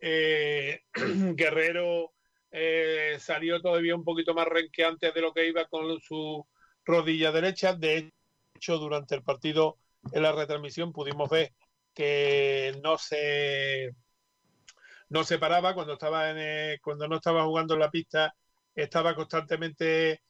eh, 0.00 0.82
Guerrero 1.34 2.12
eh, 2.50 3.16
salió 3.18 3.60
todavía 3.60 3.94
un 3.94 4.04
poquito 4.04 4.34
más 4.34 4.46
renqueante 4.46 5.12
de 5.12 5.20
lo 5.20 5.32
que 5.32 5.48
iba 5.48 5.66
con 5.66 6.00
su 6.00 6.46
rodilla 6.84 7.32
derecha, 7.32 7.74
de 7.74 8.10
hecho 8.54 8.78
durante 8.78 9.14
el 9.14 9.22
partido 9.22 9.78
en 10.12 10.22
la 10.22 10.32
retransmisión 10.32 10.92
pudimos 10.92 11.28
ver 11.28 11.52
que 11.94 12.78
no 12.82 12.98
se 12.98 13.94
no 15.08 15.24
se 15.24 15.38
paraba 15.38 15.74
cuando 15.74 15.94
estaba 15.94 16.30
en, 16.30 16.38
eh, 16.38 16.78
cuando 16.82 17.08
no 17.08 17.16
estaba 17.16 17.44
jugando 17.44 17.74
en 17.74 17.80
la 17.80 17.90
pista 17.90 18.34
estaba 18.74 19.14
constantemente 19.14 20.20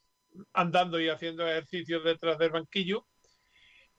andando 0.52 1.00
y 1.00 1.08
haciendo 1.08 1.46
ejercicios 1.46 2.04
detrás 2.04 2.38
del 2.38 2.50
banquillo. 2.50 3.06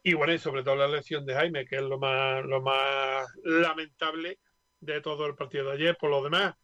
Y 0.03 0.13
bueno, 0.13 0.33
y 0.33 0.39
sobre 0.39 0.63
todo 0.63 0.75
la 0.77 0.87
lesión 0.87 1.25
de 1.25 1.33
Jaime, 1.33 1.65
que 1.65 1.77
es 1.77 1.81
lo 1.81 1.99
más, 1.99 2.45
lo 2.45 2.61
más 2.61 3.27
lamentable 3.43 4.39
de 4.79 5.01
todo 5.01 5.25
el 5.25 5.35
partido 5.35 5.65
de 5.65 5.73
ayer. 5.73 5.97
Por 5.97 6.11
lo 6.11 6.23
demás, 6.23 6.55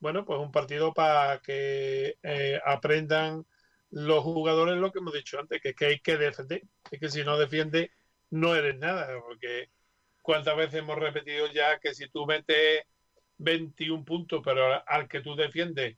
bueno, 0.00 0.24
pues 0.24 0.38
un 0.38 0.52
partido 0.52 0.92
para 0.92 1.38
que 1.38 2.16
eh, 2.22 2.60
aprendan 2.64 3.46
los 3.90 4.22
jugadores 4.22 4.76
lo 4.76 4.92
que 4.92 4.98
hemos 4.98 5.14
dicho 5.14 5.38
antes, 5.40 5.62
que, 5.62 5.74
que 5.74 5.86
hay 5.86 6.00
que 6.00 6.16
defender. 6.18 6.62
Es 6.90 7.00
que 7.00 7.08
si 7.08 7.24
no 7.24 7.38
defiendes, 7.38 7.90
no 8.30 8.54
eres 8.54 8.76
nada. 8.76 9.08
Porque 9.26 9.70
cuántas 10.20 10.56
veces 10.56 10.80
hemos 10.80 10.98
repetido 10.98 11.46
ya 11.46 11.78
que 11.78 11.94
si 11.94 12.08
tú 12.10 12.26
metes 12.26 12.84
21 13.40 14.04
puntos, 14.04 14.40
pero 14.44 14.82
al 14.86 15.08
que 15.08 15.20
tú 15.20 15.34
defiendes 15.34 15.96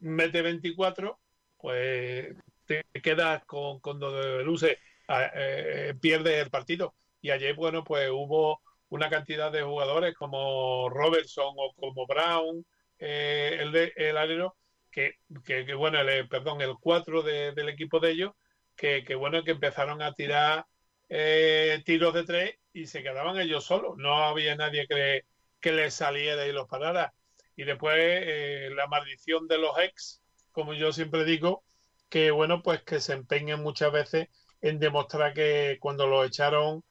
mete 0.00 0.42
24, 0.42 1.20
pues 1.58 2.34
te 2.66 2.84
quedas 3.02 3.44
con, 3.44 3.80
con 3.80 3.98
donde 3.98 4.42
luce, 4.44 4.78
eh, 5.08 5.94
pierdes 6.00 6.42
el 6.42 6.50
partido. 6.50 6.94
Y 7.20 7.30
ayer, 7.30 7.54
bueno, 7.54 7.84
pues 7.84 8.08
hubo 8.10 8.60
una 8.88 9.08
cantidad 9.10 9.50
de 9.52 9.62
jugadores 9.62 10.14
como 10.14 10.88
Robertson 10.88 11.54
o 11.56 11.74
como 11.74 12.06
Brown, 12.06 12.64
eh, 12.98 13.58
el, 13.60 13.72
de, 13.72 13.92
el 13.96 14.16
alero, 14.16 14.56
que, 14.90 15.18
que, 15.44 15.74
bueno, 15.74 16.00
el, 16.00 16.28
perdón, 16.28 16.60
el 16.60 16.74
4 16.80 17.22
de, 17.22 17.52
del 17.52 17.68
equipo 17.68 18.00
de 18.00 18.10
ellos, 18.12 18.32
que, 18.76 19.04
que 19.04 19.14
bueno, 19.14 19.42
que 19.44 19.52
empezaron 19.52 20.02
a 20.02 20.12
tirar 20.12 20.66
eh, 21.08 21.82
tiros 21.84 22.14
de 22.14 22.24
tres 22.24 22.54
y 22.72 22.86
se 22.86 23.02
quedaban 23.02 23.38
ellos 23.38 23.64
solos. 23.64 23.96
No 23.98 24.14
había 24.24 24.56
nadie 24.56 24.86
que, 24.86 25.24
que 25.62 25.72
les 25.72 25.94
saliera 25.94 26.46
y 26.46 26.52
los 26.52 26.68
parara. 26.68 27.14
Y 27.56 27.64
después 27.64 27.96
eh, 27.98 28.70
la 28.74 28.86
maldición 28.88 29.48
de 29.48 29.58
los 29.58 29.78
ex, 29.78 30.20
como 30.50 30.74
yo 30.74 30.92
siempre 30.92 31.24
digo, 31.24 31.64
que 32.10 32.30
bueno, 32.30 32.62
pues 32.62 32.82
que 32.82 33.00
se 33.00 33.14
empeñan 33.14 33.62
muchas 33.62 33.92
veces 33.92 34.28
en 34.60 34.78
demostrar 34.78 35.32
que 35.32 35.78
cuando 35.80 36.06
lo 36.06 36.24
echaron 36.24 36.84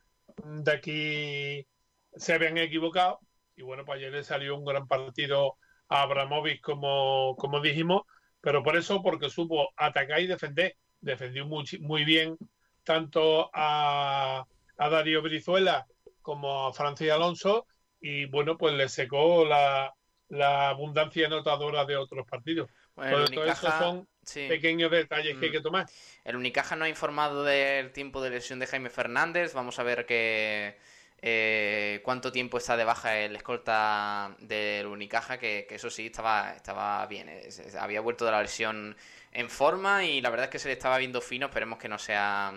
de 0.43 0.71
aquí 0.71 1.67
se 2.15 2.33
habían 2.33 2.57
equivocado. 2.57 3.19
Y 3.55 3.61
bueno, 3.63 3.85
pues 3.85 3.97
ayer 3.97 4.11
le 4.11 4.23
salió 4.23 4.57
un 4.57 4.65
gran 4.65 4.87
partido 4.87 5.57
a 5.89 6.03
Abramovich, 6.03 6.61
como, 6.61 7.35
como 7.37 7.59
dijimos, 7.59 8.03
pero 8.39 8.63
por 8.63 8.77
eso, 8.77 9.03
porque 9.03 9.29
supo 9.29 9.69
atacar 9.75 10.21
y 10.21 10.27
defender. 10.27 10.75
Defendió 11.01 11.45
muy, 11.45 11.65
muy 11.81 12.05
bien 12.05 12.37
tanto 12.83 13.49
a, 13.53 14.45
a 14.77 14.89
Darío 14.89 15.21
Brizuela 15.21 15.85
como 16.21 16.67
a 16.67 16.73
Francis 16.73 17.11
Alonso 17.11 17.65
y 18.01 18.25
bueno, 18.25 18.57
pues 18.57 18.73
le 18.73 18.89
secó 18.89 19.45
la, 19.45 19.93
la 20.29 20.69
abundancia 20.69 21.27
anotadora 21.27 21.85
de 21.85 21.95
otros 21.97 22.25
partidos. 22.27 22.69
Bueno, 22.95 23.25
Todo 23.27 23.45
esos 23.45 23.73
son 23.75 24.07
sí. 24.23 24.45
pequeños 24.49 24.91
detalles 24.91 25.37
que 25.37 25.45
hay 25.45 25.49
Mm. 25.49 25.53
que 25.53 25.61
tomar. 25.61 25.85
El 26.23 26.35
Unicaja 26.35 26.75
no 26.75 26.85
ha 26.85 26.89
informado 26.89 27.43
del 27.43 27.91
tiempo 27.91 28.21
de 28.21 28.31
lesión 28.31 28.59
de 28.59 28.67
Jaime 28.67 28.89
Fernández. 28.89 29.53
Vamos 29.53 29.79
a 29.79 29.83
ver 29.83 30.05
que, 30.05 30.77
eh, 31.21 32.01
cuánto 32.03 32.31
tiempo 32.31 32.57
está 32.57 32.75
de 32.75 32.83
baja 32.83 33.17
el 33.19 33.35
escolta 33.35 34.35
del 34.39 34.87
Unicaja, 34.87 35.37
que, 35.37 35.65
que 35.69 35.75
eso 35.75 35.89
sí 35.89 36.07
estaba, 36.07 36.53
estaba 36.55 37.05
bien. 37.07 37.29
Es- 37.29 37.59
es- 37.59 37.75
había 37.75 38.01
vuelto 38.01 38.25
de 38.25 38.31
la 38.31 38.41
lesión 38.41 38.95
en 39.31 39.49
forma 39.49 40.03
y 40.05 40.19
la 40.21 40.29
verdad 40.29 40.45
es 40.45 40.51
que 40.51 40.59
se 40.59 40.67
le 40.67 40.73
estaba 40.73 40.97
viendo 40.97 41.21
fino. 41.21 41.45
Esperemos 41.47 41.79
que 41.79 41.87
no 41.89 41.97
sea 41.99 42.53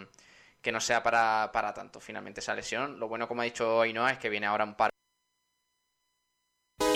que 0.63 0.73
no 0.73 0.81
sea 0.81 1.03
para, 1.03 1.51
para 1.53 1.75
tanto 1.75 2.01
finalmente 2.01 2.41
esa 2.41 2.55
lesión. 2.55 2.99
Lo 2.99 3.07
bueno, 3.09 3.29
como 3.29 3.43
ha 3.43 3.45
dicho 3.45 3.83
Ainhoa, 3.83 4.13
es 4.13 4.19
que 4.19 4.31
viene 4.31 4.47
ahora 4.47 4.65
un 4.65 4.75
par 4.75 4.91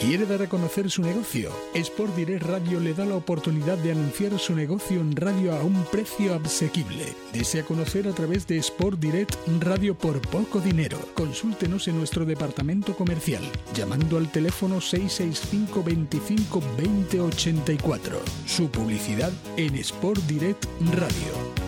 ¿Quiere 0.00 0.26
dar 0.26 0.42
a 0.42 0.48
conocer 0.48 0.88
su 0.92 1.02
negocio? 1.02 1.50
Sport 1.74 2.14
Direct 2.14 2.44
Radio 2.44 2.78
le 2.78 2.94
da 2.94 3.04
la 3.04 3.16
oportunidad 3.16 3.76
de 3.78 3.90
anunciar 3.90 4.38
su 4.38 4.54
negocio 4.54 5.00
en 5.00 5.16
radio 5.16 5.52
a 5.56 5.64
un 5.64 5.84
precio 5.86 6.36
asequible. 6.36 7.04
Desea 7.32 7.64
conocer 7.64 8.06
a 8.06 8.12
través 8.12 8.46
de 8.46 8.58
Sport 8.58 9.00
Direct 9.00 9.34
Radio 9.58 9.98
por 9.98 10.20
poco 10.28 10.60
dinero. 10.60 10.98
Consúltenos 11.14 11.88
en 11.88 11.98
nuestro 11.98 12.24
departamento 12.24 12.94
comercial 12.94 13.42
llamando 13.74 14.18
al 14.18 14.30
teléfono 14.30 14.80
665 14.80 15.82
25 15.82 16.62
20 16.78 17.20
84. 17.20 18.22
Su 18.46 18.70
publicidad 18.70 19.32
en 19.56 19.74
Sport 19.74 20.20
Direct 20.28 20.64
Radio. 20.92 21.58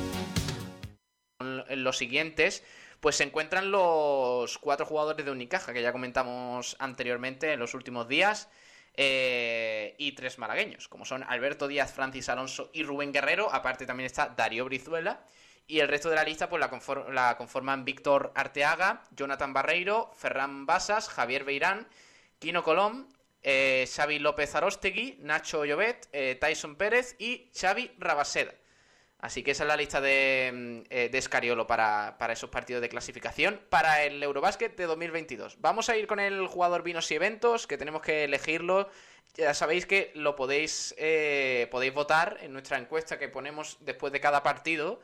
los 1.75 1.99
siguientes, 1.99 2.63
pues 3.01 3.17
se 3.17 3.25
encuentran 3.25 3.71
los 3.71 4.59
cuatro 4.59 4.87
jugadores 4.87 5.25
de 5.25 5.31
Unicaja, 5.31 5.73
que 5.73 5.83
ya 5.83 5.93
comentamos 5.93 6.77
anteriormente 6.79 7.53
en 7.53 7.59
los 7.61 7.75
últimos 7.75 8.09
días, 8.09 8.49
eh, 8.95 9.95
y 9.99 10.13
tres 10.13 10.39
malagueños, 10.39 10.89
como 10.89 11.05
son 11.05 11.23
Alberto 11.23 11.69
Díaz, 11.69 11.93
Francis 11.93 12.29
Alonso 12.29 12.71
y 12.73 12.83
Rubén 12.83 13.13
Guerrero. 13.13 13.53
Aparte 13.53 13.87
también 13.87 14.07
está 14.07 14.29
Darío 14.29 14.65
Brizuela. 14.65 15.25
Y 15.67 15.79
el 15.79 15.89
resto 15.89 16.11
de 16.11 16.17
la 16.17 16.25
lista 16.25 16.49
pues 16.49 16.59
la, 16.59 16.69
confor- 16.69 17.09
la 17.11 17.37
conforman 17.37 17.85
Víctor 17.85 18.33
Arteaga, 18.35 19.05
Jonathan 19.13 19.53
Barreiro, 19.53 20.11
Ferran 20.17 20.67
Basas, 20.67 21.09
Javier 21.09 21.45
Beirán, 21.45 21.87
Kino 22.41 22.65
Colom, 22.65 23.07
eh, 23.43 23.89
Xavi 23.89 24.19
López 24.19 24.53
Arostegui, 24.57 25.19
Nacho 25.21 25.65
Llobet, 25.65 26.09
eh, 26.13 26.37
Tyson 26.41 26.75
Pérez 26.75 27.15
y 27.21 27.49
Xavi 27.55 27.93
Rabaseda. 27.99 28.53
Así 29.21 29.43
que 29.43 29.51
esa 29.51 29.65
es 29.65 29.69
la 29.69 29.77
lista 29.77 30.01
de, 30.01 30.51
mm, 30.53 30.81
eh, 30.91 31.09
de 31.11 31.19
Escariolo 31.19 31.67
para, 31.67 32.17
para 32.19 32.33
esos 32.33 32.49
partidos 32.49 32.81
de 32.81 32.89
clasificación 32.89 33.61
para 33.69 34.03
el 34.05 34.23
Eurobásquet 34.23 34.75
de 34.77 34.87
2022. 34.87 35.61
Vamos 35.61 35.91
a 35.91 35.97
ir 35.97 36.07
con 36.07 36.21
el 36.21 36.47
jugador 36.47 36.83
vinos 36.83 37.11
y 37.11 37.15
eventos, 37.15 37.67
que 37.67 37.77
tenemos 37.77 38.01
que 38.03 38.25
elegirlo. 38.25 38.89
Ya 39.35 39.55
sabéis 39.55 39.87
que 39.87 40.11
lo 40.15 40.37
podéis, 40.37 40.95
eh, 40.99 41.69
podéis 41.71 41.93
votar 41.93 42.39
en 42.41 42.53
nuestra 42.53 42.79
encuesta 42.79 43.19
que 43.19 43.29
ponemos 43.29 43.77
después 43.81 44.13
de 44.13 44.21
cada 44.21 44.43
partido. 44.43 45.01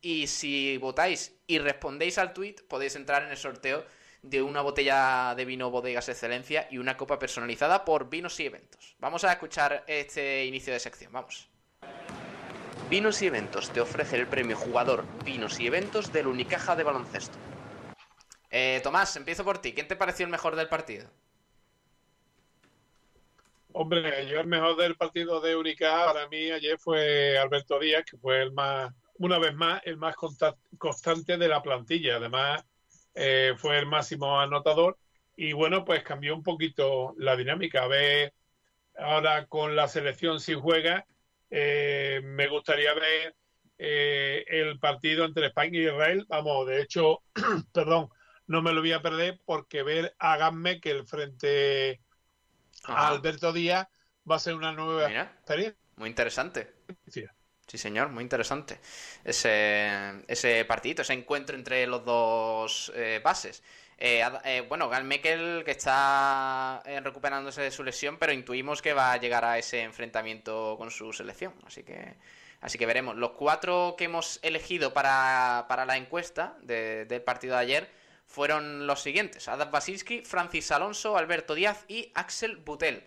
Y 0.00 0.28
si 0.28 0.78
votáis 0.78 1.38
y 1.46 1.58
respondéis 1.58 2.18
al 2.18 2.32
tweet, 2.32 2.56
podéis 2.68 2.96
entrar 2.96 3.24
en 3.24 3.30
el 3.30 3.36
sorteo 3.36 3.84
de 4.22 4.42
una 4.42 4.62
botella 4.62 5.34
de 5.36 5.44
vino 5.44 5.70
Bodegas 5.70 6.08
Excelencia 6.08 6.68
y 6.70 6.78
una 6.78 6.96
copa 6.96 7.18
personalizada 7.18 7.84
por 7.84 8.08
vinos 8.08 8.38
y 8.40 8.46
eventos. 8.46 8.96
Vamos 8.98 9.24
a 9.24 9.32
escuchar 9.32 9.84
este 9.86 10.44
inicio 10.46 10.72
de 10.72 10.80
sección. 10.80 11.12
Vamos. 11.12 11.48
Vinos 12.88 13.20
y 13.20 13.26
Eventos 13.26 13.70
te 13.70 13.82
ofrece 13.82 14.16
el 14.16 14.26
premio 14.26 14.56
jugador 14.56 15.04
Vinos 15.22 15.60
y 15.60 15.66
Eventos 15.66 16.10
del 16.10 16.26
Unicaja 16.26 16.74
de 16.74 16.84
baloncesto. 16.84 17.36
Eh, 18.50 18.80
Tomás, 18.82 19.14
empiezo 19.16 19.44
por 19.44 19.58
ti. 19.58 19.74
¿Quién 19.74 19.86
te 19.86 19.94
pareció 19.94 20.24
el 20.24 20.32
mejor 20.32 20.56
del 20.56 20.68
partido? 20.68 21.06
Hombre, 23.72 24.26
yo 24.26 24.40
el 24.40 24.46
mejor 24.46 24.76
del 24.76 24.96
partido 24.96 25.42
de 25.42 25.54
Unicaja 25.54 26.06
para 26.14 26.28
mí 26.28 26.50
ayer 26.50 26.78
fue 26.78 27.36
Alberto 27.36 27.78
Díaz, 27.78 28.04
que 28.10 28.16
fue 28.16 28.40
el 28.40 28.52
más, 28.52 28.90
una 29.18 29.38
vez 29.38 29.54
más, 29.54 29.82
el 29.84 29.98
más 29.98 30.16
consta- 30.16 30.56
constante 30.78 31.36
de 31.36 31.46
la 31.46 31.62
plantilla. 31.62 32.16
Además, 32.16 32.64
eh, 33.14 33.52
fue 33.58 33.78
el 33.78 33.84
máximo 33.84 34.40
anotador 34.40 34.96
y 35.36 35.52
bueno, 35.52 35.84
pues 35.84 36.02
cambió 36.02 36.34
un 36.34 36.42
poquito 36.42 37.14
la 37.18 37.36
dinámica. 37.36 37.82
A 37.82 37.88
ver, 37.88 38.32
ahora 38.96 39.44
con 39.46 39.76
la 39.76 39.88
selección 39.88 40.40
si 40.40 40.54
juega, 40.54 41.06
eh, 41.50 42.20
me 42.24 42.48
gustaría 42.48 42.94
ver 42.94 43.34
eh, 43.78 44.44
el 44.48 44.78
partido 44.78 45.24
entre 45.24 45.46
España 45.46 45.78
y 45.78 45.86
Israel. 45.86 46.26
Vamos, 46.28 46.66
de 46.66 46.82
hecho, 46.82 47.22
perdón, 47.72 48.08
no 48.46 48.62
me 48.62 48.72
lo 48.72 48.80
voy 48.80 48.92
a 48.92 49.02
perder 49.02 49.40
porque 49.44 49.82
ver 49.82 50.14
a 50.18 50.36
Gamme 50.36 50.80
que 50.80 50.90
el 50.90 51.06
frente 51.06 52.00
a 52.84 53.08
Alberto 53.08 53.52
Díaz 53.52 53.86
va 54.28 54.36
a 54.36 54.40
ser 54.40 54.54
una 54.54 54.72
nueva 54.72 55.10
experiencia. 55.10 55.76
Muy 55.96 56.08
interesante. 56.08 56.74
Sí, 57.68 57.76
señor, 57.76 58.08
muy 58.08 58.22
interesante. 58.22 58.80
Ese, 59.24 60.24
ese 60.26 60.64
partidito, 60.64 61.02
ese 61.02 61.12
encuentro 61.12 61.54
entre 61.54 61.86
los 61.86 62.02
dos 62.02 62.90
eh, 62.94 63.20
bases. 63.22 63.62
Eh, 64.00 64.24
eh, 64.44 64.64
bueno, 64.68 64.88
Gal 64.88 65.04
Mekel 65.04 65.62
que 65.64 65.72
está 65.72 66.82
recuperándose 67.02 67.62
de 67.62 67.70
su 67.72 67.82
lesión, 67.82 68.16
pero 68.16 68.32
intuimos 68.32 68.80
que 68.80 68.92
va 68.92 69.12
a 69.12 69.16
llegar 69.16 69.44
a 69.44 69.58
ese 69.58 69.82
enfrentamiento 69.82 70.76
con 70.78 70.90
su 70.90 71.12
selección. 71.12 71.52
Así 71.66 71.82
que, 71.82 72.14
así 72.60 72.78
que 72.78 72.86
veremos. 72.86 73.16
Los 73.16 73.32
cuatro 73.32 73.96
que 73.98 74.04
hemos 74.04 74.38
elegido 74.42 74.94
para, 74.94 75.66
la 75.86 75.96
encuesta 75.96 76.56
del 76.62 77.22
partido 77.22 77.56
de 77.56 77.60
ayer 77.60 77.90
fueron 78.24 78.86
los 78.86 79.02
siguientes: 79.02 79.48
Adam 79.48 79.70
Basinski, 79.72 80.22
Francis 80.22 80.70
Alonso, 80.70 81.16
Alberto 81.16 81.54
Díaz 81.54 81.84
y 81.88 82.12
Axel 82.14 82.56
Butel. 82.56 83.04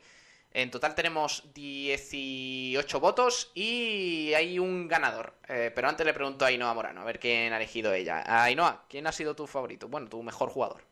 En 0.53 0.69
total 0.69 0.95
tenemos 0.95 1.49
18 1.53 2.99
votos 2.99 3.51
y 3.55 4.33
hay 4.33 4.59
un 4.59 4.87
ganador. 4.89 5.33
Eh, 5.47 5.71
pero 5.73 5.87
antes 5.87 6.05
le 6.05 6.13
pregunto 6.13 6.43
a 6.43 6.49
Ainhoa 6.49 6.73
Morano, 6.73 7.01
a 7.01 7.05
ver 7.05 7.19
quién 7.19 7.53
ha 7.53 7.57
elegido 7.57 7.93
ella. 7.93 8.23
Ainhoa, 8.43 8.83
¿quién 8.89 9.07
ha 9.07 9.13
sido 9.13 9.33
tu 9.33 9.47
favorito? 9.47 9.87
Bueno, 9.87 10.09
tu 10.09 10.21
mejor 10.21 10.49
jugador. 10.49 10.83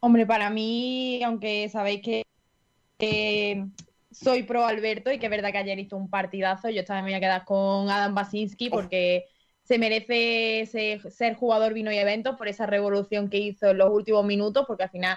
Hombre, 0.00 0.26
para 0.26 0.50
mí, 0.50 1.22
aunque 1.22 1.70
sabéis 1.70 2.02
que, 2.02 3.66
soy 4.10 4.42
pro 4.42 4.66
Alberto 4.66 5.10
y 5.10 5.18
que 5.18 5.26
es 5.26 5.30
verdad 5.30 5.52
que 5.52 5.58
ayer 5.58 5.78
hizo 5.78 5.96
un 5.96 6.10
partidazo, 6.10 6.68
yo 6.68 6.84
también 6.84 7.04
me 7.04 7.10
voy 7.12 7.16
a 7.16 7.20
quedar 7.20 7.44
con 7.46 7.88
Adam 7.88 8.14
Basinski 8.14 8.68
porque 8.68 9.26
se 9.62 9.78
merece 9.78 10.66
ser 10.66 11.34
jugador 11.34 11.72
vino 11.72 11.92
y 11.92 11.96
eventos 11.96 12.36
por 12.36 12.48
esa 12.48 12.66
revolución 12.66 13.30
que 13.30 13.38
hizo 13.38 13.70
en 13.70 13.78
los 13.78 13.90
últimos 13.90 14.24
minutos, 14.24 14.64
porque 14.66 14.82
al 14.82 14.90
final 14.90 15.16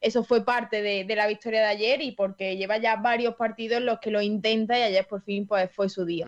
eso 0.00 0.24
fue 0.24 0.44
parte 0.44 0.82
de, 0.82 1.16
la 1.16 1.26
victoria 1.26 1.60
de 1.60 1.66
ayer 1.66 2.02
y 2.02 2.12
porque 2.12 2.56
lleva 2.56 2.78
ya 2.78 2.96
varios 2.96 3.34
partidos 3.34 3.78
en 3.78 3.86
los 3.86 3.98
que 3.98 4.10
lo 4.10 4.20
intenta 4.20 4.78
y 4.78 4.82
ayer 4.82 5.06
por 5.06 5.22
fin 5.22 5.46
pues 5.46 5.70
fue 5.72 5.88
su 5.88 6.04
día. 6.04 6.26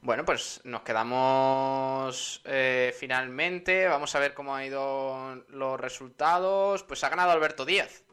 Bueno, 0.00 0.24
pues 0.24 0.60
nos 0.64 0.82
quedamos 0.82 2.42
eh, 2.44 2.94
finalmente. 2.98 3.86
Vamos 3.86 4.14
a 4.14 4.18
ver 4.18 4.34
cómo 4.34 4.54
han 4.54 4.64
ido 4.64 5.44
los 5.48 5.80
resultados. 5.80 6.82
Pues 6.82 7.02
ha 7.04 7.08
ganado 7.08 7.30
Alberto 7.30 7.64
Díaz. 7.64 8.04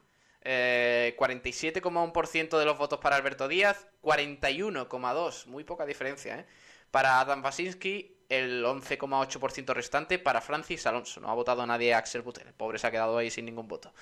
Eh, 0.43 1.15
47,1% 1.19 2.57
de 2.57 2.65
los 2.65 2.77
votos 2.77 2.99
para 2.99 3.15
Alberto 3.15 3.47
Díaz, 3.47 3.87
41,2%, 4.01 5.45
muy 5.45 5.63
poca 5.63 5.85
diferencia, 5.85 6.39
¿eh? 6.39 6.45
Para 6.89 7.19
Adam 7.19 7.43
Wasinski, 7.43 8.17
el 8.27 8.65
11,8% 8.65 9.73
restante 9.73 10.17
para 10.17 10.41
Francis 10.41 10.87
Alonso. 10.87 11.21
No 11.21 11.29
ha 11.29 11.35
votado 11.35 11.65
nadie 11.67 11.93
a 11.93 11.99
Axel 11.99 12.23
Butel. 12.23 12.47
El 12.47 12.53
pobre 12.53 12.79
se 12.79 12.87
ha 12.87 12.91
quedado 12.91 13.17
ahí 13.17 13.29
sin 13.29 13.45
ningún 13.45 13.67
voto. 13.67 13.93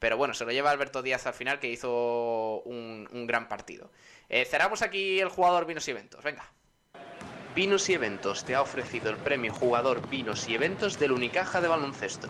Pero 0.00 0.16
bueno, 0.16 0.34
se 0.34 0.44
lo 0.44 0.50
lleva 0.50 0.70
Alberto 0.70 1.02
Díaz 1.02 1.26
al 1.26 1.34
final, 1.34 1.60
que 1.60 1.68
hizo 1.68 2.62
un, 2.64 3.06
gran 3.26 3.48
partido. 3.48 3.92
Eh, 4.28 4.46
cerramos 4.46 4.82
aquí 4.82 5.20
el 5.20 5.28
jugador 5.28 5.66
Vinos 5.66 5.86
y 5.86 5.92
Eventos. 5.92 6.24
Venga. 6.24 6.50
Vinos 7.54 7.88
y 7.90 7.94
Eventos 7.94 8.44
te 8.44 8.54
ha 8.54 8.62
ofrecido 8.62 9.10
el 9.10 9.16
premio 9.16 9.52
Jugador 9.52 10.08
Vinos 10.08 10.48
y 10.48 10.54
Eventos 10.54 10.98
del 10.98 11.12
Unicaja 11.12 11.60
de 11.60 11.68
baloncesto. 11.68 12.28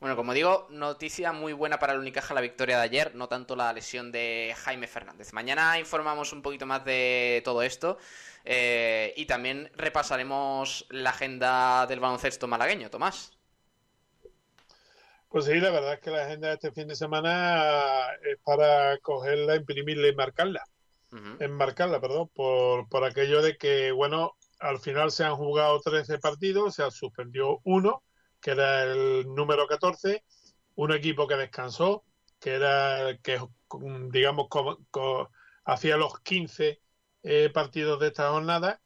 Bueno, 0.00 0.16
como 0.16 0.32
digo, 0.32 0.66
noticia 0.70 1.30
muy 1.30 1.52
buena 1.52 1.78
para 1.78 1.92
el 1.92 2.00
Unicaja 2.00 2.34
la 2.34 2.40
victoria 2.40 2.78
de 2.78 2.84
ayer, 2.84 3.14
no 3.14 3.28
tanto 3.28 3.54
la 3.54 3.72
lesión 3.72 4.10
de 4.10 4.54
Jaime 4.64 4.88
Fernández. 4.88 5.32
Mañana 5.32 5.78
informamos 5.78 6.32
un 6.32 6.42
poquito 6.42 6.66
más 6.66 6.84
de 6.84 7.42
todo 7.44 7.62
esto 7.62 7.98
eh, 8.44 9.12
y 9.16 9.26
también 9.26 9.70
repasaremos 9.76 10.86
la 10.88 11.10
agenda 11.10 11.86
del 11.86 12.00
baloncesto 12.00 12.48
malagueño. 12.48 12.90
Tomás. 12.90 13.39
Pues 15.30 15.44
sí, 15.44 15.60
la 15.60 15.70
verdad 15.70 15.94
es 15.94 16.00
que 16.00 16.10
la 16.10 16.24
agenda 16.24 16.48
de 16.48 16.54
este 16.54 16.72
fin 16.72 16.88
de 16.88 16.96
semana 16.96 18.04
es 18.24 18.36
para 18.42 18.98
cogerla, 18.98 19.54
imprimirla 19.54 20.08
y 20.08 20.14
marcarla. 20.14 20.60
Enmarcarla, 21.38 22.00
perdón, 22.00 22.28
por, 22.34 22.88
por 22.88 23.04
aquello 23.04 23.40
de 23.40 23.56
que, 23.56 23.92
bueno, 23.92 24.32
al 24.58 24.80
final 24.80 25.12
se 25.12 25.22
han 25.22 25.36
jugado 25.36 25.80
13 25.80 26.18
partidos, 26.18 26.74
se 26.74 26.82
ha 26.82 26.90
suspendido 26.90 27.60
uno, 27.62 28.02
que 28.40 28.50
era 28.50 28.82
el 28.82 29.24
número 29.32 29.68
14, 29.68 30.24
un 30.74 30.92
equipo 30.92 31.28
que 31.28 31.36
descansó, 31.36 32.04
que 32.40 32.54
era 32.54 33.16
que, 33.22 33.38
digamos, 34.10 34.48
hacía 35.64 35.96
los 35.96 36.18
15 36.22 36.80
eh, 37.22 37.50
partidos 37.54 38.00
de 38.00 38.08
esta 38.08 38.30
jornada, 38.30 38.80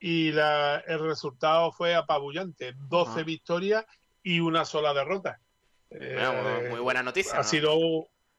y 0.00 0.32
la, 0.32 0.82
el 0.88 0.98
resultado 0.98 1.70
fue 1.70 1.94
apabullante, 1.94 2.74
12 2.76 3.22
victorias 3.22 3.84
y 4.24 4.40
una 4.40 4.64
sola 4.64 4.92
derrota. 4.92 5.40
Eh, 6.00 6.68
muy 6.70 6.80
buena 6.80 7.02
noticia. 7.02 7.38
Ha 7.38 7.44
sido 7.44 7.78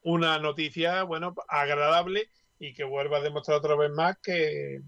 una 0.01 0.39
noticia, 0.39 1.03
bueno, 1.03 1.34
agradable 1.47 2.30
y 2.60 2.74
que 2.74 2.84
vuelva 2.84 3.18
a 3.18 3.22
demostrar 3.22 3.58
otra 3.58 3.76
vez 3.76 3.91
más 3.91 4.18
que 4.22 4.76
en 4.76 4.84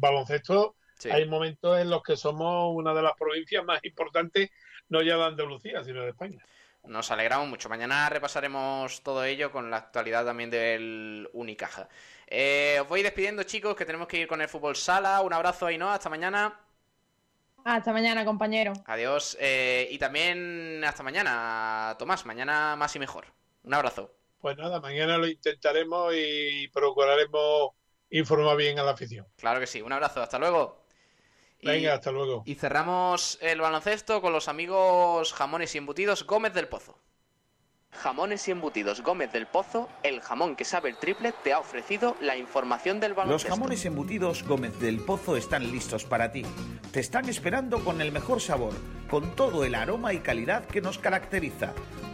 baloncesto 0.00 0.76
hay 1.10 1.28
momentos 1.28 1.78
en 1.78 1.90
los 1.90 2.02
que 2.02 2.16
somos 2.16 2.74
una 2.74 2.92
de 2.92 3.02
las 3.02 3.12
provincias 3.16 3.64
más 3.64 3.84
importantes, 3.84 4.50
no 4.88 5.02
ya 5.02 5.16
de 5.16 5.24
Andalucía, 5.24 5.84
sino 5.84 6.02
de 6.02 6.10
España. 6.10 6.42
Nos 6.84 7.10
alegramos 7.10 7.48
mucho. 7.48 7.68
Mañana 7.68 8.08
repasaremos 8.08 9.02
todo 9.02 9.24
ello 9.24 9.52
con 9.52 9.70
la 9.70 9.76
actualidad 9.76 10.24
también 10.24 10.50
del 10.50 11.28
Unicaja. 11.32 11.88
Eh, 12.26 12.78
os 12.80 12.88
voy 12.88 13.02
despidiendo, 13.02 13.42
chicos, 13.42 13.76
que 13.76 13.84
tenemos 13.84 14.08
que 14.08 14.18
ir 14.18 14.26
con 14.26 14.40
el 14.40 14.48
fútbol 14.48 14.76
sala. 14.76 15.20
Un 15.20 15.32
abrazo, 15.32 15.70
y 15.70 15.78
no, 15.78 15.90
hasta 15.90 16.08
mañana. 16.08 16.58
Hasta 17.64 17.92
mañana, 17.92 18.24
compañero. 18.24 18.72
Adiós. 18.86 19.36
Eh, 19.40 19.88
y 19.90 19.98
también 19.98 20.82
hasta 20.84 21.02
mañana, 21.02 21.96
Tomás. 21.98 22.24
Mañana 22.26 22.76
más 22.76 22.94
y 22.96 22.98
mejor. 22.98 23.26
Un 23.62 23.74
abrazo. 23.74 24.14
Pues 24.40 24.56
nada, 24.56 24.80
mañana 24.80 25.18
lo 25.18 25.26
intentaremos 25.26 26.14
y 26.16 26.68
procuraremos 26.68 27.72
informar 28.10 28.56
bien 28.56 28.78
a 28.78 28.84
la 28.84 28.92
afición. 28.92 29.26
Claro 29.36 29.60
que 29.60 29.66
sí. 29.66 29.82
Un 29.82 29.92
abrazo. 29.92 30.22
Hasta 30.22 30.38
luego. 30.38 30.84
Venga, 31.62 31.94
hasta 31.94 32.12
luego. 32.12 32.42
Y 32.46 32.54
cerramos 32.54 33.38
el 33.42 33.60
baloncesto 33.60 34.20
con 34.20 34.32
los 34.32 34.48
amigos 34.48 35.32
jamones 35.32 35.74
y 35.74 35.78
embutidos 35.78 36.24
Gómez 36.24 36.54
del 36.54 36.68
Pozo. 36.68 36.98
Jamones 37.98 38.46
y 38.46 38.52
embutidos 38.52 39.02
Gómez 39.02 39.32
del 39.32 39.46
Pozo, 39.46 39.88
el 40.04 40.20
jamón 40.20 40.54
que 40.54 40.64
sabe 40.64 40.88
el 40.88 40.96
triple, 40.96 41.34
te 41.42 41.52
ha 41.52 41.58
ofrecido 41.58 42.16
la 42.20 42.36
información 42.36 43.00
del 43.00 43.12
baloncesto. 43.14 43.48
Los 43.48 43.58
jamones 43.58 43.84
embutidos 43.84 44.44
Gómez 44.44 44.78
del 44.78 45.00
Pozo 45.00 45.36
están 45.36 45.72
listos 45.72 46.04
para 46.04 46.30
ti. 46.30 46.44
Te 46.92 47.00
están 47.00 47.28
esperando 47.28 47.84
con 47.84 48.00
el 48.00 48.12
mejor 48.12 48.40
sabor, 48.40 48.72
con 49.10 49.34
todo 49.34 49.64
el 49.64 49.74
aroma 49.74 50.12
y 50.12 50.20
calidad 50.20 50.64
que 50.66 50.80
nos 50.80 50.98
caracteriza. 50.98 51.72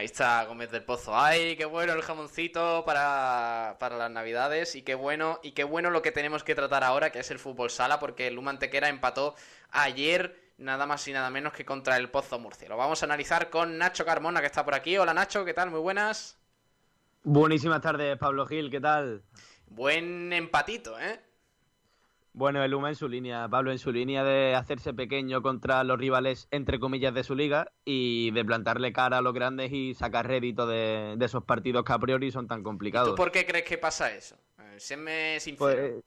Ahí 0.00 0.06
está 0.06 0.42
Gómez 0.46 0.70
del 0.70 0.82
Pozo. 0.82 1.14
¡Ay, 1.14 1.56
qué 1.56 1.66
bueno 1.66 1.92
el 1.92 2.00
jamoncito 2.00 2.84
para, 2.86 3.76
las 3.78 4.10
navidades! 4.10 4.74
Y 4.74 4.80
qué 4.80 4.94
bueno, 4.94 5.40
y 5.42 5.52
qué 5.52 5.62
bueno 5.62 5.90
lo 5.90 6.00
que 6.00 6.10
tenemos 6.10 6.42
que 6.42 6.54
tratar 6.54 6.84
ahora, 6.84 7.12
que 7.12 7.18
es 7.18 7.30
el 7.30 7.38
fútbol 7.38 7.68
sala, 7.68 8.00
porque 8.00 8.26
el 8.26 8.34
Lumantequera 8.34 8.88
empató 8.88 9.34
ayer 9.68 10.54
nada 10.56 10.86
más 10.86 11.06
y 11.06 11.12
nada 11.12 11.28
menos 11.28 11.52
que 11.52 11.66
contra 11.66 11.98
el 11.98 12.08
Pozo 12.08 12.38
Murcia. 12.38 12.66
Lo 12.66 12.78
vamos 12.78 13.02
a 13.02 13.04
analizar 13.04 13.50
con 13.50 13.76
Nacho 13.76 14.06
Carmona, 14.06 14.40
que 14.40 14.46
está 14.46 14.64
por 14.64 14.74
aquí. 14.74 14.96
Hola 14.96 15.12
Nacho, 15.12 15.44
¿qué 15.44 15.52
tal? 15.52 15.70
Muy 15.70 15.80
buenas. 15.80 16.38
Buenísimas 17.22 17.82
tardes, 17.82 18.16
Pablo 18.16 18.46
Gil, 18.46 18.70
¿qué 18.70 18.80
tal? 18.80 19.22
Buen 19.66 20.32
empatito, 20.32 20.98
¿eh? 20.98 21.20
Bueno, 22.32 22.62
el 22.62 22.70
Luma 22.70 22.90
en 22.90 22.94
su 22.94 23.08
línea, 23.08 23.48
Pablo, 23.48 23.72
en 23.72 23.78
su 23.78 23.90
línea 23.90 24.22
de 24.22 24.54
hacerse 24.54 24.94
pequeño 24.94 25.42
contra 25.42 25.82
los 25.82 25.98
rivales, 25.98 26.46
entre 26.52 26.78
comillas, 26.78 27.12
de 27.12 27.24
su 27.24 27.34
liga 27.34 27.72
y 27.84 28.30
de 28.30 28.44
plantarle 28.44 28.92
cara 28.92 29.18
a 29.18 29.20
los 29.22 29.34
grandes 29.34 29.72
y 29.72 29.94
sacar 29.94 30.28
rédito 30.28 30.66
de, 30.66 31.16
esos 31.20 31.44
partidos 31.44 31.84
que 31.84 31.92
a 31.92 31.98
priori 31.98 32.30
son 32.30 32.46
tan 32.46 32.62
complicados. 32.62 33.10
¿Tú 33.10 33.16
por 33.16 33.32
qué 33.32 33.44
crees 33.44 33.64
que 33.64 33.78
pasa 33.78 34.14
eso? 34.14 34.36
Séme 34.76 35.40
sincero. 35.40 35.58
Pues, 35.58 36.04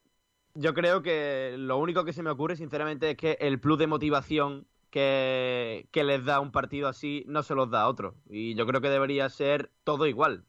yo 0.54 0.72
creo 0.72 1.02
que 1.02 1.56
lo 1.58 1.76
único 1.76 2.04
que 2.04 2.12
se 2.12 2.22
me 2.22 2.30
ocurre, 2.30 2.56
sinceramente, 2.56 3.10
es 3.10 3.16
que 3.16 3.36
el 3.40 3.60
plus 3.60 3.78
de 3.78 3.86
motivación 3.86 4.66
que, 4.90 5.88
que 5.90 6.04
les 6.04 6.24
da 6.24 6.40
un 6.40 6.52
partido 6.52 6.88
así 6.88 7.24
no 7.26 7.42
se 7.42 7.54
los 7.54 7.70
da 7.70 7.82
a 7.82 7.88
otro. 7.88 8.14
Y 8.30 8.54
yo 8.54 8.66
creo 8.66 8.80
que 8.80 8.88
debería 8.88 9.28
ser 9.28 9.70
todo 9.84 10.06
igual. 10.06 10.44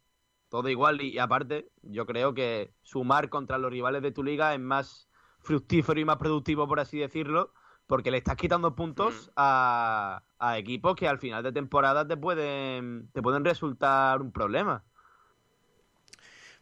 Todo 0.50 0.70
igual 0.70 1.02
y 1.02 1.18
aparte, 1.20 1.68
yo 1.82 2.06
creo 2.06 2.34
que 2.34 2.72
sumar 2.82 3.30
contra 3.30 3.58
los 3.58 3.72
rivales 3.72 4.02
de 4.02 4.12
tu 4.12 4.24
liga 4.24 4.54
es 4.54 4.60
más 4.60 5.10
fructífero 5.46 6.00
y 6.00 6.06
más 6.06 6.18
productivo, 6.18 6.68
por 6.68 6.80
así 6.80 7.00
decirlo, 7.00 7.54
porque 7.88 8.12
le 8.12 8.18
estás 8.18 8.36
quitando 8.36 8.76
puntos 8.76 9.32
a, 9.36 10.24
a 10.40 10.58
equipos 10.58 10.96
que 10.96 11.08
al 11.08 11.20
final 11.20 11.44
de 11.44 11.52
temporada 11.52 12.06
te 12.08 12.18
pueden, 12.18 13.10
te 13.14 13.22
pueden 13.22 13.46
resultar 13.46 14.22
un 14.22 14.32
problema. 14.32 14.84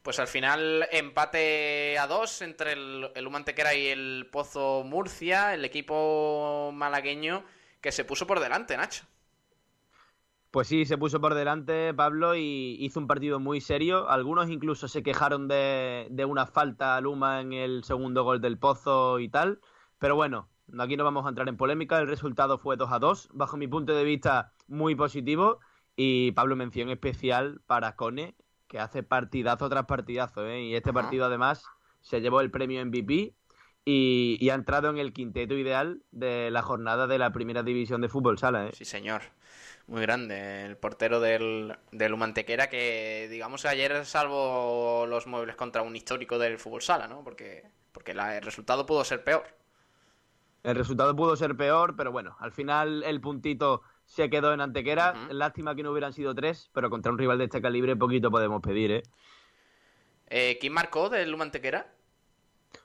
Pues 0.04 0.20
al 0.20 0.28
final 0.28 0.86
empate 0.92 1.98
a 1.98 2.08
dos 2.08 2.42
entre 2.42 2.74
el, 2.74 3.10
el 3.16 3.26
Humantequera 3.26 3.74
y 3.74 3.88
el 3.88 4.28
Pozo 4.30 4.84
Murcia, 4.84 5.54
el 5.54 5.64
equipo 5.64 6.72
malagueño 6.74 7.46
que 7.80 7.94
se 7.94 8.04
puso 8.04 8.28
por 8.28 8.42
delante, 8.42 8.76
Nacho. 8.76 9.06
Pues 10.54 10.68
sí, 10.68 10.86
se 10.86 11.00
puso 11.00 11.20
por 11.20 11.34
delante 11.34 11.96
Pablo 11.96 12.36
y 12.36 12.78
hizo 12.80 13.00
un 13.00 13.08
partido 13.08 13.40
muy 13.40 13.60
serio. 13.60 14.08
Algunos 14.08 14.52
incluso 14.52 14.88
se 14.88 15.02
quejaron 15.02 15.48
de, 15.48 16.06
de 16.12 16.26
una 16.26 16.46
falta 16.46 16.96
a 16.96 17.02
Luma 17.02 17.42
en 17.42 17.54
el 17.54 17.84
segundo 17.84 18.24
gol 18.24 18.40
del 18.40 18.60
Pozo 18.60 19.18
y 19.18 19.30
tal. 19.30 19.62
Pero 19.98 20.16
bueno, 20.16 20.50
aquí 20.78 20.96
no 20.96 21.04
vamos 21.04 21.26
a 21.26 21.30
entrar 21.30 21.50
en 21.50 21.58
polémica. 21.58 21.98
El 21.98 22.08
resultado 22.08 22.60
fue 22.60 22.78
2 22.78 22.92
a 22.92 23.00
2. 23.00 23.30
Bajo 23.34 23.58
mi 23.58 23.68
punto 23.68 23.96
de 23.96 24.04
vista, 24.04 24.54
muy 24.68 24.94
positivo. 24.94 25.60
Y 25.96 26.34
Pablo, 26.34 26.56
mención 26.56 26.92
especial 26.92 27.62
para 27.66 27.96
Cone, 27.96 28.36
que 28.68 28.78
hace 28.78 29.02
partidazo 29.02 29.68
tras 29.70 29.88
partidazo. 29.88 30.46
¿eh? 30.46 30.66
Y 30.66 30.76
este 30.76 30.92
Ajá. 30.92 31.02
partido, 31.02 31.26
además, 31.26 31.66
se 32.02 32.22
llevó 32.22 32.42
el 32.42 32.52
premio 32.52 32.86
MVP 32.86 33.34
y, 33.86 34.38
y 34.40 34.50
ha 34.52 34.54
entrado 34.54 34.92
en 34.92 35.00
el 35.00 35.14
quinteto 35.14 35.56
ideal 35.56 36.04
de 36.12 36.52
la 36.52 36.62
jornada 36.62 37.08
de 37.08 37.18
la 37.18 37.32
primera 37.32 37.64
división 37.64 38.02
de 38.02 38.10
fútbol 38.10 38.38
sala. 38.38 38.68
¿eh? 38.68 38.72
Sí, 38.74 38.86
señor. 38.86 39.24
Muy 39.88 40.02
grande. 40.02 40.66
El 40.66 40.78
portero 40.78 41.20
del, 41.20 41.76
del 41.92 42.14
Humantequera 42.14 42.70
que, 42.70 43.28
digamos, 43.30 43.66
ayer 43.66 44.06
salvó 44.06 45.06
los 45.08 45.28
muebles 45.28 45.56
contra 45.56 45.82
un 45.82 45.96
histórico 45.96 46.40
del 46.40 46.58
fútbol 46.58 46.82
sala, 46.82 47.08
¿no? 47.08 47.24
Porque, 47.24 47.64
porque 47.92 48.14
la- 48.14 48.38
el 48.38 48.44
resultado 48.44 48.86
pudo 48.86 49.04
ser 49.04 49.24
peor. 49.24 49.44
El 50.64 50.76
resultado 50.78 51.14
pudo 51.16 51.36
ser 51.36 51.58
peor, 51.58 51.96
pero 51.98 52.14
bueno, 52.14 52.38
al 52.40 52.54
final 52.54 53.04
el 53.04 53.20
puntito 53.20 53.82
se 54.06 54.30
quedó 54.30 54.54
en 54.54 54.62
Antequera. 54.62 55.14
Lástima 55.30 55.76
que 55.76 55.84
no 55.84 55.92
hubieran 55.92 56.14
sido 56.14 56.34
tres, 56.34 56.70
pero 56.74 56.90
contra 56.90 57.12
un 57.12 57.18
rival 57.18 57.38
de 57.38 57.44
este 57.46 57.62
calibre 57.62 57.98
poquito 57.98 58.32
podemos 58.32 58.62
pedir, 58.62 58.92
¿eh? 58.92 59.04
Eh, 60.30 60.58
¿Quién 60.62 60.72
marcó 60.72 61.10
del 61.10 61.34
Humantequera? 61.34 61.94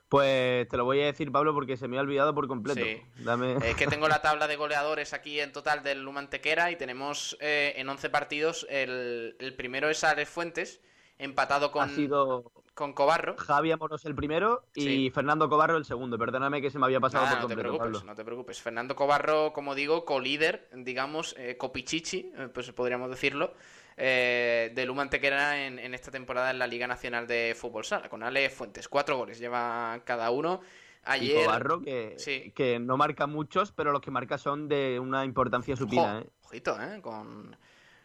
Pues 0.09 0.67
te 0.67 0.75
lo 0.75 0.85
voy 0.85 1.01
a 1.01 1.05
decir, 1.05 1.31
Pablo, 1.31 1.53
porque 1.53 1.77
se 1.77 1.87
me 1.87 1.97
ha 1.97 2.01
olvidado 2.01 2.33
por 2.33 2.47
completo. 2.47 2.81
Sí. 2.83 3.01
Dame... 3.23 3.57
Es 3.63 3.75
que 3.75 3.85
tengo 3.87 4.07
la 4.07 4.21
tabla 4.23 4.47
de 4.47 4.55
goleadores 4.55 5.13
aquí 5.13 5.39
en 5.39 5.51
total 5.51 5.83
del 5.83 6.05
Humantequera 6.07 6.71
y 6.71 6.75
tenemos 6.75 7.37
eh, 7.39 7.73
en 7.77 7.87
11 7.87 8.09
partidos 8.09 8.65
el, 8.69 9.35
el 9.39 9.53
primero 9.55 9.87
es 9.89 10.03
Alex 10.03 10.29
Fuentes, 10.29 10.81
empatado 11.19 11.71
con, 11.71 11.83
Ha 11.83 11.93
sido 11.93 12.51
con 12.73 12.93
Cobarro. 12.93 13.35
Javi 13.37 13.71
Amoros 13.71 14.03
el 14.05 14.15
primero 14.15 14.63
y 14.73 14.81
Sí. 14.83 15.11
Fernando 15.11 15.47
Cobarro 15.47 15.77
el 15.77 15.85
segundo. 15.85 16.17
Perdóname 16.17 16.59
que 16.61 16.71
se 16.71 16.79
me 16.79 16.85
había 16.85 16.99
pasado 16.99 17.25
Nada, 17.25 17.35
por 17.35 17.43
no 17.43 17.47
te 17.49 17.53
completo, 17.53 17.69
preocupes, 17.77 17.99
Pablo. 17.99 18.11
no 18.11 18.15
te 18.15 18.25
preocupes. 18.25 18.61
Fernando 18.61 18.95
Cobarro, 18.95 19.53
como 19.53 19.75
digo, 19.75 20.05
co-líder, 20.05 20.69
digamos, 20.73 21.35
eh, 21.37 21.55
copichichi, 21.55 22.31
eh, 22.35 22.47
pues 22.51 22.71
podríamos 22.71 23.11
decirlo, 23.11 23.53
eh, 23.99 24.71
del 24.73 24.89
Humantequera 24.89 25.65
en, 25.65 25.77
en 25.77 25.93
esta 25.93 26.09
temporada 26.09 26.49
en 26.49 26.57
la 26.57 26.65
Liga 26.65 26.87
Nacional 26.87 27.27
de 27.27 27.55
Fútbol 27.55 27.85
Sala, 27.85 28.09
con 28.09 28.23
Ale 28.23 28.49
Fuentes. 28.49 28.87
Cuatro 28.87 29.17
goles 29.17 29.37
lleva 29.37 30.01
cada 30.05 30.31
uno. 30.31 30.61
Y 30.63 31.11
Ayer... 31.11 31.45
Cobarro, 31.45 31.81
que, 31.81 32.51
que 32.55 32.79
no 32.79 32.97
marca 32.97 33.27
muchos, 33.27 33.71
pero 33.71 33.91
los 33.91 34.01
que 34.01 34.11
marca 34.11 34.37
son 34.37 34.67
de 34.67 34.99
una 34.99 35.23
importancia 35.25 35.75
supina, 35.75 36.19
¿eh? 36.19 36.29
Ojito, 36.43 36.81
¿eh? 36.81 37.01
Con, 37.01 37.55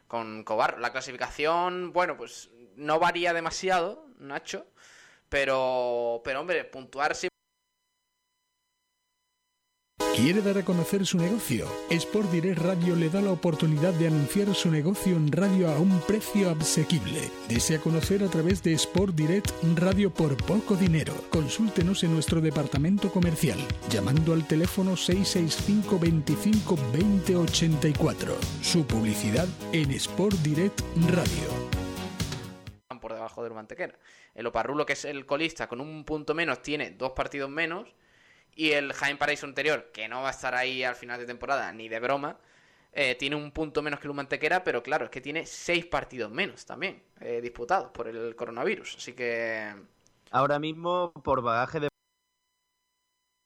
con 0.06 0.44
Cobarro. 0.44 0.78
La 0.78 0.92
clasificación, 0.92 1.92
bueno, 1.92 2.16
pues 2.16 2.50
no 2.76 2.98
varía 2.98 3.32
demasiado, 3.32 4.06
Nacho. 4.18 4.66
Pero, 5.28 6.20
pero 6.24 6.40
hombre, 6.40 6.64
puntuar 6.64 7.14
siempre. 7.14 7.33
¿Quiere 10.14 10.42
dar 10.42 10.56
a 10.58 10.64
conocer 10.64 11.04
su 11.04 11.18
negocio? 11.18 11.66
Sport 11.90 12.30
Direct 12.30 12.60
Radio 12.60 12.94
le 12.94 13.10
da 13.10 13.20
la 13.20 13.32
oportunidad 13.32 13.92
de 13.94 14.06
anunciar 14.06 14.54
su 14.54 14.70
negocio 14.70 15.16
en 15.16 15.32
radio 15.32 15.68
a 15.68 15.80
un 15.80 16.00
precio 16.02 16.50
asequible. 16.50 17.20
Desea 17.48 17.80
conocer 17.80 18.22
a 18.22 18.28
través 18.28 18.62
de 18.62 18.74
Sport 18.74 19.16
Direct 19.16 19.50
Radio 19.74 20.14
por 20.14 20.36
poco 20.36 20.76
dinero. 20.76 21.12
Consúltenos 21.30 22.04
en 22.04 22.14
nuestro 22.14 22.40
departamento 22.40 23.10
comercial 23.10 23.58
llamando 23.90 24.32
al 24.32 24.46
teléfono 24.46 24.96
665 24.96 25.98
25 25.98 26.78
20 26.92 27.36
84. 27.36 28.36
Su 28.62 28.86
publicidad 28.86 29.48
en 29.72 29.90
Sport 29.90 30.36
Direct 30.36 30.80
Radio. 31.10 31.74
por 33.00 33.12
debajo 33.12 33.42
del 33.42 33.52
Mantequera. 33.52 33.98
El 34.32 34.46
Oparrulo, 34.46 34.86
que 34.86 34.92
es 34.92 35.04
el 35.04 35.26
colista, 35.26 35.66
con 35.66 35.80
un 35.80 36.04
punto 36.04 36.34
menos, 36.34 36.62
tiene 36.62 36.92
dos 36.92 37.10
partidos 37.10 37.50
menos. 37.50 37.92
Y 38.56 38.70
el 38.70 38.92
Jaén 38.92 39.18
Paraíso 39.18 39.46
Anterior, 39.46 39.90
que 39.92 40.08
no 40.08 40.22
va 40.22 40.28
a 40.28 40.32
estar 40.32 40.54
ahí 40.54 40.84
al 40.84 40.94
final 40.94 41.18
de 41.18 41.26
temporada 41.26 41.72
ni 41.72 41.88
de 41.88 42.00
broma, 42.00 42.38
eh, 42.92 43.16
tiene 43.16 43.34
un 43.34 43.50
punto 43.50 43.82
menos 43.82 43.98
que 43.98 44.06
el 44.06 44.14
Mantequera, 44.14 44.62
pero 44.62 44.82
claro, 44.82 45.06
es 45.06 45.10
que 45.10 45.20
tiene 45.20 45.46
seis 45.46 45.84
partidos 45.84 46.30
menos 46.30 46.64
también 46.64 47.02
eh, 47.20 47.40
disputados 47.40 47.90
por 47.90 48.06
el 48.06 48.36
coronavirus. 48.36 48.96
Así 48.96 49.14
que. 49.14 49.74
Ahora 50.30 50.58
mismo, 50.58 51.12
por 51.24 51.42
bagaje 51.42 51.80
de 51.80 51.88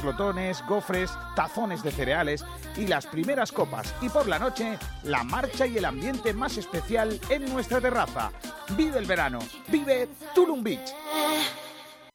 glotones, 0.00 0.64
gofres, 0.68 1.12
tazones 1.36 1.82
de 1.82 1.90
cereales 1.90 2.44
y 2.76 2.86
las 2.86 3.06
primeras 3.06 3.50
copas. 3.52 3.92
Y 4.00 4.08
por 4.08 4.28
la 4.28 4.38
noche, 4.38 4.78
la 5.02 5.24
marcha 5.24 5.66
y 5.66 5.76
el 5.76 5.84
ambiente 5.84 6.32
más 6.32 6.56
especial 6.56 7.18
en 7.28 7.52
nuestra 7.52 7.80
terraza. 7.80 8.30
Vive 8.76 8.98
el 8.98 9.06
verano. 9.06 9.40
Vive 9.68 10.08
Tulum 10.34 10.62
Beach. 10.62 10.94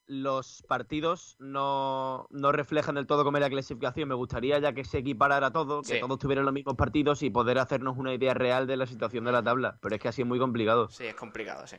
los 0.09 0.63
partidos 0.69 1.36
no, 1.39 2.28
no 2.30 2.53
reflejan 2.53 2.95
del 2.95 3.05
todo 3.07 3.25
cómo 3.25 3.38
es 3.38 3.41
la 3.41 3.49
clasificación. 3.49 4.07
Me 4.07 4.15
gustaría 4.15 4.57
ya 4.57 4.71
que 4.71 4.86
se 4.86 4.99
equiparara 4.99 5.51
todo, 5.51 5.82
que 5.82 5.95
Sí. 5.95 5.99
todos 5.99 6.17
tuvieran 6.17 6.45
los 6.45 6.53
mismos 6.53 6.75
partidos 6.75 7.21
y 7.23 7.30
poder 7.30 7.59
hacernos 7.59 7.97
una 7.97 8.13
idea 8.13 8.34
real 8.34 8.67
de 8.67 8.78
la 8.78 8.86
situación 8.86 9.25
de 9.25 9.34
la 9.34 9.43
tabla. 9.43 9.78
Pero 9.82 9.95
es 9.95 10.01
que 10.01 10.07
así 10.07 10.21
es 10.21 10.28
muy 10.28 10.39
complicado. 10.39 10.88
Sí, 10.89 11.03
es 11.05 11.15
complicado, 11.15 11.67
sí. 11.67 11.75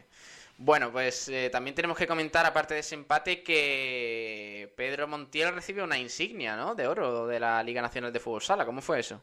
Bueno, 0.61 0.91
pues 0.91 1.29
eh, 1.29 1.51
también 1.51 1.77
tenemos 1.77 1.97
que 1.97 2.09
comentar, 2.09 2.45
aparte 2.45 2.75
de 2.75 2.81
ese 2.81 2.97
empate, 2.97 3.45
que 3.45 4.75
Pedro 4.77 5.07
Montiel 5.07 5.55
recibe 5.55 5.85
una 5.85 5.99
insignia, 5.99 6.57
¿no? 6.57 6.75
De 6.75 6.89
oro 6.89 7.29
de 7.29 7.39
la 7.39 7.63
Liga 7.63 7.81
Nacional 7.81 8.13
de 8.13 8.19
Fútbol 8.19 8.43
Sala. 8.43 8.67
¿Cómo 8.67 8.81
fue 8.81 8.99
eso? 8.99 9.23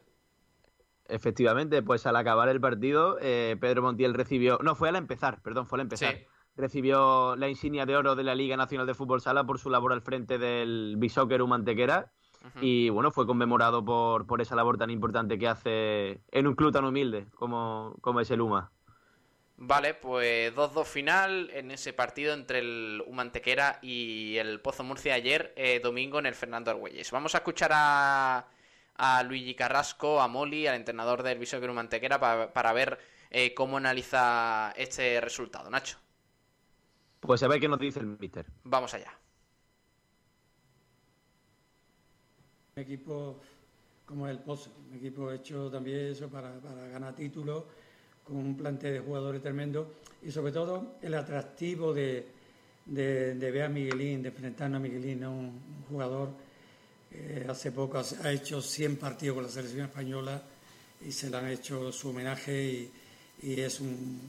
Efectivamente, 1.08 1.82
pues 1.82 2.06
al 2.06 2.16
acabar 2.16 2.48
el 2.48 2.58
partido, 2.58 3.18
eh, 3.20 3.54
Pedro 3.60 3.82
Montiel 3.82 4.14
recibió. 4.14 4.58
No, 4.62 4.74
fue 4.74 4.88
al 4.88 4.96
empezar, 4.96 5.42
perdón, 5.42 5.66
fue 5.66 5.76
al 5.76 5.82
empezar. 5.82 6.14
Sí. 6.14 6.24
Recibió 6.56 7.36
la 7.36 7.50
insignia 7.50 7.84
de 7.84 7.96
oro 7.96 8.16
de 8.16 8.24
la 8.24 8.34
Liga 8.34 8.56
Nacional 8.56 8.86
de 8.86 8.94
Fútbol 8.94 9.20
Sala 9.20 9.44
por 9.44 9.58
su 9.58 9.68
labor 9.68 9.92
al 9.92 10.00
frente 10.00 10.38
del 10.38 10.94
Bishoker 10.96 11.44
Mantequera. 11.44 12.12
Y 12.60 12.90
bueno, 12.90 13.10
fue 13.10 13.26
conmemorado 13.26 13.84
por, 13.84 14.26
por 14.26 14.40
esa 14.40 14.54
labor 14.54 14.78
tan 14.78 14.88
importante 14.88 15.36
que 15.36 15.48
hace 15.48 16.20
en 16.30 16.46
un 16.46 16.54
club 16.54 16.72
tan 16.72 16.84
humilde 16.84 17.26
como, 17.34 17.96
como 18.00 18.20
es 18.20 18.30
el 18.30 18.40
UMA. 18.40 18.70
Vale, 19.58 19.94
pues 19.94 20.54
2-2 20.54 20.86
final 20.86 21.50
en 21.54 21.70
ese 21.70 21.92
partido 21.94 22.34
entre 22.34 22.58
el 22.58 23.02
Humantequera 23.06 23.78
y 23.82 24.36
el 24.36 24.60
Pozo 24.60 24.84
Murcia 24.84 25.14
ayer, 25.14 25.54
eh, 25.56 25.80
domingo, 25.82 26.18
en 26.18 26.26
el 26.26 26.34
Fernando 26.34 26.70
Argüelles. 26.70 27.10
Vamos 27.10 27.34
a 27.34 27.38
escuchar 27.38 27.70
a, 27.72 28.48
a 28.96 29.22
Luigi 29.22 29.54
Carrasco, 29.54 30.20
a 30.20 30.28
Moli, 30.28 30.66
al 30.66 30.76
entrenador 30.76 31.22
del 31.22 31.38
Bishoker 31.38 31.70
Humantequera, 31.70 32.20
pa- 32.20 32.52
para 32.52 32.72
ver 32.74 32.98
eh, 33.30 33.54
cómo 33.54 33.78
analiza 33.78 34.72
este 34.76 35.20
resultado. 35.22 35.70
Nacho, 35.70 35.98
Pues 37.20 37.42
a 37.42 37.48
ver 37.48 37.60
qué 37.60 37.68
nos 37.68 37.78
dice 37.78 38.00
el 38.00 38.06
míster. 38.06 38.46
vamos 38.64 38.94
allá. 38.94 39.18
Un 42.76 42.82
equipo 42.82 43.40
como 44.04 44.28
el 44.28 44.38
Pozo, 44.40 44.70
un 44.90 44.94
equipo 44.96 45.32
hecho 45.32 45.70
también 45.70 46.12
eso 46.12 46.28
para, 46.28 46.60
para 46.60 46.86
ganar 46.88 47.14
títulos, 47.14 47.64
con 48.26 48.36
un 48.36 48.56
plantel 48.56 48.94
de 48.94 49.00
jugadores 49.00 49.42
tremendo 49.42 49.94
y 50.22 50.30
sobre 50.30 50.52
todo 50.52 50.96
el 51.02 51.14
atractivo 51.14 51.94
de, 51.94 52.26
de, 52.84 53.34
de 53.34 53.50
ver 53.50 53.62
a 53.62 53.68
Miguelín, 53.68 54.22
de 54.22 54.28
enfrentarnos 54.28 54.78
a 54.78 54.82
Miguelín, 54.82 55.20
¿no? 55.20 55.32
un, 55.32 55.76
jugador 55.88 56.30
que 57.08 57.46
hace 57.48 57.70
poco 57.70 57.98
ha 57.98 58.32
hecho 58.32 58.60
100 58.60 58.96
partidos 58.96 59.36
con 59.36 59.44
la 59.44 59.50
selección 59.50 59.86
española 59.86 60.42
y 61.06 61.12
se 61.12 61.30
le 61.30 61.36
han 61.36 61.48
hecho 61.48 61.92
su 61.92 62.08
homenaje 62.08 62.64
y, 62.64 62.90
y 63.42 63.60
es 63.60 63.80
un, 63.80 64.20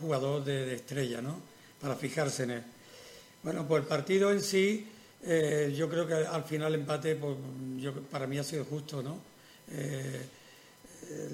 jugador 0.00 0.44
de, 0.44 0.74
estrella, 0.74 1.20
¿no? 1.20 1.40
Para 1.80 1.96
fijarse 1.96 2.44
en 2.44 2.50
él. 2.52 2.62
Bueno, 3.42 3.66
pues 3.66 3.82
el 3.82 3.88
partido 3.88 4.30
en 4.30 4.40
sí 4.40 4.86
Eh, 5.22 5.74
yo 5.76 5.88
creo 5.88 6.06
que 6.06 6.14
al 6.14 6.44
final 6.44 6.74
empate, 6.74 7.16
pues, 7.16 7.36
yo, 7.76 7.92
para 8.02 8.26
mí 8.26 8.38
ha 8.38 8.44
sido 8.44 8.64
justo, 8.64 9.02
¿no? 9.02 9.18
Eh, 9.70 10.22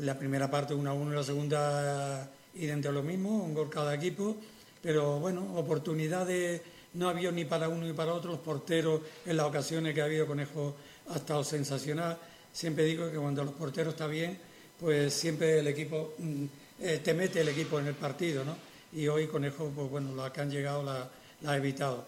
la 0.01 0.19
primera 0.19 0.51
parte 0.51 0.75
1 0.75 0.91
a 0.91 0.93
1 0.93 1.13
y 1.13 1.17
la 1.17 1.23
segunda 1.23 2.31
idéntico 2.55 2.91
a 2.91 2.93
lo 2.93 3.03
mismo, 3.03 3.45
un 3.45 3.55
gol 3.55 3.69
cada 3.69 3.95
equipo, 3.95 4.37
pero 4.83 5.19
bueno, 5.19 5.57
oportunidades 5.57 6.61
no 6.95 7.09
ha 7.09 7.11
habido 7.11 7.33
ni 7.33 7.45
para 7.45 7.69
uno 7.69 7.87
ni 7.87 7.93
para 7.93 8.15
otro, 8.15 8.33
los 8.33 8.41
porteros 8.41 9.01
en 9.27 9.37
las 9.37 9.47
ocasiones 9.47 9.95
que 9.95 10.03
ha 10.03 10.05
habido 10.05 10.27
Conejo 10.27 10.77
ha 11.09 11.17
estado 11.17 11.43
sensacional, 11.43 12.17
siempre 12.53 12.85
digo 12.85 13.11
que 13.11 13.17
cuando 13.17 13.45
los 13.45 13.55
porteros 13.55 13.95
están 13.95 14.11
bien, 14.11 14.39
pues 14.79 15.13
siempre 15.13 15.59
el 15.59 15.67
equipo 15.67 16.15
mm, 16.19 16.45
eh, 16.81 17.01
te 17.03 17.15
mete 17.15 17.41
el 17.41 17.49
equipo 17.49 17.79
en 17.79 17.89
el 17.89 17.95
partido, 17.95 18.45
¿no? 18.45 18.57
Y 18.93 19.09
hoy 19.09 19.27
Conejo, 19.27 19.73
pues 19.75 19.91
bueno, 19.91 20.15
la 20.15 20.33
que 20.33 20.41
han 20.41 20.51
llegado 20.51 20.83
la 20.85 21.11
ha 21.45 21.57
evitado. 21.57 22.07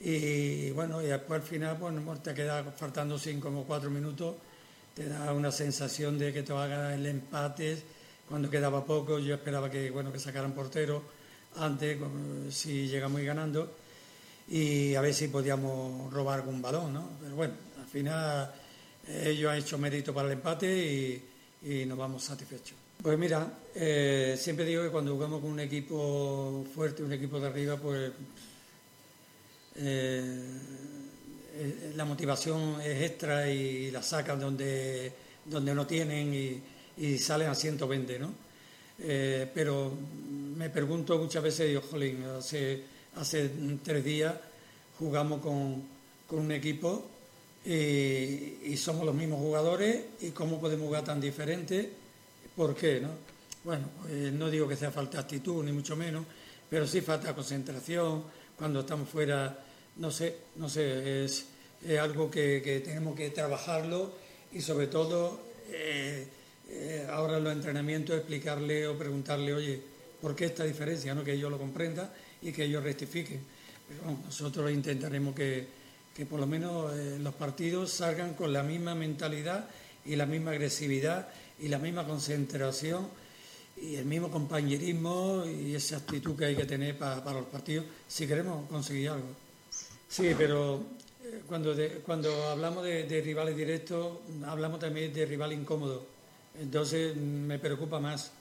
Y 0.00 0.70
bueno, 0.72 1.02
y 1.02 1.06
después 1.06 1.40
al 1.40 1.46
final, 1.46 1.78
pues 1.78 2.22
te 2.22 2.34
queda 2.34 2.62
faltando 2.64 3.18
cinco 3.18 3.48
o 3.48 3.64
cuatro 3.64 3.90
minutos, 3.90 4.34
te 4.96 5.06
da 5.10 5.30
una 5.34 5.52
sensación 5.52 6.18
de 6.18 6.32
que 6.32 6.42
te 6.42 6.54
haga 6.54 6.94
el 6.94 7.04
empate 7.04 7.76
cuando 8.26 8.48
quedaba 8.48 8.82
poco. 8.82 9.18
Yo 9.18 9.34
esperaba 9.34 9.70
que, 9.70 9.90
bueno, 9.90 10.10
que 10.10 10.18
sacaran 10.18 10.54
portero 10.54 11.02
antes, 11.56 11.98
si 12.50 12.88
llegamos 12.88 13.20
ganando, 13.20 13.76
y 14.48 14.94
a 14.94 15.02
ver 15.02 15.12
si 15.12 15.28
podíamos 15.28 16.10
robar 16.10 16.40
algún 16.40 16.62
balón, 16.62 16.94
¿no? 16.94 17.10
Pero 17.20 17.36
bueno, 17.36 17.52
al 17.78 17.86
final 17.86 18.50
ellos 19.06 19.52
han 19.52 19.58
hecho 19.58 19.76
mérito 19.76 20.14
para 20.14 20.28
el 20.28 20.34
empate 20.34 21.22
y, 21.62 21.84
nos 21.84 21.98
vamos 21.98 22.22
satisfechos. 22.22 22.78
Pues 23.02 23.18
mira, 23.18 23.52
eh, 23.74 24.34
siempre 24.38 24.64
digo 24.64 24.82
que 24.82 24.88
cuando 24.90 25.12
jugamos 25.12 25.42
con 25.42 25.50
un 25.50 25.60
equipo 25.60 26.64
fuerte, 26.74 27.02
un 27.02 27.12
equipo 27.12 27.38
de 27.38 27.46
arriba, 27.46 27.76
pues 27.76 28.12
eh, 29.76 30.95
eh, 31.58 31.92
la 31.96 32.04
motivación 32.04 32.80
es 32.80 33.02
extra 33.02 33.50
y 33.50 33.90
la 33.90 34.02
sacan 34.02 34.38
donde, 34.38 35.12
donde 35.44 35.74
no 35.74 35.86
tienen 35.86 36.34
y, 36.98 37.18
salen 37.18 37.48
a 37.48 37.54
120, 37.54 38.18
¿no? 38.18 38.32
pero 39.52 39.92
me 40.56 40.70
pregunto 40.70 41.18
muchas 41.18 41.42
veces, 41.42 41.68
digo, 41.68 41.82
jolín, 41.82 42.24
hace, 42.24 42.82
hace 43.16 43.50
tres 43.84 44.02
días 44.02 44.34
jugamos 44.98 45.42
con, 45.42 45.82
con 46.26 46.38
un 46.38 46.52
equipo 46.52 47.04
y, 47.66 48.76
somos 48.76 49.04
los 49.04 49.14
mismos 49.14 49.40
jugadores 49.40 50.04
y 50.20 50.30
cómo 50.30 50.60
podemos 50.60 50.86
jugar 50.86 51.04
tan 51.04 51.20
diferente, 51.20 51.92
¿por 52.54 52.74
qué? 52.74 53.00
No? 53.00 53.10
Bueno, 53.64 53.88
no 54.32 54.48
digo 54.48 54.68
que 54.68 54.76
sea 54.76 54.90
falta 54.90 55.20
actitud, 55.20 55.64
ni 55.64 55.72
mucho 55.72 55.96
menos, 55.96 56.24
pero 56.70 56.86
sí 56.86 57.00
falta 57.00 57.34
concentración, 57.34 58.24
cuando 58.56 58.80
estamos 58.80 59.08
fuera, 59.08 59.65
no 59.96 60.10
sé, 60.10 60.36
no 60.56 60.68
sé, 60.68 61.24
es, 61.24 61.46
algo 62.00 62.30
que, 62.30 62.82
tenemos 62.84 63.14
que 63.14 63.30
trabajarlo 63.30 64.12
y 64.52 64.60
sobre 64.60 64.88
todo 64.88 65.40
eh, 65.70 66.26
eh, 66.68 67.06
ahora 67.10 67.38
en 67.38 67.44
los 67.44 67.52
entrenamientos 67.52 68.16
explicarle 68.16 68.86
o 68.88 68.98
preguntarle, 68.98 69.54
oye, 69.54 69.80
¿por 70.20 70.34
qué 70.34 70.46
esta 70.46 70.64
diferencia? 70.64 71.14
¿no? 71.14 71.22
Que 71.22 71.34
ellos 71.34 71.50
lo 71.50 71.58
comprendan 71.58 72.10
y 72.42 72.52
que 72.52 72.64
ellos 72.64 72.82
rectifiquen. 72.82 73.40
Pero 73.88 74.18
nosotros 74.24 74.70
intentaremos 74.72 75.34
que, 75.34 75.66
que 76.14 76.26
por 76.26 76.40
lo 76.40 76.46
menos 76.46 76.92
eh, 76.96 77.18
los 77.20 77.34
partidos 77.34 77.92
salgan 77.92 78.34
con 78.34 78.52
la 78.52 78.62
misma 78.62 78.94
mentalidad 78.94 79.68
y 80.04 80.16
la 80.16 80.26
misma 80.26 80.52
agresividad 80.52 81.28
y 81.60 81.68
la 81.68 81.78
misma 81.78 82.06
concentración 82.06 83.08
y 83.76 83.96
el 83.96 84.06
mismo 84.06 84.30
compañerismo 84.30 85.44
y 85.44 85.74
esa 85.74 85.98
actitud 85.98 86.36
que 86.36 86.46
hay 86.46 86.56
que 86.56 86.64
tener 86.64 86.96
para, 86.98 87.32
los 87.32 87.46
partidos 87.46 87.84
si 88.08 88.26
queremos 88.26 88.68
conseguir 88.68 89.10
algo. 89.10 89.45
Sí, 90.08 90.34
pero 90.36 90.80
eh, 91.24 91.42
cuando, 91.46 91.74
cuando 92.04 92.48
hablamos 92.48 92.84
de, 92.84 93.20
rivales 93.24 93.56
directos, 93.56 94.18
hablamos 94.46 94.80
también 94.80 95.12
de 95.12 95.26
rival 95.26 95.52
incómodo. 95.52 96.06
Entonces 96.60 97.16
me 97.16 97.58
preocupa 97.58 98.00
más. 98.00 98.32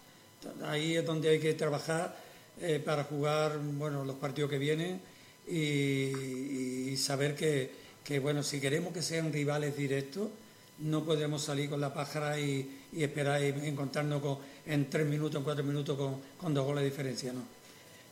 Ahí 0.64 0.96
es 0.96 1.06
donde 1.06 1.30
hay 1.30 1.40
que 1.40 1.54
trabajar 1.54 2.16
eh, 2.62 2.82
para 2.84 3.04
jugar 3.04 3.58
bueno, 3.60 4.06
los 4.06 4.16
partidos 4.18 4.50
que 4.50 4.60
vienen 4.60 5.02
y, 5.48 6.96
saber 6.98 7.36
que, 7.36 8.20
bueno, 8.20 8.42
si 8.44 8.62
queremos 8.62 8.94
que 8.94 9.02
sean 9.02 9.34
rivales 9.34 9.76
directos, 9.76 10.30
no 10.80 11.04
podemos 11.04 11.44
salir 11.44 11.70
con 11.70 11.82
la 11.82 11.94
pájara 11.94 12.40
y, 12.40 12.82
esperar 12.96 13.42
encontrarnos 13.42 14.38
en 14.66 14.90
tres 14.90 15.06
minutos, 15.06 15.40
en 15.40 15.44
cuatro 15.44 15.64
minutos 15.64 15.98
con, 16.40 16.54
dos 16.54 16.66
goles 16.66 16.84
de 16.84 16.90
diferencia, 16.90 17.34
¿no? 17.34 17.42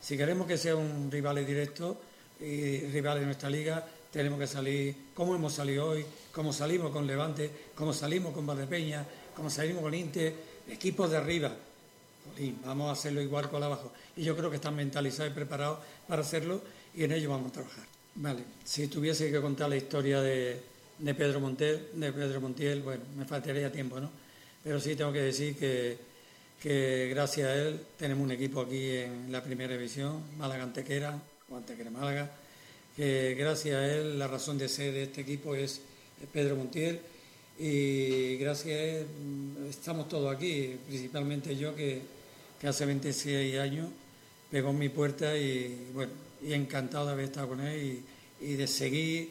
Si 0.00 0.18
queremos 0.18 0.46
que 0.46 0.58
sean 0.58 1.10
rivales 1.10 1.46
directos 1.46 1.96
y 2.44 2.80
rivales 2.90 3.20
de 3.20 3.26
nuestra 3.26 3.50
liga, 3.50 3.84
tenemos 4.12 4.38
que 4.38 4.46
salir 4.46 4.94
como 5.14 5.34
hemos 5.34 5.52
salido 5.52 5.88
hoy, 5.88 6.04
como 6.30 6.52
salimos 6.52 6.92
con 6.92 7.06
Levante, 7.06 7.50
como 7.74 7.92
salimos 7.92 8.32
con 8.32 8.46
Valdepeña, 8.46 9.04
como 9.34 9.50
salimos 9.50 9.82
con 9.82 9.94
Inter, 9.94 10.32
equipos 10.68 11.10
de 11.10 11.16
arriba. 11.16 11.52
vamos 12.64 12.88
a 12.88 12.92
hacerlo 12.92 13.20
igual 13.20 13.50
con 13.50 13.62
abajo. 13.62 13.92
Y 14.16 14.22
yo 14.22 14.36
creo 14.36 14.50
que 14.50 14.56
están 14.56 14.76
mentalizados 14.76 15.32
y 15.32 15.34
preparados 15.34 15.78
para 16.06 16.22
hacerlo 16.22 16.60
y 16.94 17.04
en 17.04 17.12
ello 17.12 17.30
vamos 17.30 17.50
a 17.50 17.54
trabajar. 17.54 17.84
Vale, 18.16 18.44
si 18.62 18.86
tuviese 18.86 19.30
que 19.30 19.40
contar 19.40 19.68
la 19.68 19.76
historia 19.76 20.20
de, 20.20 20.60
Pedro 21.16 21.40
Montiel, 21.40 21.88
de 21.94 22.12
Pedro 22.12 22.40
Montiel, 22.40 22.82
bueno, 22.82 23.02
me 23.16 23.24
faltaría 23.24 23.72
tiempo, 23.72 23.98
¿no? 23.98 24.10
Pero 24.62 24.78
sí 24.78 24.94
tengo 24.94 25.12
que 25.12 25.22
decir 25.22 25.56
que, 25.56 25.98
que 26.62 27.08
gracias 27.10 27.48
a 27.48 27.54
él 27.54 27.80
tenemos 27.98 28.22
un 28.22 28.30
equipo 28.30 28.60
aquí 28.60 28.90
en 28.90 29.32
la 29.32 29.42
primera 29.42 29.72
división, 29.72 30.22
Málaga 30.38 30.62
Gracias 32.96 33.76
a 33.76 33.86
él 33.86 34.18
la 34.18 34.28
razón 34.28 34.56
de 34.56 34.68
ser 34.68 34.92
de 34.92 35.02
este 35.04 35.20
equipo 35.20 35.54
es 35.54 35.80
Pedro 36.32 36.56
Montiel 36.56 37.00
y 37.58 38.36
gracias 38.36 38.76
a 38.76 38.82
él 38.82 39.06
mm, 39.06 39.66
estamos 39.68 40.08
todos 40.08 40.34
aquí, 40.34 40.76
principalmente 40.86 41.56
yo 41.56 41.74
que, 41.74 42.02
hace 42.66 42.86
26 42.86 43.58
años 43.58 43.90
pegó 44.50 44.70
en 44.70 44.78
mi 44.78 44.88
puerta 44.88 45.36
y 45.36 45.90
bueno, 45.92 46.12
y 46.42 46.54
encantado 46.54 47.06
de 47.06 47.12
haber 47.12 47.24
estado 47.26 47.48
con 47.48 47.60
él 47.60 48.02
y, 48.40 48.54
de 48.54 48.66
seguir 48.66 49.30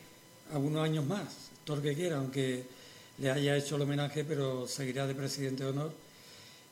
algunos 0.54 0.84
años 0.84 1.06
más, 1.06 1.50
todo 1.66 1.78
lo 1.78 1.84
que 1.84 1.96
quiera, 1.96 2.18
aunque 2.18 2.64
le 3.18 3.32
haya 3.32 3.58
hecho 3.58 3.76
el 3.76 3.84
homenaje, 3.84 4.24
pero 4.24 4.68
seguirá 4.68 5.08
de 5.08 5.16
presidente 5.16 5.64
de 5.64 5.70
honor. 5.70 5.94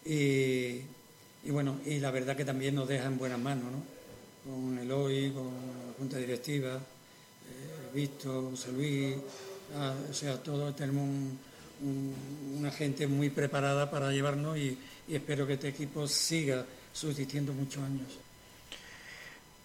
Y, 0.05 0.81
bueno, 1.49 1.79
y 1.85 1.99
la 1.99 2.11
verdad 2.11 2.35
que 2.35 2.45
también 2.45 2.75
nos 2.75 2.87
deja 2.87 3.05
en 3.05 3.17
buenas 3.17 3.39
manos, 3.39 3.71
¿no? 3.71 4.00
Con 4.43 4.79
el 4.79 4.91
hoy, 4.91 5.31
con 5.31 5.45
la 5.45 5.93
Junta 5.97 6.17
Directiva, 6.17 6.75
eh, 6.75 7.89
Víctor, 7.93 8.51
José 8.51 8.71
Luis, 8.71 9.15
ah, 9.75 9.93
o 10.09 10.13
sea, 10.13 10.41
todos 10.41 10.75
tenemos 10.75 11.07
una 12.57 12.71
gente 12.71 13.07
muy 13.07 13.29
preparada 13.29 13.89
para 13.89 14.11
llevarnos 14.11 14.57
y, 14.57 14.77
y 15.07 15.15
espero 15.15 15.47
que 15.47 15.53
este 15.53 15.69
equipo 15.69 16.07
siga 16.07 16.65
subsistiendo 16.93 17.53
muchos 17.53 17.83
años. 17.83 18.19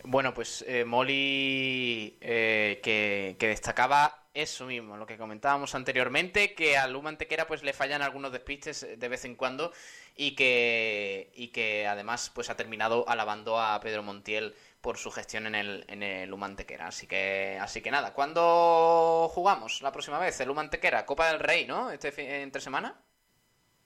Bueno, 0.08 0.32
pues 0.32 0.64
eh, 0.68 0.84
Molly 0.84 2.16
eh, 2.20 2.80
que, 2.80 3.36
destacaba 3.40 4.25
eso 4.36 4.66
mismo, 4.66 4.96
lo 4.96 5.06
que 5.06 5.16
comentábamos 5.16 5.74
anteriormente, 5.74 6.54
que 6.54 6.76
a 6.76 6.86
Luma 6.86 7.08
Antequera 7.08 7.46
pues 7.46 7.62
le 7.62 7.72
fallan 7.72 8.02
algunos 8.02 8.32
despistes 8.32 8.86
de 8.98 9.08
vez 9.08 9.24
en 9.24 9.34
cuando 9.34 9.72
y 10.14 10.34
que, 10.34 11.32
y 11.34 11.48
que 11.48 11.86
además 11.86 12.30
pues 12.34 12.50
ha 12.50 12.56
terminado 12.56 13.08
alabando 13.08 13.58
a 13.58 13.80
Pedro 13.80 14.02
Montiel 14.02 14.54
por 14.82 14.98
su 14.98 15.10
gestión 15.10 15.46
en 15.46 15.54
el, 15.54 15.84
en 15.88 16.02
el 16.02 16.28
Luma 16.28 16.46
Antequera. 16.46 16.88
Así 16.88 17.06
que, 17.06 17.58
así 17.60 17.80
que 17.80 17.90
nada, 17.90 18.12
¿cuándo 18.12 19.28
jugamos 19.32 19.80
la 19.80 19.90
próxima 19.90 20.18
vez? 20.18 20.38
El 20.40 20.48
Luma 20.48 20.60
Antequera, 20.60 21.06
Copa 21.06 21.28
del 21.28 21.40
Rey, 21.40 21.66
¿no? 21.66 21.90
Este 21.90 22.42
entre 22.42 22.60
semana. 22.60 23.00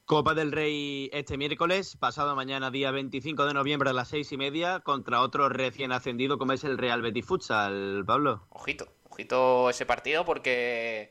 Copa 0.04 0.34
del 0.34 0.50
Rey 0.50 1.08
este 1.12 1.38
miércoles, 1.38 1.96
pasado 1.96 2.34
mañana, 2.34 2.72
día 2.72 2.90
25 2.90 3.46
de 3.46 3.54
noviembre 3.54 3.90
a 3.90 3.92
las 3.92 4.08
seis 4.08 4.32
y 4.32 4.36
media, 4.36 4.80
contra 4.80 5.20
otro 5.20 5.48
recién 5.48 5.92
ascendido 5.92 6.36
como 6.36 6.52
es 6.52 6.64
el 6.64 6.78
Real 6.78 7.00
Betis 7.00 7.24
Futsal, 7.24 8.02
Pablo. 8.04 8.44
Ojito, 8.48 8.92
ojito 9.20 9.70
ese 9.70 9.86
partido 9.86 10.24
porque 10.24 11.10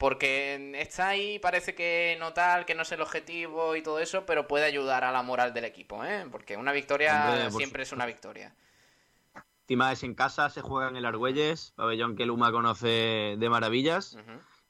porque 0.00 0.72
está 0.80 1.08
ahí, 1.08 1.38
parece 1.38 1.74
que 1.74 2.16
no 2.18 2.32
tal, 2.32 2.64
que 2.64 2.74
no 2.74 2.82
es 2.82 2.92
el 2.92 3.02
objetivo 3.02 3.76
y 3.76 3.82
todo 3.82 3.98
eso, 3.98 4.24
pero 4.24 4.48
puede 4.48 4.64
ayudar 4.64 5.04
a 5.04 5.12
la 5.12 5.22
moral 5.22 5.52
del 5.52 5.66
equipo, 5.66 6.02
¿eh? 6.02 6.26
Porque 6.32 6.56
una 6.56 6.72
victoria 6.72 7.50
siempre 7.50 7.82
es 7.82 7.92
una 7.92 8.06
victoria. 8.06 8.54
Encima 9.64 9.92
es 9.92 10.02
en 10.02 10.14
casa, 10.14 10.48
se 10.48 10.62
juega 10.62 10.88
en 10.88 10.96
el 10.96 11.04
Argüelles, 11.04 11.74
pabellón 11.76 12.16
que 12.16 12.24
Luma 12.24 12.50
conoce 12.50 13.36
de 13.38 13.48
maravillas. 13.50 14.16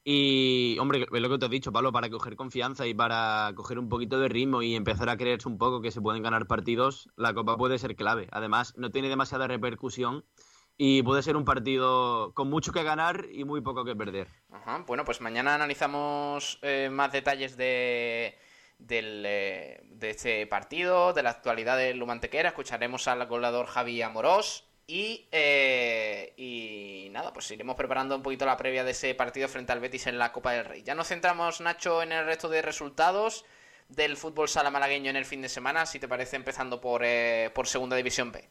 Y, 0.02 0.76
hombre, 0.80 1.06
es 1.12 1.22
lo 1.22 1.28
que 1.28 1.38
te 1.38 1.46
he 1.46 1.48
dicho, 1.48 1.70
Pablo, 1.70 1.92
para 1.92 2.10
coger 2.10 2.34
confianza 2.34 2.86
y 2.88 2.94
para 2.94 3.52
coger 3.54 3.78
un 3.78 3.88
poquito 3.88 4.18
de 4.18 4.28
ritmo 4.28 4.62
y 4.62 4.74
empezar 4.74 5.08
a 5.10 5.16
creerse 5.16 5.48
un 5.48 5.58
poco 5.58 5.80
que 5.80 5.92
se 5.92 6.00
pueden 6.00 6.24
ganar 6.24 6.48
partidos, 6.48 7.08
la 7.14 7.34
Copa 7.34 7.56
puede 7.56 7.78
ser 7.78 7.94
clave. 7.94 8.26
Además, 8.32 8.74
no 8.76 8.90
tiene 8.90 9.08
demasiada 9.08 9.46
repercusión 9.46 10.24
y 10.82 11.02
puede 11.02 11.22
ser 11.22 11.36
un 11.36 11.44
partido 11.44 12.32
con 12.32 12.48
mucho 12.48 12.72
que 12.72 12.82
ganar 12.82 13.26
y 13.30 13.44
muy 13.44 13.60
poco 13.60 13.84
que 13.84 13.94
perder. 13.94 14.28
Ajá, 14.50 14.82
bueno, 14.86 15.04
pues 15.04 15.20
mañana 15.20 15.54
analizamos 15.54 16.58
eh, 16.62 16.88
más 16.90 17.12
detalles 17.12 17.58
de, 17.58 18.38
del, 18.78 19.22
eh, 19.26 19.82
de 19.84 20.08
este 20.08 20.46
partido, 20.46 21.12
de 21.12 21.22
la 21.22 21.28
actualidad 21.28 21.76
del 21.76 21.98
Lumantequera. 21.98 22.48
Escucharemos 22.48 23.08
al 23.08 23.26
goleador 23.26 23.66
Javi 23.66 24.00
Amorós 24.00 24.64
Y, 24.86 25.28
eh, 25.32 26.32
y 26.38 27.10
nada, 27.10 27.34
pues 27.34 27.50
iremos 27.50 27.76
preparando 27.76 28.16
un 28.16 28.22
poquito 28.22 28.46
la 28.46 28.56
previa 28.56 28.82
de 28.82 28.92
ese 28.92 29.14
partido 29.14 29.48
frente 29.48 29.72
al 29.72 29.80
Betis 29.80 30.06
en 30.06 30.16
la 30.16 30.32
Copa 30.32 30.52
del 30.52 30.64
Rey. 30.64 30.82
Ya 30.82 30.94
nos 30.94 31.08
centramos, 31.08 31.60
Nacho, 31.60 32.02
en 32.02 32.12
el 32.12 32.24
resto 32.24 32.48
de 32.48 32.62
resultados 32.62 33.44
del 33.90 34.16
fútbol 34.16 34.48
sala 34.48 34.70
malagueño 34.70 35.10
en 35.10 35.16
el 35.16 35.26
fin 35.26 35.42
de 35.42 35.50
semana, 35.50 35.84
si 35.84 35.98
te 35.98 36.08
parece, 36.08 36.36
empezando 36.36 36.80
por, 36.80 37.02
eh, 37.04 37.50
por 37.54 37.66
Segunda 37.66 37.96
División 37.96 38.32
B. 38.32 38.48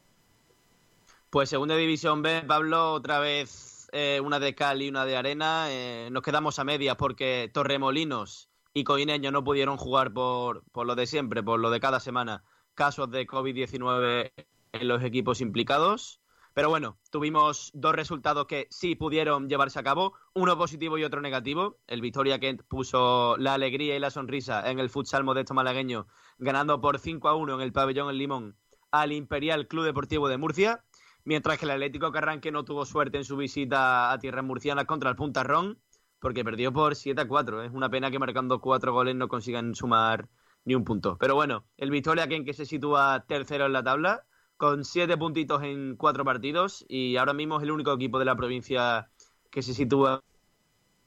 Pues 1.30 1.48
Segunda 1.48 1.76
División 1.76 2.22
B, 2.22 2.42
Pablo, 2.42 2.92
otra 2.92 3.20
vez 3.20 3.88
eh, 3.92 4.20
una 4.20 4.40
de 4.40 4.56
cal 4.56 4.82
y 4.82 4.88
una 4.88 5.04
de 5.04 5.16
arena. 5.16 5.66
Eh, 5.70 6.08
nos 6.10 6.24
quedamos 6.24 6.58
a 6.58 6.64
medias 6.64 6.96
porque 6.96 7.48
Torremolinos 7.54 8.50
y 8.74 8.82
Coineño 8.82 9.30
no 9.30 9.44
pudieron 9.44 9.76
jugar 9.76 10.12
por, 10.12 10.64
por 10.72 10.88
lo 10.88 10.96
de 10.96 11.06
siempre, 11.06 11.40
por 11.40 11.60
lo 11.60 11.70
de 11.70 11.78
cada 11.78 12.00
semana. 12.00 12.42
Casos 12.74 13.12
de 13.12 13.28
COVID-19 13.28 14.32
en 14.72 14.88
los 14.88 15.04
equipos 15.04 15.40
implicados. 15.40 16.20
Pero 16.52 16.68
bueno, 16.68 16.98
tuvimos 17.12 17.70
dos 17.74 17.94
resultados 17.94 18.46
que 18.46 18.66
sí 18.68 18.96
pudieron 18.96 19.48
llevarse 19.48 19.78
a 19.78 19.84
cabo, 19.84 20.14
uno 20.34 20.58
positivo 20.58 20.98
y 20.98 21.04
otro 21.04 21.20
negativo. 21.20 21.78
El 21.86 22.00
Victoria 22.00 22.40
Kent 22.40 22.62
puso 22.66 23.36
la 23.36 23.54
alegría 23.54 23.94
y 23.94 24.00
la 24.00 24.10
sonrisa 24.10 24.68
en 24.68 24.80
el 24.80 24.90
futsal 24.90 25.22
modesto 25.22 25.54
malagueño, 25.54 26.08
ganando 26.38 26.80
por 26.80 26.98
5 26.98 27.28
a 27.28 27.36
1 27.36 27.54
en 27.54 27.60
el 27.60 27.72
pabellón 27.72 28.10
El 28.10 28.18
Limón 28.18 28.56
al 28.90 29.12
Imperial 29.12 29.68
Club 29.68 29.84
Deportivo 29.84 30.28
de 30.28 30.38
Murcia, 30.38 30.84
mientras 31.24 31.58
que 31.58 31.64
el 31.64 31.72
Atlético 31.72 32.12
Carranque 32.12 32.50
no 32.50 32.64
tuvo 32.64 32.84
suerte 32.84 33.18
en 33.18 33.24
su 33.24 33.36
visita 33.36 34.12
a 34.12 34.18
tierras 34.18 34.44
murcianas 34.44 34.84
contra 34.84 35.10
el 35.10 35.16
Puntarrón, 35.16 35.78
porque 36.18 36.44
perdió 36.44 36.72
por 36.72 36.96
7 36.96 37.20
a 37.20 37.28
4. 37.28 37.62
Es 37.64 37.72
una 37.72 37.88
pena 37.88 38.10
que 38.10 38.18
marcando 38.18 38.60
cuatro 38.60 38.92
goles 38.92 39.16
no 39.16 39.28
consigan 39.28 39.74
sumar 39.74 40.28
ni 40.64 40.74
un 40.74 40.84
punto. 40.84 41.16
Pero 41.18 41.34
bueno, 41.34 41.64
el 41.76 41.90
Victoria 41.90 42.28
Kent 42.28 42.44
que 42.44 42.52
se 42.52 42.66
sitúa 42.66 43.24
tercero 43.26 43.66
en 43.66 43.72
la 43.72 43.82
tabla 43.82 44.24
con 44.56 44.84
siete 44.84 45.16
puntitos 45.16 45.62
en 45.62 45.96
cuatro 45.96 46.24
partidos 46.24 46.84
y 46.86 47.16
ahora 47.16 47.32
mismo 47.32 47.56
es 47.56 47.62
el 47.62 47.70
único 47.70 47.94
equipo 47.94 48.18
de 48.18 48.26
la 48.26 48.36
provincia 48.36 49.08
que 49.50 49.62
se 49.62 49.72
sitúa 49.72 50.22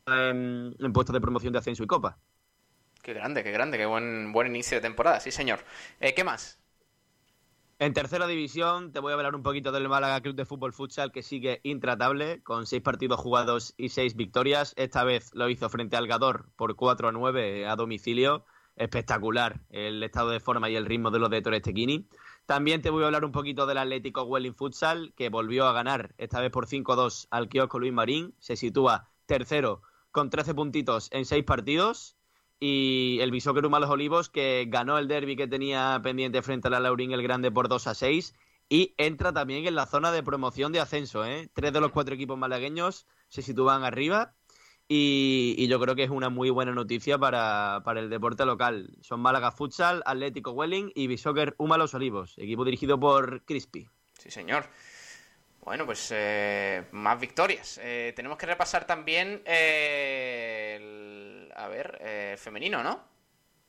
en, 0.07 0.75
en 0.79 0.93
puestos 0.93 1.13
de 1.13 1.21
promoción 1.21 1.53
de 1.53 1.59
ascenso 1.59 1.83
y 1.83 1.87
copa. 1.87 2.17
Qué 3.03 3.13
grande, 3.13 3.43
qué 3.43 3.51
grande, 3.51 3.77
qué 3.77 3.85
buen, 3.85 4.31
buen 4.31 4.47
inicio 4.47 4.77
de 4.77 4.81
temporada, 4.81 5.19
sí 5.19 5.29
señor. 5.29 5.59
Eh, 5.99 6.13
¿Qué 6.15 6.23
más? 6.23 6.62
En 7.83 7.93
tercera 7.93 8.27
división 8.27 8.93
te 8.93 9.01
voy 9.01 9.11
a 9.11 9.15
hablar 9.15 9.35
un 9.35 9.43
poquito 9.43 9.73
del 9.73 9.89
Málaga 9.89 10.21
Club 10.21 10.35
de 10.35 10.45
Fútbol 10.45 10.71
Futsal 10.71 11.11
que 11.11 11.21
sigue 11.21 11.59
intratable 11.63 12.41
con 12.41 12.65
seis 12.65 12.81
partidos 12.81 13.19
jugados 13.19 13.73
y 13.75 13.89
seis 13.89 14.15
victorias. 14.15 14.73
Esta 14.77 15.03
vez 15.03 15.31
lo 15.33 15.49
hizo 15.49 15.67
frente 15.67 15.97
al 15.97 16.07
Gador 16.07 16.49
por 16.55 16.77
4 16.77 17.09
a 17.09 17.11
9 17.11 17.67
a 17.67 17.75
domicilio. 17.75 18.45
Espectacular 18.77 19.59
el 19.69 20.01
estado 20.01 20.29
de 20.29 20.39
forma 20.39 20.69
y 20.69 20.77
el 20.77 20.85
ritmo 20.85 21.11
de 21.11 21.19
los 21.19 21.29
de 21.29 21.41
Torres 21.41 21.61
Tequini. 21.61 22.07
También 22.45 22.81
te 22.81 22.89
voy 22.89 23.03
a 23.03 23.07
hablar 23.07 23.25
un 23.25 23.33
poquito 23.33 23.65
del 23.65 23.77
Atlético 23.77 24.23
Welling 24.23 24.55
Futsal, 24.55 25.13
que 25.17 25.27
volvió 25.27 25.67
a 25.67 25.73
ganar, 25.73 26.15
esta 26.17 26.39
vez 26.39 26.51
por 26.51 26.67
5-2 26.67 27.27
al 27.31 27.49
kiosco 27.49 27.79
Luis 27.79 27.91
Marín. 27.91 28.33
Se 28.39 28.55
sitúa 28.55 29.09
tercero 29.25 29.81
con 30.11 30.29
13 30.29 30.53
puntitos 30.53 31.09
en 31.11 31.25
6 31.25 31.43
partidos. 31.43 32.15
Y 32.59 33.19
el 33.21 33.31
Bisóquer 33.31 33.63
Los 33.63 33.89
Olivos, 33.89 34.29
que 34.29 34.65
ganó 34.67 34.97
el 34.97 35.07
derby 35.07 35.35
que 35.35 35.47
tenía 35.47 35.99
pendiente 36.03 36.41
frente 36.41 36.67
a 36.67 36.71
la 36.71 36.79
Laurín 36.79 37.11
el 37.11 37.23
Grande 37.23 37.51
por 37.51 37.67
2 37.67 37.87
a 37.87 37.93
6. 37.93 38.33
Y 38.69 38.95
entra 38.97 39.33
también 39.33 39.67
en 39.67 39.75
la 39.75 39.85
zona 39.85 40.11
de 40.11 40.23
promoción 40.23 40.71
de 40.71 40.79
ascenso. 40.79 41.25
¿eh? 41.25 41.49
Tres 41.53 41.73
de 41.73 41.81
los 41.81 41.91
cuatro 41.91 42.15
equipos 42.15 42.37
malagueños 42.37 43.05
se 43.27 43.41
sitúan 43.41 43.83
arriba. 43.83 44.33
Y, 44.87 45.67
yo 45.67 45.79
creo 45.79 45.95
que 45.95 46.03
es 46.03 46.09
una 46.09 46.29
muy 46.29 46.49
buena 46.49 46.73
noticia 46.73 47.17
para, 47.17 47.81
para, 47.83 47.99
el 47.99 48.09
deporte 48.09 48.45
local. 48.45 48.95
Son 49.01 49.19
Málaga 49.19 49.51
Futsal, 49.51 50.03
Atlético 50.05 50.51
Welling 50.51 50.91
y 50.93 51.07
Bishoker 51.07 51.55
Uma 51.57 51.77
Los 51.77 51.93
Olivos, 51.93 52.37
equipo 52.37 52.65
dirigido 52.65 52.99
por 52.99 53.43
Crispy. 53.45 53.87
Sí, 54.19 54.29
señor. 54.29 54.69
Bueno, 55.63 55.85
pues 55.85 56.09
eh, 56.13 56.83
más 56.91 57.19
victorias. 57.19 57.79
Eh, 57.81 58.11
tenemos 58.15 58.37
que 58.37 58.45
repasar 58.45 58.85
también 58.85 59.41
eh, 59.45 61.12
a 61.55 61.67
ver, 61.67 61.97
el 62.01 62.37
femenino, 62.37 62.83
¿no? 62.83 63.03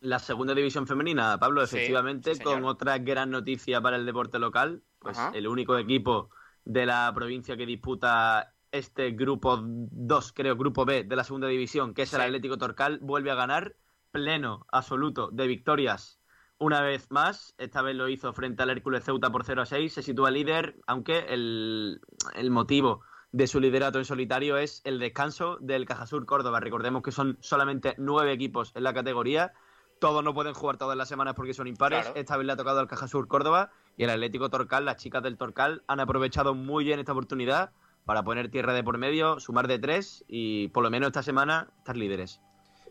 La 0.01 0.19
segunda 0.19 0.55
división 0.55 0.87
femenina, 0.87 1.39
Pablo, 1.39 1.63
efectivamente, 1.63 2.35
sí, 2.35 2.43
con 2.43 2.65
otra 2.65 2.99
gran 2.99 3.31
noticia 3.31 3.81
para 3.81 3.97
el 3.97 4.05
deporte 4.05 4.39
local. 4.39 4.83
Pues 4.99 5.19
Ajá. 5.19 5.37
el 5.37 5.47
único 5.49 5.79
equipo 5.79 6.31
de 6.65 6.85
la 6.87 7.11
provincia 7.15 7.57
que 7.57 7.65
disputa 7.67 8.55
este 8.71 9.13
grupo 9.13 9.59
2, 9.63 10.33
creo, 10.35 10.57
grupo 10.57 10.85
B 10.85 11.05
de 11.05 11.17
la 11.17 11.25
segunda 11.25 11.49
división, 11.49 11.95
que 11.95 12.03
es 12.03 12.13
el 12.13 12.21
Sí. 12.21 12.27
Atlético 12.27 12.59
Torcal, 12.59 12.99
vuelve 13.01 13.31
a 13.31 13.35
ganar 13.35 13.77
pleno 14.11 14.67
absoluto 14.73 15.31
de 15.33 15.47
victorias 15.47 16.21
una 16.59 16.83
vez 16.83 17.11
más. 17.11 17.55
Esta 17.59 17.81
vez 17.83 17.97
lo 17.97 18.09
hizo 18.09 18.33
frente 18.35 18.63
al 18.63 18.71
Hércules 18.71 19.05
Ceuta 19.05 19.31
por 19.31 19.45
0 19.45 19.63
a 19.63 19.67
6. 19.67 19.93
Se 19.93 20.03
sitúa 20.03 20.31
líder, 20.31 20.77
aunque 20.87 21.19
el, 21.29 22.01
el 22.35 22.51
motivo 22.51 23.03
de 23.35 23.49
su 23.49 23.59
liderato 23.59 23.99
en 23.99 24.05
solitario 24.05 24.59
es 24.59 24.81
el 24.85 25.01
descanso 25.01 25.59
del 25.61 25.87
Cajasur 25.87 26.25
Córdoba. 26.25 26.61
Recordemos 26.61 27.03
que 27.03 27.11
son 27.11 27.37
solamente 27.41 27.97
nueve 27.99 28.31
equipos 28.31 28.71
en 28.77 28.85
la 28.85 28.95
categoría. 28.95 29.53
Todos 29.99 30.23
no 30.23 30.35
pueden 30.35 30.55
jugar 30.55 30.77
todas 30.77 30.97
las 30.97 31.09
semanas 31.09 31.35
porque 31.35 31.53
son 31.53 31.67
impares. 31.67 32.03
Claro. 32.05 32.21
Esta 32.21 32.37
vez 32.37 32.47
le 32.47 32.53
ha 32.53 32.57
tocado 32.57 32.79
al 32.79 32.87
Cajasur 32.87 33.27
Córdoba 33.27 33.73
y 33.97 34.05
el 34.05 34.11
Atlético 34.11 34.51
Torcal, 34.51 34.85
las 34.85 34.99
chicas 34.99 35.21
del 35.25 35.37
Torcal, 35.37 35.83
han 35.89 35.99
aprovechado 35.99 36.55
muy 36.55 36.85
bien 36.85 37.01
esta 37.01 37.11
oportunidad 37.11 37.73
para 38.05 38.23
poner 38.23 38.53
tierra 38.53 38.73
de 38.73 38.85
por 38.85 38.99
medio, 38.99 39.41
sumar 39.41 39.67
de 39.67 39.81
tres 39.81 40.25
y 40.29 40.69
por 40.69 40.85
lo 40.85 40.91
menos 40.91 41.09
esta 41.09 41.25
semana 41.25 41.73
estar 41.79 41.97
líderes. 41.97 42.41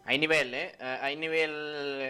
Hay 0.05 0.19
nivel, 0.19 0.53
¿eh? 0.53 0.75
Eh, 0.79 0.97
Hay 1.01 1.15
nivel 1.15 1.49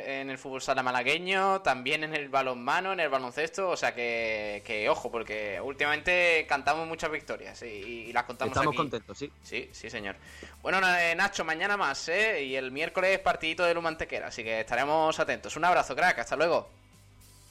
en 0.05 0.31
el 0.31 0.37
fútbol 0.39 0.63
sala 0.63 0.81
malagueño, 0.81 1.61
también 1.61 2.03
en 2.03 2.15
el 2.15 2.27
balonmano, 2.27 2.91
en 2.91 2.99
el 2.99 3.09
baloncesto, 3.09 3.69
o 3.69 3.77
sea 3.77 3.93
que, 3.93 4.63
que 4.65 4.89
ojo, 4.89 5.11
porque 5.11 5.61
últimamente 5.61 6.45
cantamos 6.49 6.87
muchas 6.87 7.11
victorias 7.11 7.61
y, 7.61 7.65
y 7.65 8.13
las 8.13 8.23
contamos 8.23 8.51
Estamos 8.51 8.71
aquí. 8.71 8.77
contentos, 8.77 9.15
sí. 9.15 9.31
Sí, 9.43 9.69
sí, 9.71 9.91
señor. 9.91 10.15
Bueno, 10.63 10.79
eh, 10.97 11.13
Nacho, 11.15 11.45
mañana 11.45 11.77
más, 11.77 12.09
¿eh? 12.09 12.43
Y 12.43 12.55
el 12.55 12.71
miércoles 12.71 13.19
partidito 13.19 13.63
de 13.63 13.75
Lumantequera, 13.75 14.27
así 14.27 14.43
que 14.43 14.61
estaremos 14.61 15.19
atentos. 15.19 15.55
Un 15.55 15.65
abrazo, 15.65 15.95
crack, 15.95 16.17
hasta 16.17 16.35
luego. 16.35 16.67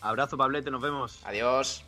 Abrazo, 0.00 0.36
Pablete, 0.36 0.72
nos 0.72 0.82
vemos. 0.82 1.20
Adiós. 1.24 1.84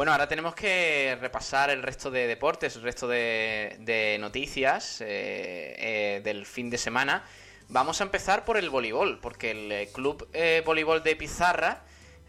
Bueno, 0.00 0.12
ahora 0.12 0.28
tenemos 0.28 0.54
que 0.54 1.18
repasar 1.20 1.68
el 1.68 1.82
resto 1.82 2.10
de 2.10 2.26
deportes, 2.26 2.74
el 2.74 2.80
resto 2.80 3.06
de, 3.06 4.16
noticias 4.18 5.02
eh, 5.02 5.74
eh, 5.76 6.20
del 6.24 6.46
fin 6.46 6.70
de 6.70 6.78
semana. 6.78 7.22
Vamos 7.68 8.00
a 8.00 8.04
empezar 8.04 8.46
por 8.46 8.56
el 8.56 8.70
voleibol, 8.70 9.18
porque 9.20 9.50
el 9.50 9.70
eh, 9.70 9.90
Club 9.92 10.26
eh, 10.32 10.62
Voleibol 10.64 11.02
de 11.02 11.16
Pizarra 11.16 11.82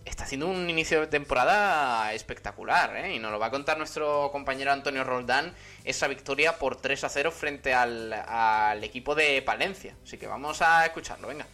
está 0.04 0.26
haciendo 0.26 0.48
un 0.48 0.70
inicio 0.70 1.00
de 1.00 1.08
temporada 1.08 2.12
espectacular, 2.12 2.94
¿eh? 2.98 3.16
Y 3.16 3.20
nos 3.20 3.32
lo 3.32 3.40
va 3.40 3.46
a 3.46 3.52
contar 3.52 3.78
nuestro 3.78 4.32
compañero 4.34 4.74
Antonio 4.74 5.06
Roldán, 5.06 5.54
esa 5.86 6.10
victoria 6.10 6.60
por 6.60 6.76
3 6.76 7.06
a 7.06 7.08
0 7.08 7.32
frente 7.32 7.74
al, 7.74 8.12
al 8.12 8.84
equipo 8.84 9.16
de 9.16 9.42
Palencia. 9.44 9.96
Así 10.04 10.18
que 10.18 10.28
vamos 10.28 10.62
a 10.62 10.86
escucharlo, 10.86 11.30
venga. 11.30 11.48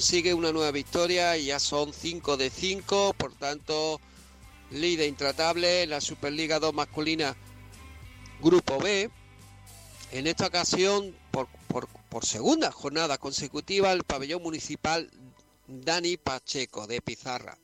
Consigue 0.00 0.32
una 0.32 0.50
nueva 0.50 0.70
victoria 0.70 1.36
y 1.36 1.44
ya 1.46 1.60
son 1.60 1.92
5 1.92 2.38
de 2.38 2.48
5, 2.48 3.12
por 3.18 3.34
tanto, 3.34 4.00
líder 4.70 5.06
intratable 5.06 5.82
en 5.82 5.90
la 5.90 6.00
Superliga 6.00 6.58
2 6.58 6.72
masculina 6.72 7.36
Grupo 8.40 8.78
B. 8.78 9.10
En 10.12 10.26
esta 10.26 10.46
ocasión, 10.46 11.14
por, 11.30 11.48
por- 11.68 12.24
segunda 12.24 12.72
jornada 12.72 13.18
consecutiva, 13.18 13.92
el 13.92 14.04
pabellón 14.04 14.42
municipal 14.42 15.10
Dani 15.68 16.16
Pacheco 16.16 16.86
de 16.86 17.02
Pizarra. 17.02 17.58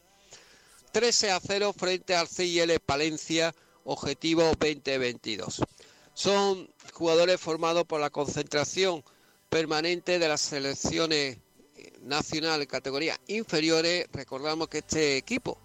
13 0.92 1.30
a 1.30 1.40
0 1.40 1.72
frente 1.74 2.14
al 2.14 2.28
CIL 2.28 2.78
Palencia, 2.80 3.54
objetivo 3.84 4.42
2022. 4.42 5.62
Son 6.12 6.68
jugadores 6.92 7.40
formados 7.40 7.86
por 7.86 7.98
la 7.98 8.10
concentración 8.10 9.02
permanente 9.48 10.18
de 10.18 10.28
las 10.28 10.42
selecciones 10.42 11.38
nacional 12.06 12.62
en 12.62 12.66
categorías 12.68 13.18
inferiores. 13.26 14.06
Recordamos 14.12 14.68
que 14.68 14.78
este 14.78 15.16
equipo, 15.16 15.58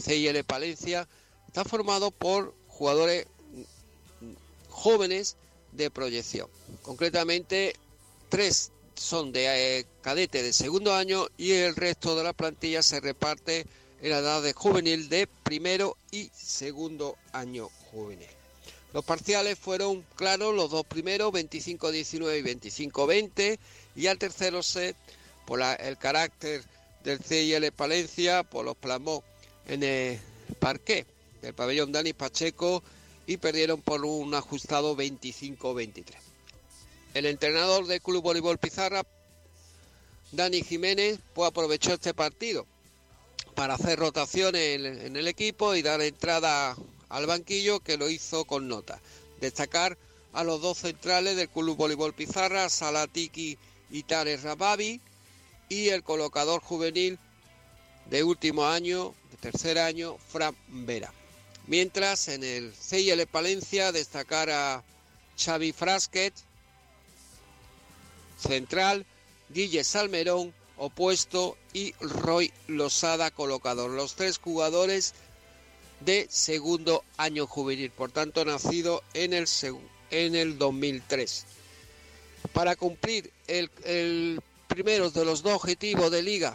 CIL 0.00 0.42
Palencia, 0.44 1.06
está 1.46 1.64
formado 1.64 2.10
por 2.10 2.54
jugadores 2.68 3.26
jóvenes 4.68 5.36
de 5.72 5.90
proyección. 5.90 6.48
Concretamente, 6.82 7.74
tres 8.28 8.70
son 8.94 9.32
de 9.32 9.80
eh, 9.80 9.86
cadete 10.02 10.42
de 10.42 10.52
segundo 10.52 10.94
año 10.94 11.26
y 11.36 11.52
el 11.52 11.74
resto 11.74 12.16
de 12.16 12.22
la 12.22 12.32
plantilla 12.32 12.82
se 12.82 13.00
reparte 13.00 13.66
en 14.00 14.10
la 14.10 14.18
edad 14.18 14.42
de 14.42 14.52
juvenil 14.52 15.08
de 15.08 15.26
primero 15.26 15.96
y 16.10 16.30
segundo 16.34 17.16
año 17.32 17.68
juvenil. 17.90 18.28
Los 18.92 19.04
parciales 19.04 19.58
fueron 19.58 20.04
claros, 20.14 20.54
los 20.54 20.70
dos 20.70 20.86
primeros, 20.86 21.32
25-19 21.32 22.38
y 22.38 22.42
25-20, 22.42 23.58
y 23.96 24.06
al 24.06 24.18
tercero 24.18 24.62
set, 24.62 24.96
por 25.46 25.60
el 25.60 25.98
carácter 25.98 26.62
del 27.02 27.18
CIL 27.20 27.70
Palencia, 27.72 28.42
por 28.42 28.64
los 28.64 28.76
plasmó 28.76 29.22
en 29.66 29.82
el 29.82 30.20
parqué 30.58 31.06
del 31.42 31.54
pabellón 31.54 31.92
Dani 31.92 32.12
Pacheco 32.12 32.82
y 33.26 33.36
perdieron 33.36 33.80
por 33.82 34.04
un 34.04 34.34
ajustado 34.34 34.96
25-23. 34.96 36.04
El 37.14 37.26
entrenador 37.26 37.86
del 37.86 38.00
Club 38.00 38.22
Voleibol 38.22 38.58
Pizarra, 38.58 39.02
Dani 40.32 40.62
Jiménez, 40.62 41.18
pues 41.34 41.48
aprovechó 41.48 41.94
este 41.94 42.14
partido 42.14 42.66
para 43.54 43.74
hacer 43.74 43.98
rotaciones 43.98 44.60
en, 44.60 44.86
en 44.86 45.16
el 45.16 45.28
equipo 45.28 45.74
y 45.74 45.82
dar 45.82 46.00
entrada 46.00 46.76
al 47.08 47.26
banquillo 47.26 47.80
que 47.80 47.96
lo 47.96 48.08
hizo 48.08 48.44
con 48.44 48.66
nota. 48.66 49.00
Destacar 49.40 49.96
a 50.32 50.42
los 50.42 50.60
dos 50.60 50.78
centrales 50.78 51.36
del 51.36 51.48
Club 51.48 51.76
Voleibol 51.76 52.14
Pizarra, 52.14 52.68
Salatiki 52.68 53.56
y 53.90 54.02
Tares 54.02 54.42
Rababi, 54.42 55.00
y 55.68 55.88
el 55.88 56.02
colocador 56.02 56.60
juvenil 56.60 57.18
de 58.10 58.22
último 58.22 58.66
año, 58.66 59.14
de 59.30 59.36
tercer 59.36 59.78
año, 59.78 60.16
Fran 60.28 60.54
Vera. 60.68 61.12
Mientras 61.66 62.28
en 62.28 62.44
el 62.44 62.74
CIL 62.74 63.26
Palencia 63.26 63.92
destacar 63.92 64.50
a 64.50 64.82
Xavi 65.38 65.72
Frasquet, 65.72 66.34
central, 68.38 69.06
Guille 69.48 69.84
Salmerón, 69.84 70.52
opuesto, 70.76 71.56
y 71.72 71.92
Roy 72.00 72.52
Losada, 72.66 73.30
colocador. 73.30 73.90
Los 73.90 74.14
tres 74.14 74.38
jugadores 74.38 75.14
de 76.00 76.26
segundo 76.30 77.04
año 77.16 77.46
juvenil, 77.46 77.90
por 77.90 78.10
tanto 78.10 78.44
nacido 78.44 79.02
en 79.14 79.32
el, 79.32 79.46
en 80.10 80.34
el 80.34 80.58
2003. 80.58 81.46
Para 82.52 82.76
cumplir 82.76 83.32
el, 83.46 83.70
el 83.84 84.40
primero 84.74 85.08
de 85.08 85.24
los 85.24 85.44
dos 85.44 85.52
objetivos 85.52 86.10
de 86.10 86.20
liga 86.20 86.52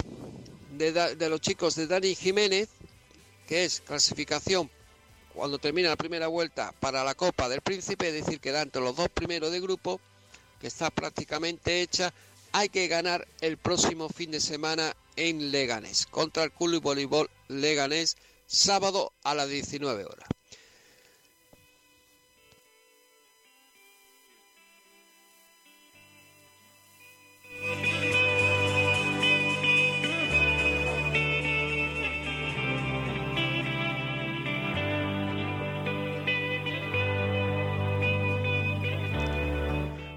de, 0.71 1.29
los 1.29 1.39
chicos 1.39 1.75
de 1.75 1.87
Dani 1.87 2.15
Jiménez, 2.15 2.67
que 3.47 3.63
es 3.63 3.79
clasificación 3.79 4.69
cuando 5.33 5.57
termina 5.57 5.87
la 5.87 5.95
primera 5.95 6.27
vuelta 6.27 6.73
para 6.81 7.05
la 7.05 7.15
Copa 7.15 7.47
del 7.47 7.61
Príncipe, 7.61 8.09
es 8.09 8.25
decir, 8.25 8.41
que 8.41 8.49
entre 8.49 8.81
los 8.81 8.97
dos 8.97 9.07
primeros 9.07 9.53
de 9.53 9.61
grupo, 9.61 10.01
que 10.59 10.67
está 10.67 10.89
prácticamente 10.89 11.81
hecha, 11.81 12.13
hay 12.51 12.67
que 12.67 12.89
ganar 12.89 13.25
el 13.39 13.55
próximo 13.55 14.09
fin 14.09 14.31
de 14.31 14.41
semana 14.41 14.93
en 15.15 15.49
Leganés, 15.51 16.05
contra 16.05 16.43
el 16.43 16.51
Club 16.51 16.81
Voleibol 16.81 17.29
Leganés, 17.47 18.17
sábado 18.47 19.13
a 19.23 19.33
las 19.33 19.47
19 19.47 20.03
horas. 20.03 20.27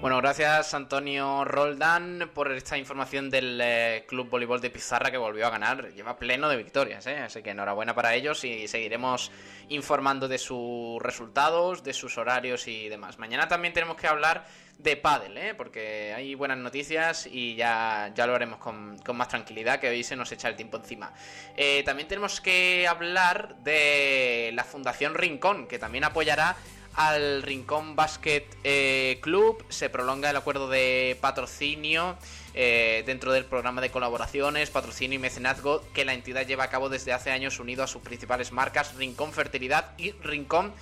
Bueno, 0.03 0.17
gracias 0.17 0.73
Antonio 0.73 1.45
Roldán 1.45 2.29
por 2.33 2.51
esta 2.51 2.77
información 2.77 3.29
del 3.29 3.57
eh, 3.63 4.03
Club 4.05 4.29
Voleibol 4.29 4.59
de 4.59 4.69
Pizarra 4.69 5.09
que 5.09 5.17
volvió 5.17 5.47
a 5.47 5.49
ganar. 5.49 5.93
Lleva 5.93 6.17
pleno 6.17 6.49
de 6.49 6.57
victorias, 6.57 7.07
¿eh? 7.07 7.19
así 7.19 7.41
que 7.41 7.51
enhorabuena 7.51 7.95
para 7.95 8.13
ellos 8.13 8.43
y 8.43 8.67
seguiremos 8.67 9.31
informando 9.69 10.27
de 10.27 10.39
sus 10.39 11.01
resultados, 11.01 11.85
de 11.85 11.93
sus 11.93 12.17
horarios 12.17 12.67
y 12.67 12.89
demás. 12.89 13.17
Mañana 13.17 13.47
también 13.47 13.73
tenemos 13.73 13.95
que 13.95 14.07
hablar 14.07 14.45
de 14.77 14.97
pádel, 14.97 15.37
¿eh? 15.37 15.53
porque 15.55 16.13
hay 16.13 16.35
buenas 16.35 16.57
noticias 16.57 17.25
y 17.25 17.55
ya, 17.55 18.11
ya 18.13 18.27
lo 18.27 18.35
haremos 18.35 18.59
con, 18.59 18.97
con 18.97 19.15
más 19.15 19.29
tranquilidad, 19.29 19.79
que 19.79 19.87
hoy 19.87 20.03
se 20.03 20.17
nos 20.17 20.29
echa 20.33 20.49
el 20.49 20.57
tiempo 20.57 20.75
encima. 20.75 21.13
Eh, 21.55 21.81
también 21.85 22.09
tenemos 22.09 22.41
que 22.41 22.89
hablar 22.89 23.55
de 23.63 24.51
la 24.53 24.65
Fundación 24.65 25.15
Rincón, 25.15 25.65
que 25.65 25.79
también 25.79 26.03
apoyará 26.03 26.57
al 26.95 27.41
Rincón 27.43 27.95
Basket 27.95 28.45
eh, 28.63 29.19
Club. 29.21 29.63
Se 29.69 29.89
prolonga 29.89 30.29
el 30.29 30.35
acuerdo 30.35 30.69
de 30.69 31.17
patrocinio 31.21 32.17
eh, 32.53 33.03
dentro 33.05 33.31
del 33.31 33.45
programa 33.45 33.81
de 33.81 33.89
colaboraciones, 33.91 34.69
patrocinio 34.69 35.15
y 35.15 35.19
mecenazgo 35.19 35.83
que 35.93 36.05
la 36.05 36.13
entidad 36.13 36.45
lleva 36.45 36.65
a 36.65 36.69
cabo 36.69 36.89
desde 36.89 37.13
hace 37.13 37.31
años 37.31 37.59
unido 37.59 37.83
a 37.83 37.87
sus 37.87 38.01
principales 38.01 38.51
marcas 38.51 38.95
Rincón 38.95 39.33
Fertilidad 39.33 39.91
y 39.97 40.11
Rincón 40.11 40.73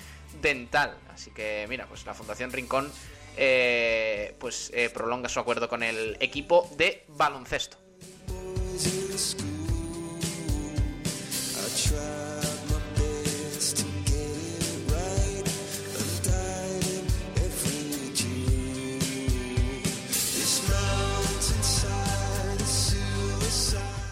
Dental. 0.41 0.97
Así 1.13 1.31
que 1.31 1.65
mira, 1.69 1.85
pues 1.87 2.05
la 2.05 2.13
Fundación 2.13 2.51
Rincón 2.51 2.91
eh, 3.37 4.35
pues 4.39 4.71
prolonga 4.93 5.29
su 5.29 5.39
acuerdo 5.39 5.69
con 5.69 5.83
el 5.83 6.17
equipo 6.19 6.69
de 6.77 7.05
baloncesto. 7.09 7.77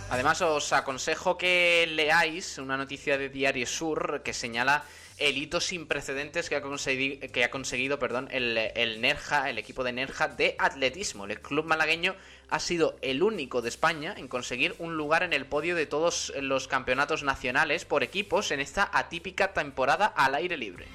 Además, 0.10 0.42
os 0.42 0.74
aconsejo 0.74 1.38
que 1.38 1.86
leáis 1.88 2.58
una 2.58 2.78
noticia 2.78 3.16
de 3.18 3.30
Diario 3.30 3.68
Sur 3.68 4.22
que 4.24 4.34
señala 4.34 4.84
el 5.20 5.38
hito 5.38 5.62
sin 5.62 5.86
precedentes 5.86 6.50
que 6.50 6.56
ha, 6.56 6.62
conseguido, 6.62 7.28
que 7.32 7.44
ha 7.44 7.52
conseguido 7.52 8.00
perdón, 8.00 8.28
el, 8.32 8.58
el, 8.58 9.02
Nerja, 9.02 9.52
el 9.52 9.60
equipo 9.60 9.84
de 9.84 9.92
Nerja 9.92 10.28
de 10.28 10.56
atletismo. 10.58 11.26
El 11.26 11.42
club 11.42 11.66
malagueño 11.66 12.16
ha 12.50 12.60
sido 12.60 12.98
el 13.04 13.22
único 13.22 13.62
de 13.62 13.70
España 13.70 14.16
en 14.18 14.28
conseguir 14.28 14.76
un 14.80 14.98
lugar 14.98 15.22
en 15.22 15.34
el 15.34 15.46
podio 15.46 15.76
de 15.76 15.86
todos 15.86 16.34
los 16.42 16.68
campeonatos 16.68 17.22
nacionales 17.22 17.86
por 17.86 18.02
equipos 18.02 18.50
en 18.50 18.62
esta 18.62 18.90
atípica 18.92 19.54
temporada 19.54 20.08
al 20.08 20.34
aire 20.34 20.58
libre. 20.58 20.88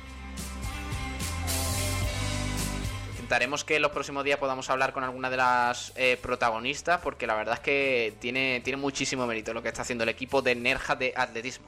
Intentaremos 3.24 3.64
que 3.64 3.76
en 3.76 3.82
los 3.82 3.90
próximos 3.90 4.22
días 4.22 4.38
podamos 4.38 4.68
hablar 4.68 4.92
con 4.92 5.02
alguna 5.02 5.30
de 5.30 5.38
las 5.38 5.94
eh, 5.96 6.18
protagonistas, 6.20 7.00
porque 7.00 7.26
la 7.26 7.34
verdad 7.34 7.54
es 7.54 7.60
que 7.60 8.12
tiene, 8.20 8.60
tiene 8.62 8.76
muchísimo 8.76 9.26
mérito 9.26 9.54
lo 9.54 9.62
que 9.62 9.68
está 9.68 9.80
haciendo 9.80 10.04
el 10.04 10.10
equipo 10.10 10.42
de 10.42 10.54
Nerja 10.54 10.94
de 10.94 11.14
atletismo. 11.16 11.64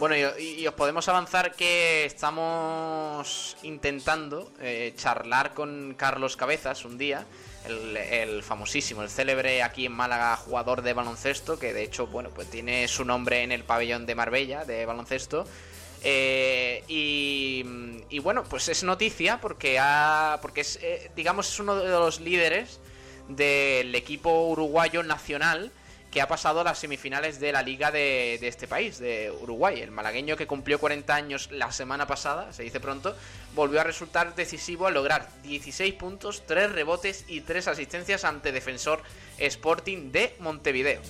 Bueno, 0.00 0.16
y, 0.36 0.66
os 0.66 0.74
podemos 0.74 1.08
avanzar 1.08 1.54
que 1.54 2.06
estamos 2.06 3.56
intentando 3.62 4.50
eh, 4.60 4.92
charlar 4.96 5.54
con 5.54 5.94
Carlos 5.96 6.36
Cabezas 6.36 6.84
un 6.84 6.98
día 6.98 7.24
el, 7.66 8.42
famosísimo, 8.42 9.02
el 9.02 9.10
célebre 9.10 9.62
aquí 9.62 9.86
en 9.86 9.92
Málaga 9.92 10.36
jugador 10.36 10.82
de 10.82 10.92
baloncesto, 10.92 11.58
que 11.58 11.72
de 11.72 11.82
hecho, 11.82 12.06
bueno, 12.06 12.30
pues 12.30 12.48
tiene 12.50 12.88
su 12.88 13.04
nombre 13.04 13.42
en 13.42 13.52
el 13.52 13.64
pabellón 13.64 14.06
de 14.06 14.14
Marbella 14.14 14.64
de 14.64 14.86
baloncesto. 14.86 15.46
Eh, 16.02 16.84
y, 16.88 18.18
bueno, 18.20 18.44
pues 18.44 18.68
es 18.68 18.84
noticia 18.84 19.40
porque 19.40 19.78
ha, 19.80 20.38
porque 20.42 20.60
es, 20.60 20.78
eh, 20.82 21.10
digamos, 21.16 21.48
es 21.48 21.58
uno 21.58 21.76
de 21.76 21.88
los 21.88 22.20
líderes 22.20 22.80
del 23.28 23.94
equipo 23.94 24.48
uruguayo 24.48 25.02
nacional 25.02 25.72
que 26.16 26.22
ha 26.22 26.28
pasado 26.28 26.62
a 26.62 26.64
las 26.64 26.78
semifinales 26.78 27.40
de 27.40 27.52
la 27.52 27.60
liga 27.60 27.90
de, 27.90 28.38
de, 28.40 28.48
este 28.48 28.66
país, 28.66 28.98
de 28.98 29.30
Uruguay. 29.42 29.82
El 29.82 29.90
malagueño 29.90 30.34
que 30.34 30.46
cumplió 30.46 30.78
40 30.78 31.14
años 31.14 31.50
la 31.52 31.70
semana 31.72 32.06
pasada, 32.06 32.54
se 32.54 32.62
dice 32.62 32.80
pronto, 32.80 33.14
volvió 33.54 33.82
a 33.82 33.84
resultar 33.84 34.34
decisivo 34.34 34.86
al 34.86 34.94
lograr 34.94 35.28
16 35.42 35.92
puntos, 35.92 36.44
3 36.46 36.72
rebotes 36.72 37.26
y 37.28 37.42
3 37.42 37.68
asistencias 37.68 38.24
ante 38.24 38.50
Defensor 38.50 39.02
Sporting 39.36 40.10
de 40.10 40.34
Montevideo. 40.38 41.02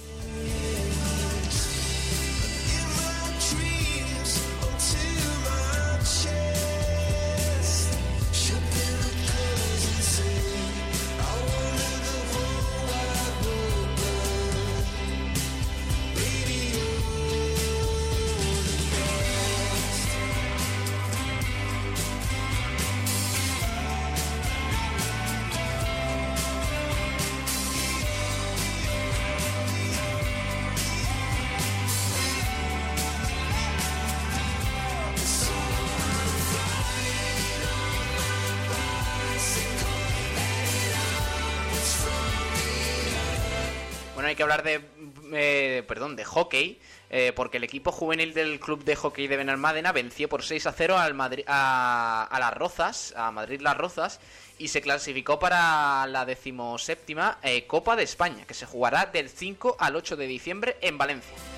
Porque 47.37 47.59
el 47.59 47.65
equipo 47.65 47.93
juvenil 47.93 48.35
del 48.35 48.59
club 48.59 48.83
de 48.83 48.97
hockey 48.97 49.29
de 49.29 49.37
Benalmádena 49.37 49.93
venció 49.93 50.29
por 50.29 50.43
6 50.43 50.67
a 50.67 50.73
0 50.73 50.99
al 50.99 51.15
Madrid, 51.15 51.45
a, 51.47 52.27
a, 52.29 52.41
las 52.41 52.53
Rozas, 52.55 53.15
a 53.17 53.31
Madrid 53.31 53.61
Las 53.61 53.77
Rozas, 53.77 54.19
y 54.59 54.69
se 54.69 54.81
clasificó 54.81 55.39
para 55.39 56.05
la 56.09 56.25
decimoséptima 56.25 57.39
eh, 57.43 57.69
Copa 57.69 57.95
de 57.95 58.03
España, 58.03 58.45
que 58.47 58.55
se 58.55 58.67
jugará 58.67 59.07
del 59.07 59.29
5 59.29 59.77
al 59.79 59.95
8 59.95 60.17
de 60.17 60.27
diciembre 60.27 60.77
en 60.81 60.99
Valencia. 60.99 61.56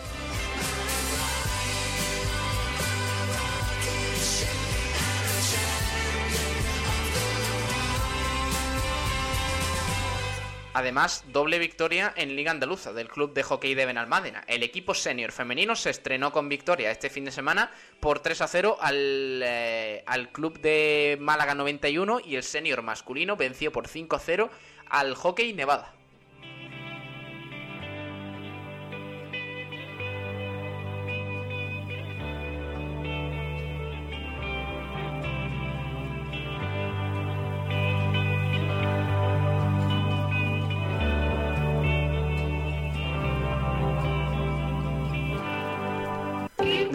Además, 10.78 11.24
doble 11.32 11.58
victoria 11.58 12.12
en 12.14 12.36
Liga 12.36 12.52
Andaluza 12.52 12.92
del 12.92 13.08
club 13.08 13.34
de 13.34 13.42
hockey 13.42 13.74
de 13.74 13.84
Benalmádena. 13.84 14.44
El 14.46 14.62
equipo 14.62 14.94
senior 14.94 15.32
femenino 15.32 15.74
se 15.74 15.90
estrenó 15.90 16.30
con 16.30 16.48
victoria 16.48 16.92
este 16.92 17.10
fin 17.10 17.24
de 17.24 17.32
semana 17.32 17.72
por 17.98 18.20
3 18.20 18.42
a 18.42 18.46
0 18.46 18.76
al, 18.80 19.42
eh, 19.44 20.04
al 20.06 20.30
club 20.30 20.60
de 20.60 21.18
Málaga 21.20 21.56
91 21.56 22.20
y 22.24 22.36
el 22.36 22.44
senior 22.44 22.82
masculino 22.82 23.36
venció 23.36 23.72
por 23.72 23.88
5 23.88 24.14
a 24.14 24.20
0 24.20 24.50
al 24.88 25.16
hockey 25.16 25.52
Nevada. 25.52 25.97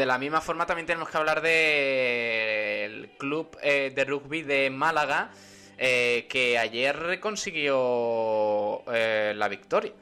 De 0.04 0.08
la 0.08 0.18
misma 0.18 0.41
forma 0.41 0.66
también 0.66 0.86
tenemos 0.86 1.08
que 1.08 1.16
hablar 1.16 1.41
del 1.41 3.12
club 3.18 3.58
eh, 3.62 3.89
de 3.95 4.04
rugby 4.04 4.41
de 4.41 4.70
Málaga 4.70 5.32
eh, 5.78 6.28
que 6.30 6.58
ayer 6.58 7.22
consiguió 7.22 8.84
eh, 8.91 9.32
la 9.34 9.47
victoria. 9.47 9.93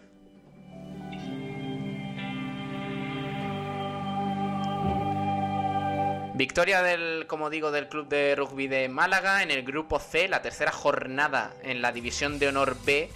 Victoria 6.33 6.81
del, 6.81 7.27
como 7.27 7.51
digo, 7.51 7.69
del 7.69 7.87
club 7.87 8.07
de 8.07 8.33
rugby 8.35 8.67
de 8.67 8.89
Málaga 8.89 9.43
en 9.43 9.51
el 9.51 9.61
grupo 9.61 9.99
C, 9.99 10.27
la 10.27 10.41
tercera 10.41 10.71
jornada 10.71 11.53
en 11.61 11.83
la 11.83 11.91
división 11.91 12.39
de 12.39 12.47
honor 12.47 12.75
B 12.83 13.11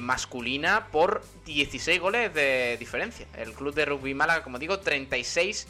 masculina 0.00 0.88
por 0.90 1.22
16 1.44 2.00
goles 2.00 2.34
de 2.34 2.76
diferencia. 2.76 3.28
El 3.36 3.52
club 3.52 3.72
de 3.72 3.84
rugby 3.84 4.14
Málaga, 4.14 4.42
como 4.42 4.58
digo, 4.58 4.80
36 4.80 5.68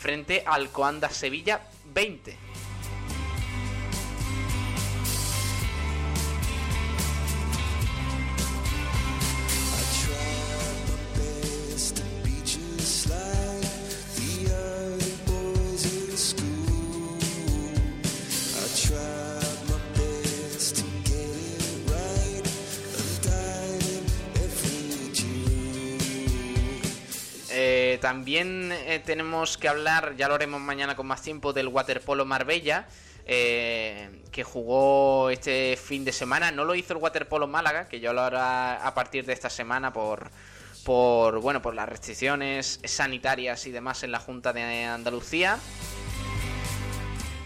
frente 0.00 0.42
al 0.46 0.70
Coanda 0.70 1.10
Sevilla 1.10 1.60
20. 1.92 2.49
También 28.10 28.72
eh, 28.72 29.00
tenemos 29.06 29.56
que 29.56 29.68
hablar, 29.68 30.16
ya 30.16 30.26
lo 30.26 30.34
haremos 30.34 30.60
mañana 30.60 30.96
con 30.96 31.06
más 31.06 31.22
tiempo, 31.22 31.52
del 31.52 31.68
Waterpolo 31.68 32.24
Marbella, 32.24 32.88
eh, 33.24 34.24
que 34.32 34.42
jugó 34.42 35.30
este 35.30 35.78
fin 35.80 36.04
de 36.04 36.10
semana. 36.10 36.50
No 36.50 36.64
lo 36.64 36.74
hizo 36.74 36.92
el 36.92 36.98
Waterpolo 36.98 37.46
Málaga, 37.46 37.86
que 37.86 38.00
yo 38.00 38.12
lo 38.12 38.22
hará 38.22 38.84
a 38.84 38.94
partir 38.94 39.24
de 39.26 39.32
esta 39.32 39.48
semana 39.48 39.92
por, 39.92 40.28
por, 40.84 41.38
bueno, 41.40 41.62
por 41.62 41.72
las 41.72 41.88
restricciones 41.88 42.80
sanitarias 42.82 43.64
y 43.68 43.70
demás 43.70 44.02
en 44.02 44.10
la 44.10 44.18
Junta 44.18 44.52
de 44.52 44.86
Andalucía. 44.86 45.60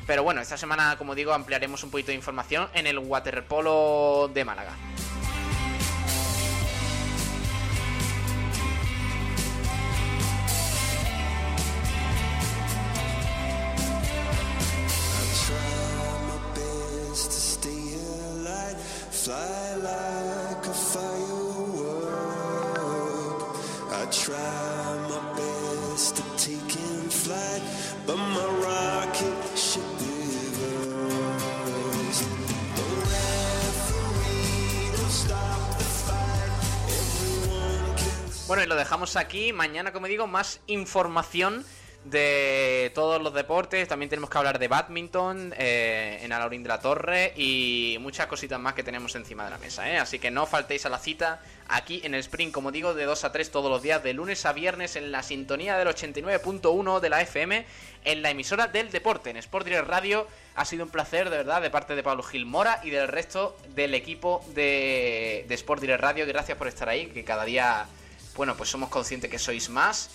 Pero 0.06 0.22
bueno, 0.22 0.40
esta 0.40 0.56
semana, 0.56 0.96
como 0.96 1.14
digo, 1.14 1.34
ampliaremos 1.34 1.84
un 1.84 1.90
poquito 1.90 2.06
de 2.06 2.14
información 2.14 2.70
en 2.72 2.86
el 2.86 2.98
Waterpolo 2.98 4.30
de 4.32 4.46
Málaga. 4.46 4.74
Bueno, 38.46 38.62
y 38.62 38.66
lo 38.66 38.76
dejamos 38.76 39.16
aquí. 39.16 39.54
Mañana, 39.54 39.94
como 39.94 40.06
digo, 40.06 40.26
más 40.26 40.60
información 40.66 41.64
de 42.04 42.92
todos 42.94 43.20
los 43.20 43.32
deportes. 43.32 43.88
También 43.88 44.10
tenemos 44.10 44.30
que 44.30 44.38
hablar 44.38 44.58
de 44.58 44.68
badminton 44.68 45.54
eh, 45.56 46.20
en 46.22 46.32
Alaurín 46.32 46.62
de 46.62 46.68
la 46.68 46.80
Torre 46.80 47.32
y 47.36 47.96
muchas 48.00 48.26
cositas 48.26 48.60
más 48.60 48.74
que 48.74 48.82
tenemos 48.82 49.14
encima 49.16 49.44
de 49.44 49.50
la 49.50 49.58
mesa. 49.58 49.90
¿eh? 49.90 49.98
Así 49.98 50.18
que 50.18 50.30
no 50.30 50.46
faltéis 50.46 50.84
a 50.86 50.90
la 50.90 50.98
cita 50.98 51.40
aquí 51.68 52.02
en 52.04 52.14
el 52.14 52.20
Sprint, 52.20 52.52
como 52.52 52.70
digo, 52.70 52.94
de 52.94 53.04
2 53.04 53.24
a 53.24 53.32
3 53.32 53.50
todos 53.50 53.70
los 53.70 53.82
días, 53.82 54.02
de 54.02 54.12
lunes 54.12 54.44
a 54.44 54.52
viernes 54.52 54.96
en 54.96 55.10
la 55.10 55.22
sintonía 55.22 55.78
del 55.78 55.88
89.1 55.88 57.00
de 57.00 57.08
la 57.08 57.22
FM, 57.22 57.64
en 58.04 58.22
la 58.22 58.30
emisora 58.30 58.66
del 58.66 58.90
deporte, 58.90 59.30
en 59.30 59.38
Sport 59.38 59.64
Direct 59.64 59.88
Radio. 59.88 60.28
Ha 60.56 60.64
sido 60.66 60.84
un 60.84 60.90
placer, 60.90 61.30
de 61.30 61.38
verdad, 61.38 61.62
de 61.62 61.70
parte 61.70 61.96
de 61.96 62.02
Pablo 62.02 62.22
Gil 62.22 62.44
Mora 62.44 62.80
y 62.84 62.90
del 62.90 63.08
resto 63.08 63.56
del 63.74 63.94
equipo 63.94 64.44
de, 64.54 65.46
de 65.48 65.54
Sport 65.54 65.80
Direct 65.80 66.02
Radio. 66.02 66.26
Gracias 66.26 66.58
por 66.58 66.68
estar 66.68 66.88
ahí, 66.88 67.06
que 67.06 67.24
cada 67.24 67.44
día, 67.44 67.86
bueno, 68.36 68.56
pues 68.56 68.68
somos 68.68 68.90
conscientes 68.90 69.30
que 69.30 69.38
sois 69.38 69.70
más. 69.70 70.10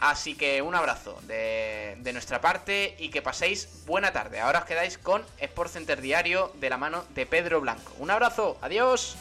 Así 0.00 0.34
que 0.34 0.60
un 0.62 0.74
abrazo 0.74 1.18
de, 1.22 1.96
nuestra 2.12 2.40
parte 2.40 2.96
y 2.98 3.08
que 3.08 3.22
paséis 3.22 3.84
buena 3.86 4.12
tarde. 4.12 4.40
Ahora 4.40 4.60
os 4.60 4.64
quedáis 4.64 4.98
con 4.98 5.24
Sport 5.38 5.70
Center 5.70 6.00
Diario 6.00 6.52
de 6.60 6.70
la 6.70 6.76
mano 6.76 7.04
de 7.14 7.26
Pedro 7.26 7.60
Blanco. 7.60 7.92
Un 7.98 8.10
abrazo, 8.10 8.58
adiós. 8.60 9.16